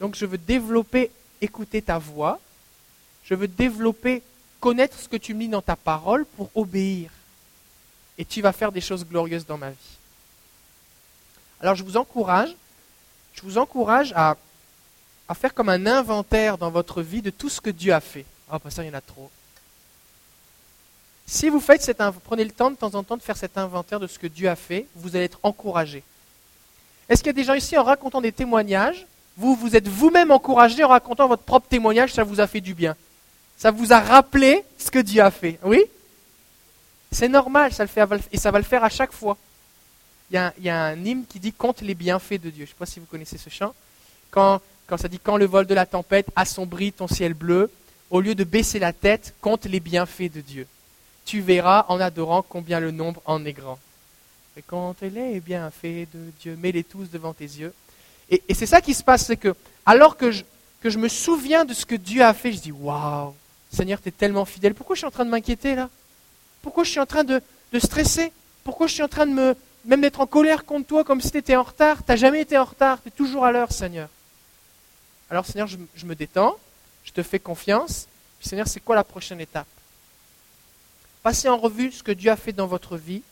Donc 0.00 0.14
je 0.14 0.26
veux 0.26 0.38
développer, 0.38 1.10
écouter 1.40 1.82
ta 1.82 1.98
voix. 1.98 2.40
Je 3.24 3.34
veux 3.34 3.48
développer, 3.48 4.22
connaître 4.60 4.98
ce 4.98 5.08
que 5.08 5.16
tu 5.16 5.34
me 5.34 5.48
dans 5.48 5.62
ta 5.62 5.76
parole 5.76 6.24
pour 6.36 6.50
obéir. 6.54 7.10
Et 8.18 8.24
tu 8.24 8.40
vas 8.40 8.52
faire 8.52 8.72
des 8.72 8.80
choses 8.80 9.04
glorieuses 9.04 9.46
dans 9.46 9.58
ma 9.58 9.70
vie. 9.70 9.96
Alors 11.60 11.74
je 11.74 11.82
vous 11.82 11.96
encourage, 11.96 12.54
je 13.34 13.42
vous 13.42 13.58
encourage 13.58 14.12
à, 14.14 14.36
faire 15.34 15.54
comme 15.54 15.68
un 15.68 15.86
inventaire 15.86 16.58
dans 16.58 16.70
votre 16.70 17.02
vie 17.02 17.22
de 17.22 17.30
tout 17.30 17.48
ce 17.48 17.60
que 17.60 17.70
Dieu 17.70 17.92
a 17.92 18.00
fait. 18.00 18.24
Ah, 18.50 18.58
oh, 18.64 18.70
ça, 18.70 18.84
il 18.84 18.86
y 18.86 18.90
en 18.90 18.94
a 18.94 19.00
trop. 19.00 19.30
Si 21.26 21.48
vous 21.48 21.58
faites 21.58 21.82
cet, 21.82 21.98
prenez 22.22 22.44
le 22.44 22.52
temps 22.52 22.70
de 22.70 22.76
temps 22.76 22.94
en 22.94 23.02
temps 23.02 23.16
de 23.16 23.22
faire 23.22 23.36
cet 23.36 23.58
inventaire 23.58 23.98
de 23.98 24.06
ce 24.06 24.18
que 24.18 24.28
Dieu 24.28 24.48
a 24.48 24.54
fait, 24.54 24.86
vous 24.94 25.16
allez 25.16 25.24
être 25.24 25.40
encouragé. 25.42 26.04
Est-ce 27.08 27.22
qu'il 27.22 27.28
y 27.28 27.30
a 27.30 27.32
des 27.32 27.44
gens 27.44 27.54
ici 27.54 27.76
en 27.76 27.82
racontant 27.82 28.20
des 28.20 28.32
témoignages 28.32 29.06
vous 29.36 29.54
vous 29.54 29.76
êtes 29.76 29.88
vous-même 29.88 30.30
encouragé 30.30 30.82
en 30.84 30.88
racontant 30.88 31.28
votre 31.28 31.42
propre 31.42 31.68
témoignage, 31.68 32.12
ça 32.12 32.24
vous 32.24 32.40
a 32.40 32.46
fait 32.46 32.60
du 32.60 32.74
bien. 32.74 32.96
Ça 33.56 33.70
vous 33.70 33.92
a 33.92 34.00
rappelé 34.00 34.64
ce 34.78 34.90
que 34.90 34.98
Dieu 34.98 35.22
a 35.22 35.30
fait. 35.30 35.58
Oui? 35.62 35.84
C'est 37.10 37.28
normal, 37.28 37.72
ça 37.72 37.84
le 37.84 37.88
fait, 37.88 38.02
et 38.32 38.38
ça 38.38 38.50
va 38.50 38.58
le 38.58 38.64
faire 38.64 38.84
à 38.84 38.88
chaque 38.88 39.12
fois. 39.12 39.36
Il 40.30 40.52
y, 40.60 40.68
a, 40.68 40.84
un 40.84 41.04
hymne 41.04 41.24
qui 41.28 41.38
dit 41.38 41.52
Compte 41.52 41.80
les 41.82 41.94
bienfaits 41.94 42.40
de 42.40 42.50
Dieu. 42.50 42.58
Je 42.58 42.62
ne 42.62 42.66
sais 42.66 42.74
pas 42.78 42.86
si 42.86 42.98
vous 42.98 43.06
connaissez 43.06 43.38
ce 43.38 43.48
chant. 43.48 43.74
Quand, 44.30 44.60
ça 44.96 45.08
dit 45.08 45.20
Quand 45.20 45.36
le 45.36 45.46
vol 45.46 45.66
de 45.66 45.74
la 45.74 45.86
tempête 45.86 46.26
assombrit 46.34 46.92
ton 46.92 47.06
ciel 47.06 47.32
bleu, 47.32 47.70
au 48.10 48.20
lieu 48.20 48.34
de 48.34 48.44
baisser 48.44 48.78
la 48.78 48.92
tête, 48.92 49.34
compte 49.40 49.66
les 49.66 49.80
bienfaits 49.80 50.32
de 50.32 50.40
Dieu. 50.40 50.66
Tu 51.24 51.40
verras 51.40 51.86
en 51.88 52.00
adorant 52.00 52.42
combien 52.42 52.80
le 52.80 52.90
nombre 52.90 53.22
en 53.24 53.44
est 53.44 53.52
grand. 53.52 53.78
Et 54.56 54.62
compte 54.62 55.02
les 55.02 55.40
bienfaits 55.40 56.08
de 56.12 56.30
Dieu, 56.40 56.56
mets-les 56.56 56.84
tous 56.84 57.10
devant 57.10 57.32
tes 57.32 57.44
yeux. 57.44 57.72
Et, 58.30 58.54
c'est 58.54 58.66
ça 58.66 58.80
qui 58.80 58.94
se 58.94 59.04
passe, 59.04 59.26
c'est 59.26 59.36
que 59.36 59.54
alors 59.84 60.16
que 60.16 60.30
je, 60.30 60.98
me 60.98 61.08
souviens 61.08 61.64
de 61.64 61.74
ce 61.74 61.86
que 61.86 61.94
Dieu 61.94 62.22
a 62.22 62.34
fait, 62.34 62.52
je 62.52 62.58
dis 62.58 62.72
Waouh, 62.72 63.34
Seigneur, 63.72 64.00
tu 64.00 64.08
es 64.08 64.12
tellement 64.12 64.44
fidèle. 64.44 64.74
Pourquoi 64.74 64.94
je 64.94 65.00
suis 65.00 65.06
en 65.06 65.10
train 65.10 65.24
de 65.24 65.30
m'inquiéter 65.30 65.74
là? 65.74 65.88
Pourquoi 66.62 66.84
je 66.84 66.90
suis 66.90 67.00
en 67.00 67.06
train 67.06 67.24
de, 67.24 67.40
stresser? 67.78 68.32
Pourquoi 68.64 68.86
je 68.86 68.94
suis 68.94 69.02
en 69.02 69.08
train 69.08 69.26
de 69.26 69.32
me 69.32 69.56
même 69.84 70.00
d'être 70.00 70.20
en 70.20 70.26
colère 70.26 70.64
contre 70.64 70.88
toi 70.88 71.04
comme 71.04 71.20
si 71.20 71.30
tu 71.30 71.38
étais 71.38 71.54
en 71.54 71.62
retard? 71.62 71.98
Tu 72.04 72.16
jamais 72.16 72.40
été 72.40 72.58
en 72.58 72.64
retard, 72.64 73.00
tu 73.02 73.08
es 73.08 73.10
toujours 73.12 73.44
à 73.44 73.52
l'heure, 73.52 73.70
Seigneur. 73.70 74.08
Alors, 75.30 75.46
Seigneur, 75.46 75.68
je, 75.68 76.06
me 76.06 76.14
détends, 76.14 76.56
je 77.04 77.12
te 77.12 77.22
fais 77.22 77.38
confiance. 77.38 78.08
Seigneur, 78.40 78.68
c'est 78.68 78.80
quoi 78.80 78.94
la 78.96 79.04
prochaine 79.04 79.40
étape? 79.40 79.66
Passez 81.22 81.48
en 81.48 81.56
revue 81.56 81.90
ce 81.90 82.02
que 82.02 82.12
Dieu 82.12 82.30
a 82.30 82.36
fait 82.36 82.52
dans 82.52 82.66
votre 82.66 82.96
vie 82.96 83.22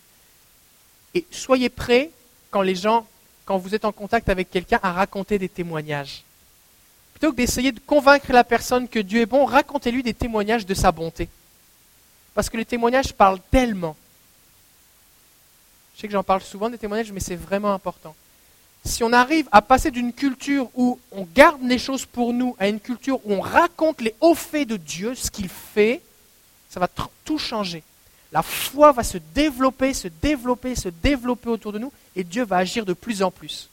et 1.14 1.24
soyez 1.30 1.68
prêts 1.68 2.10
quand 2.50 2.62
les 2.62 2.74
gens 2.74 3.06
quand 3.44 3.58
vous 3.58 3.74
êtes 3.74 3.84
en 3.84 3.92
contact 3.92 4.28
avec 4.28 4.50
quelqu'un, 4.50 4.80
à 4.82 4.92
raconter 4.92 5.38
des 5.38 5.48
témoignages. 5.48 6.22
Plutôt 7.12 7.32
que 7.32 7.36
d'essayer 7.36 7.72
de 7.72 7.80
convaincre 7.80 8.32
la 8.32 8.44
personne 8.44 8.88
que 8.88 8.98
Dieu 8.98 9.20
est 9.20 9.26
bon, 9.26 9.44
racontez-lui 9.44 10.02
des 10.02 10.14
témoignages 10.14 10.66
de 10.66 10.74
sa 10.74 10.92
bonté. 10.92 11.28
Parce 12.34 12.50
que 12.50 12.56
les 12.56 12.64
témoignages 12.64 13.12
parlent 13.12 13.40
tellement. 13.50 13.96
Je 15.94 16.00
sais 16.00 16.06
que 16.08 16.12
j'en 16.12 16.24
parle 16.24 16.42
souvent 16.42 16.70
des 16.70 16.78
témoignages, 16.78 17.12
mais 17.12 17.20
c'est 17.20 17.36
vraiment 17.36 17.72
important. 17.72 18.14
Si 18.84 19.02
on 19.04 19.12
arrive 19.12 19.48
à 19.52 19.62
passer 19.62 19.90
d'une 19.90 20.12
culture 20.12 20.68
où 20.74 20.98
on 21.12 21.26
garde 21.34 21.62
les 21.62 21.78
choses 21.78 22.04
pour 22.04 22.32
nous 22.32 22.56
à 22.58 22.68
une 22.68 22.80
culture 22.80 23.20
où 23.24 23.32
on 23.32 23.40
raconte 23.40 24.00
les 24.00 24.14
hauts 24.20 24.34
faits 24.34 24.68
de 24.68 24.76
Dieu, 24.76 25.14
ce 25.14 25.30
qu'il 25.30 25.48
fait, 25.48 26.02
ça 26.68 26.80
va 26.80 26.88
tout 27.24 27.38
changer. 27.38 27.82
La 28.34 28.42
foi 28.42 28.90
va 28.90 29.04
se 29.04 29.16
développer, 29.16 29.94
se 29.94 30.08
développer, 30.08 30.74
se 30.74 30.88
développer 30.88 31.48
autour 31.48 31.72
de 31.72 31.78
nous, 31.78 31.92
et 32.16 32.24
Dieu 32.24 32.44
va 32.44 32.56
agir 32.56 32.84
de 32.84 32.92
plus 32.92 33.22
en 33.22 33.30
plus. 33.30 33.70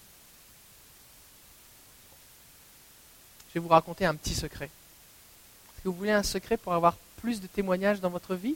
Je 3.49 3.55
vais 3.55 3.59
vous 3.59 3.69
raconter 3.69 4.05
un 4.05 4.13
petit 4.13 4.35
secret. 4.35 4.65
Est-ce 4.65 5.83
que 5.83 5.89
vous 5.89 5.95
voulez 5.95 6.11
un 6.11 6.21
secret 6.21 6.57
pour 6.57 6.73
avoir 6.73 6.95
plus 7.17 7.41
de 7.41 7.47
témoignages 7.47 7.99
dans 8.01 8.11
votre 8.11 8.35
vie? 8.35 8.55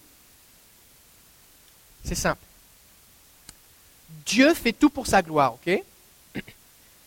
C'est 2.03 2.14
simple. 2.14 2.43
Dieu 4.28 4.53
fait 4.53 4.74
tout 4.74 4.91
pour 4.91 5.08
sa 5.08 5.24
gloire, 5.24 5.56
ok? 5.56 5.82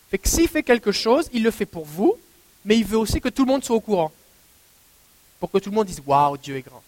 Fait 0.09 0.17
que 0.17 0.27
s'il 0.27 0.49
fait 0.49 0.63
quelque 0.63 0.91
chose, 0.91 1.29
il 1.31 1.43
le 1.43 1.51
fait 1.51 1.65
pour 1.65 1.85
vous, 1.85 2.17
mais 2.65 2.77
il 2.77 2.83
veut 2.83 2.97
aussi 2.97 3.21
que 3.21 3.29
tout 3.29 3.45
le 3.45 3.51
monde 3.51 3.63
soit 3.63 3.77
au 3.77 3.79
courant. 3.79 4.11
Pour 5.39 5.49
que 5.49 5.57
tout 5.59 5.69
le 5.69 5.75
monde 5.75 5.87
dise 5.87 6.01
Waouh, 6.05 6.35
Dieu 6.35 6.57
est 6.57 6.63
grand. 6.63 6.83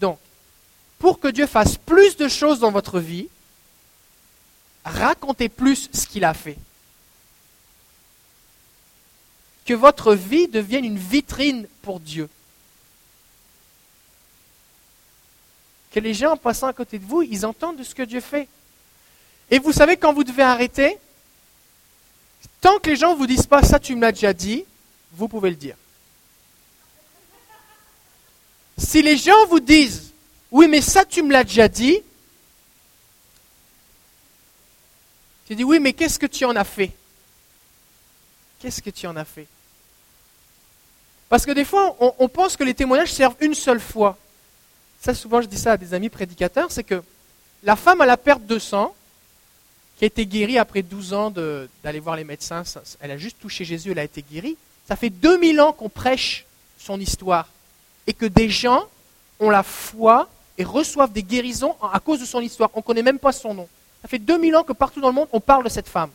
Donc, 0.00 0.18
pour 1.00 1.18
que 1.18 1.28
Dieu 1.28 1.46
fasse 1.46 1.76
plus 1.76 2.16
de 2.16 2.28
choses 2.28 2.60
dans 2.60 2.70
votre 2.70 3.00
vie, 3.00 3.28
racontez 4.84 5.48
plus 5.48 5.88
ce 5.92 6.06
qu'il 6.06 6.24
a 6.24 6.34
fait. 6.34 6.58
Que 9.64 9.74
votre 9.74 10.14
vie 10.14 10.46
devienne 10.46 10.84
une 10.84 10.98
vitrine 10.98 11.66
pour 11.82 12.00
Dieu. 12.00 12.28
Que 15.90 16.00
les 16.00 16.14
gens 16.14 16.32
en 16.32 16.36
passant 16.36 16.66
à 16.66 16.72
côté 16.72 16.98
de 16.98 17.04
vous, 17.04 17.22
ils 17.22 17.46
entendent 17.46 17.78
de 17.78 17.82
ce 17.82 17.94
que 17.94 18.02
Dieu 18.02 18.20
fait. 18.20 18.46
Et 19.50 19.58
vous 19.58 19.72
savez 19.72 19.96
quand 19.96 20.12
vous 20.12 20.22
devez 20.22 20.44
arrêter 20.44 20.98
Tant 22.60 22.78
que 22.78 22.90
les 22.90 22.96
gens 22.96 23.12
ne 23.12 23.18
vous 23.18 23.26
disent 23.26 23.46
pas 23.46 23.62
ça, 23.62 23.78
tu 23.78 23.94
me 23.94 24.02
l'as 24.02 24.12
déjà 24.12 24.34
dit, 24.34 24.64
vous 25.12 25.28
pouvez 25.28 25.50
le 25.50 25.56
dire. 25.56 25.76
Si 28.76 29.02
les 29.02 29.16
gens 29.16 29.46
vous 29.46 29.60
disent 29.60 30.09
oui, 30.52 30.68
mais 30.68 30.80
ça, 30.80 31.04
tu 31.04 31.22
me 31.22 31.32
l'as 31.32 31.44
déjà 31.44 31.68
dit, 31.68 32.00
tu 35.46 35.54
dis 35.54 35.64
oui, 35.64 35.80
mais 35.80 35.92
qu'est-ce 35.92 36.18
que 36.18 36.26
tu 36.26 36.44
en 36.44 36.56
as 36.56 36.64
fait? 36.64 36.92
Qu'est-ce 38.60 38.82
que 38.82 38.90
tu 38.90 39.06
en 39.06 39.16
as 39.16 39.24
fait? 39.24 39.46
Parce 41.28 41.46
que 41.46 41.52
des 41.52 41.64
fois, 41.64 41.96
on, 42.00 42.28
pense 42.28 42.56
que 42.56 42.64
les 42.64 42.74
témoignages 42.74 43.12
servent 43.12 43.36
une 43.40 43.54
seule 43.54 43.80
fois. 43.80 44.18
Ça, 45.00 45.14
souvent, 45.14 45.40
je 45.40 45.46
dis 45.46 45.58
ça 45.58 45.72
à 45.72 45.76
des 45.76 45.94
amis 45.94 46.08
prédicateurs, 46.08 46.72
c'est 46.72 46.82
que 46.82 47.02
la 47.62 47.76
femme 47.76 48.00
à 48.00 48.06
la 48.06 48.16
perte 48.16 48.44
de 48.46 48.58
sang, 48.58 48.94
qui 49.96 50.04
a 50.04 50.06
été 50.06 50.26
guérie 50.26 50.58
après 50.58 50.82
12 50.82 51.12
ans 51.12 51.30
d'aller 51.30 52.00
voir 52.00 52.16
les 52.16 52.24
médecins. 52.24 52.64
Elle 53.00 53.12
a 53.12 53.16
juste 53.16 53.38
touché 53.38 53.64
Jésus, 53.64 53.92
elle 53.92 53.98
a 53.98 54.04
été 54.04 54.22
guérie. 54.22 54.56
Ça 54.88 54.96
fait 54.96 55.10
2000 55.10 55.60
ans 55.60 55.72
qu'on 55.72 55.88
prêche 55.88 56.46
son 56.78 56.98
histoire 56.98 57.48
et 58.06 58.12
que 58.12 58.26
des 58.26 58.48
gens 58.48 58.88
ont 59.38 59.50
la 59.50 59.62
foi 59.62 60.28
et 60.60 60.64
reçoivent 60.64 61.10
des 61.10 61.22
guérisons 61.22 61.74
à 61.82 61.98
cause 62.00 62.20
de 62.20 62.26
son 62.26 62.38
histoire. 62.40 62.68
On 62.74 62.80
ne 62.80 62.84
connaît 62.84 63.02
même 63.02 63.18
pas 63.18 63.32
son 63.32 63.54
nom. 63.54 63.66
Ça 64.02 64.08
fait 64.08 64.18
2000 64.18 64.56
ans 64.56 64.62
que 64.62 64.74
partout 64.74 65.00
dans 65.00 65.08
le 65.08 65.14
monde, 65.14 65.28
on 65.32 65.40
parle 65.40 65.64
de 65.64 65.70
cette 65.70 65.88
femme. 65.88 66.10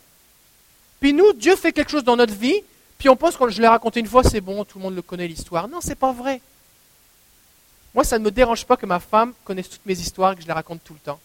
Puis 1.00 1.12
nous, 1.12 1.32
Dieu 1.32 1.56
fait 1.56 1.72
quelque 1.72 1.90
chose 1.90 2.04
dans 2.04 2.14
notre 2.14 2.32
vie, 2.32 2.62
puis 2.96 3.08
on 3.08 3.16
pense 3.16 3.36
que 3.36 3.48
je 3.48 3.60
l'ai 3.60 3.66
raconté 3.66 3.98
une 3.98 4.06
fois, 4.06 4.22
c'est 4.22 4.40
bon, 4.40 4.64
tout 4.64 4.78
le 4.78 4.84
monde 4.84 4.94
le 4.94 5.02
connaît 5.02 5.26
l'histoire. 5.26 5.66
Non, 5.66 5.80
c'est 5.80 5.96
pas 5.96 6.12
vrai. 6.12 6.40
Moi, 7.92 8.04
ça 8.04 8.20
ne 8.20 8.24
me 8.24 8.30
dérange 8.30 8.64
pas 8.64 8.76
que 8.76 8.86
ma 8.86 9.00
femme 9.00 9.32
connaisse 9.44 9.68
toutes 9.68 9.84
mes 9.84 9.98
histoires 9.98 10.32
et 10.32 10.36
que 10.36 10.42
je 10.42 10.46
les 10.46 10.52
raconte 10.52 10.84
tout 10.84 10.94
le 10.94 11.00
temps. 11.00 11.18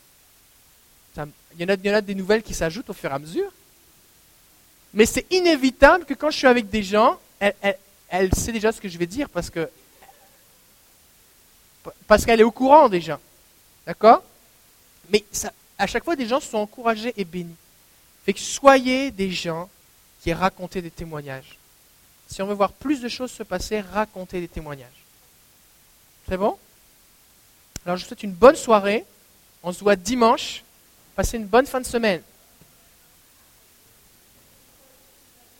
Il 1.59 1.61
y, 1.61 1.91
en 1.91 1.93
a, 1.93 2.01
des 2.01 2.15
nouvelles 2.15 2.41
qui 2.41 2.55
s'ajoutent 2.55 2.89
au 2.89 2.93
fur 2.93 3.11
et 3.11 3.13
à 3.13 3.19
mesure. 3.19 3.51
Mais 4.95 5.05
c'est 5.05 5.31
inévitable 5.31 6.05
que 6.05 6.15
quand 6.15 6.31
je 6.31 6.37
suis 6.37 6.47
avec 6.47 6.71
des 6.71 6.81
gens, 6.81 7.19
elle, 7.39 8.33
sait 8.33 8.51
déjà 8.51 8.71
ce 8.71 8.81
que 8.81 8.89
je 8.89 8.97
vais 8.97 9.05
dire 9.05 9.29
parce 9.29 9.51
que 9.51 9.69
parce 12.07 12.25
qu'elle 12.25 12.39
est 12.39 12.43
au 12.43 12.51
courant 12.51 12.89
déjà. 12.89 13.19
D'accord? 13.85 14.23
Mais 15.09 15.23
à 15.77 15.87
chaque 15.87 16.03
fois, 16.03 16.15
des 16.15 16.27
gens 16.27 16.39
sont 16.39 16.57
encouragés 16.57 17.13
et 17.17 17.25
bénis. 17.25 17.55
Fait 18.25 18.33
que 18.33 18.39
soyez 18.39 19.11
des 19.11 19.31
gens 19.31 19.69
qui 20.21 20.31
racontent 20.31 20.79
des 20.79 20.91
témoignages. 20.91 21.57
Si 22.27 22.41
on 22.41 22.47
veut 22.47 22.53
voir 22.53 22.71
plus 22.71 23.01
de 23.01 23.09
choses 23.09 23.31
se 23.31 23.43
passer, 23.43 23.81
racontez 23.81 24.39
des 24.39 24.47
témoignages. 24.47 24.87
C'est 26.29 26.37
bon? 26.37 26.57
Alors 27.85 27.97
je 27.97 28.03
vous 28.03 28.07
souhaite 28.07 28.23
une 28.23 28.33
bonne 28.33 28.55
soirée. 28.55 29.05
On 29.63 29.73
se 29.73 29.79
voit 29.79 29.95
dimanche. 29.95 30.63
Passez 31.15 31.37
une 31.37 31.45
bonne 31.45 31.65
fin 31.65 31.81
de 31.81 31.85
semaine. 31.85 32.21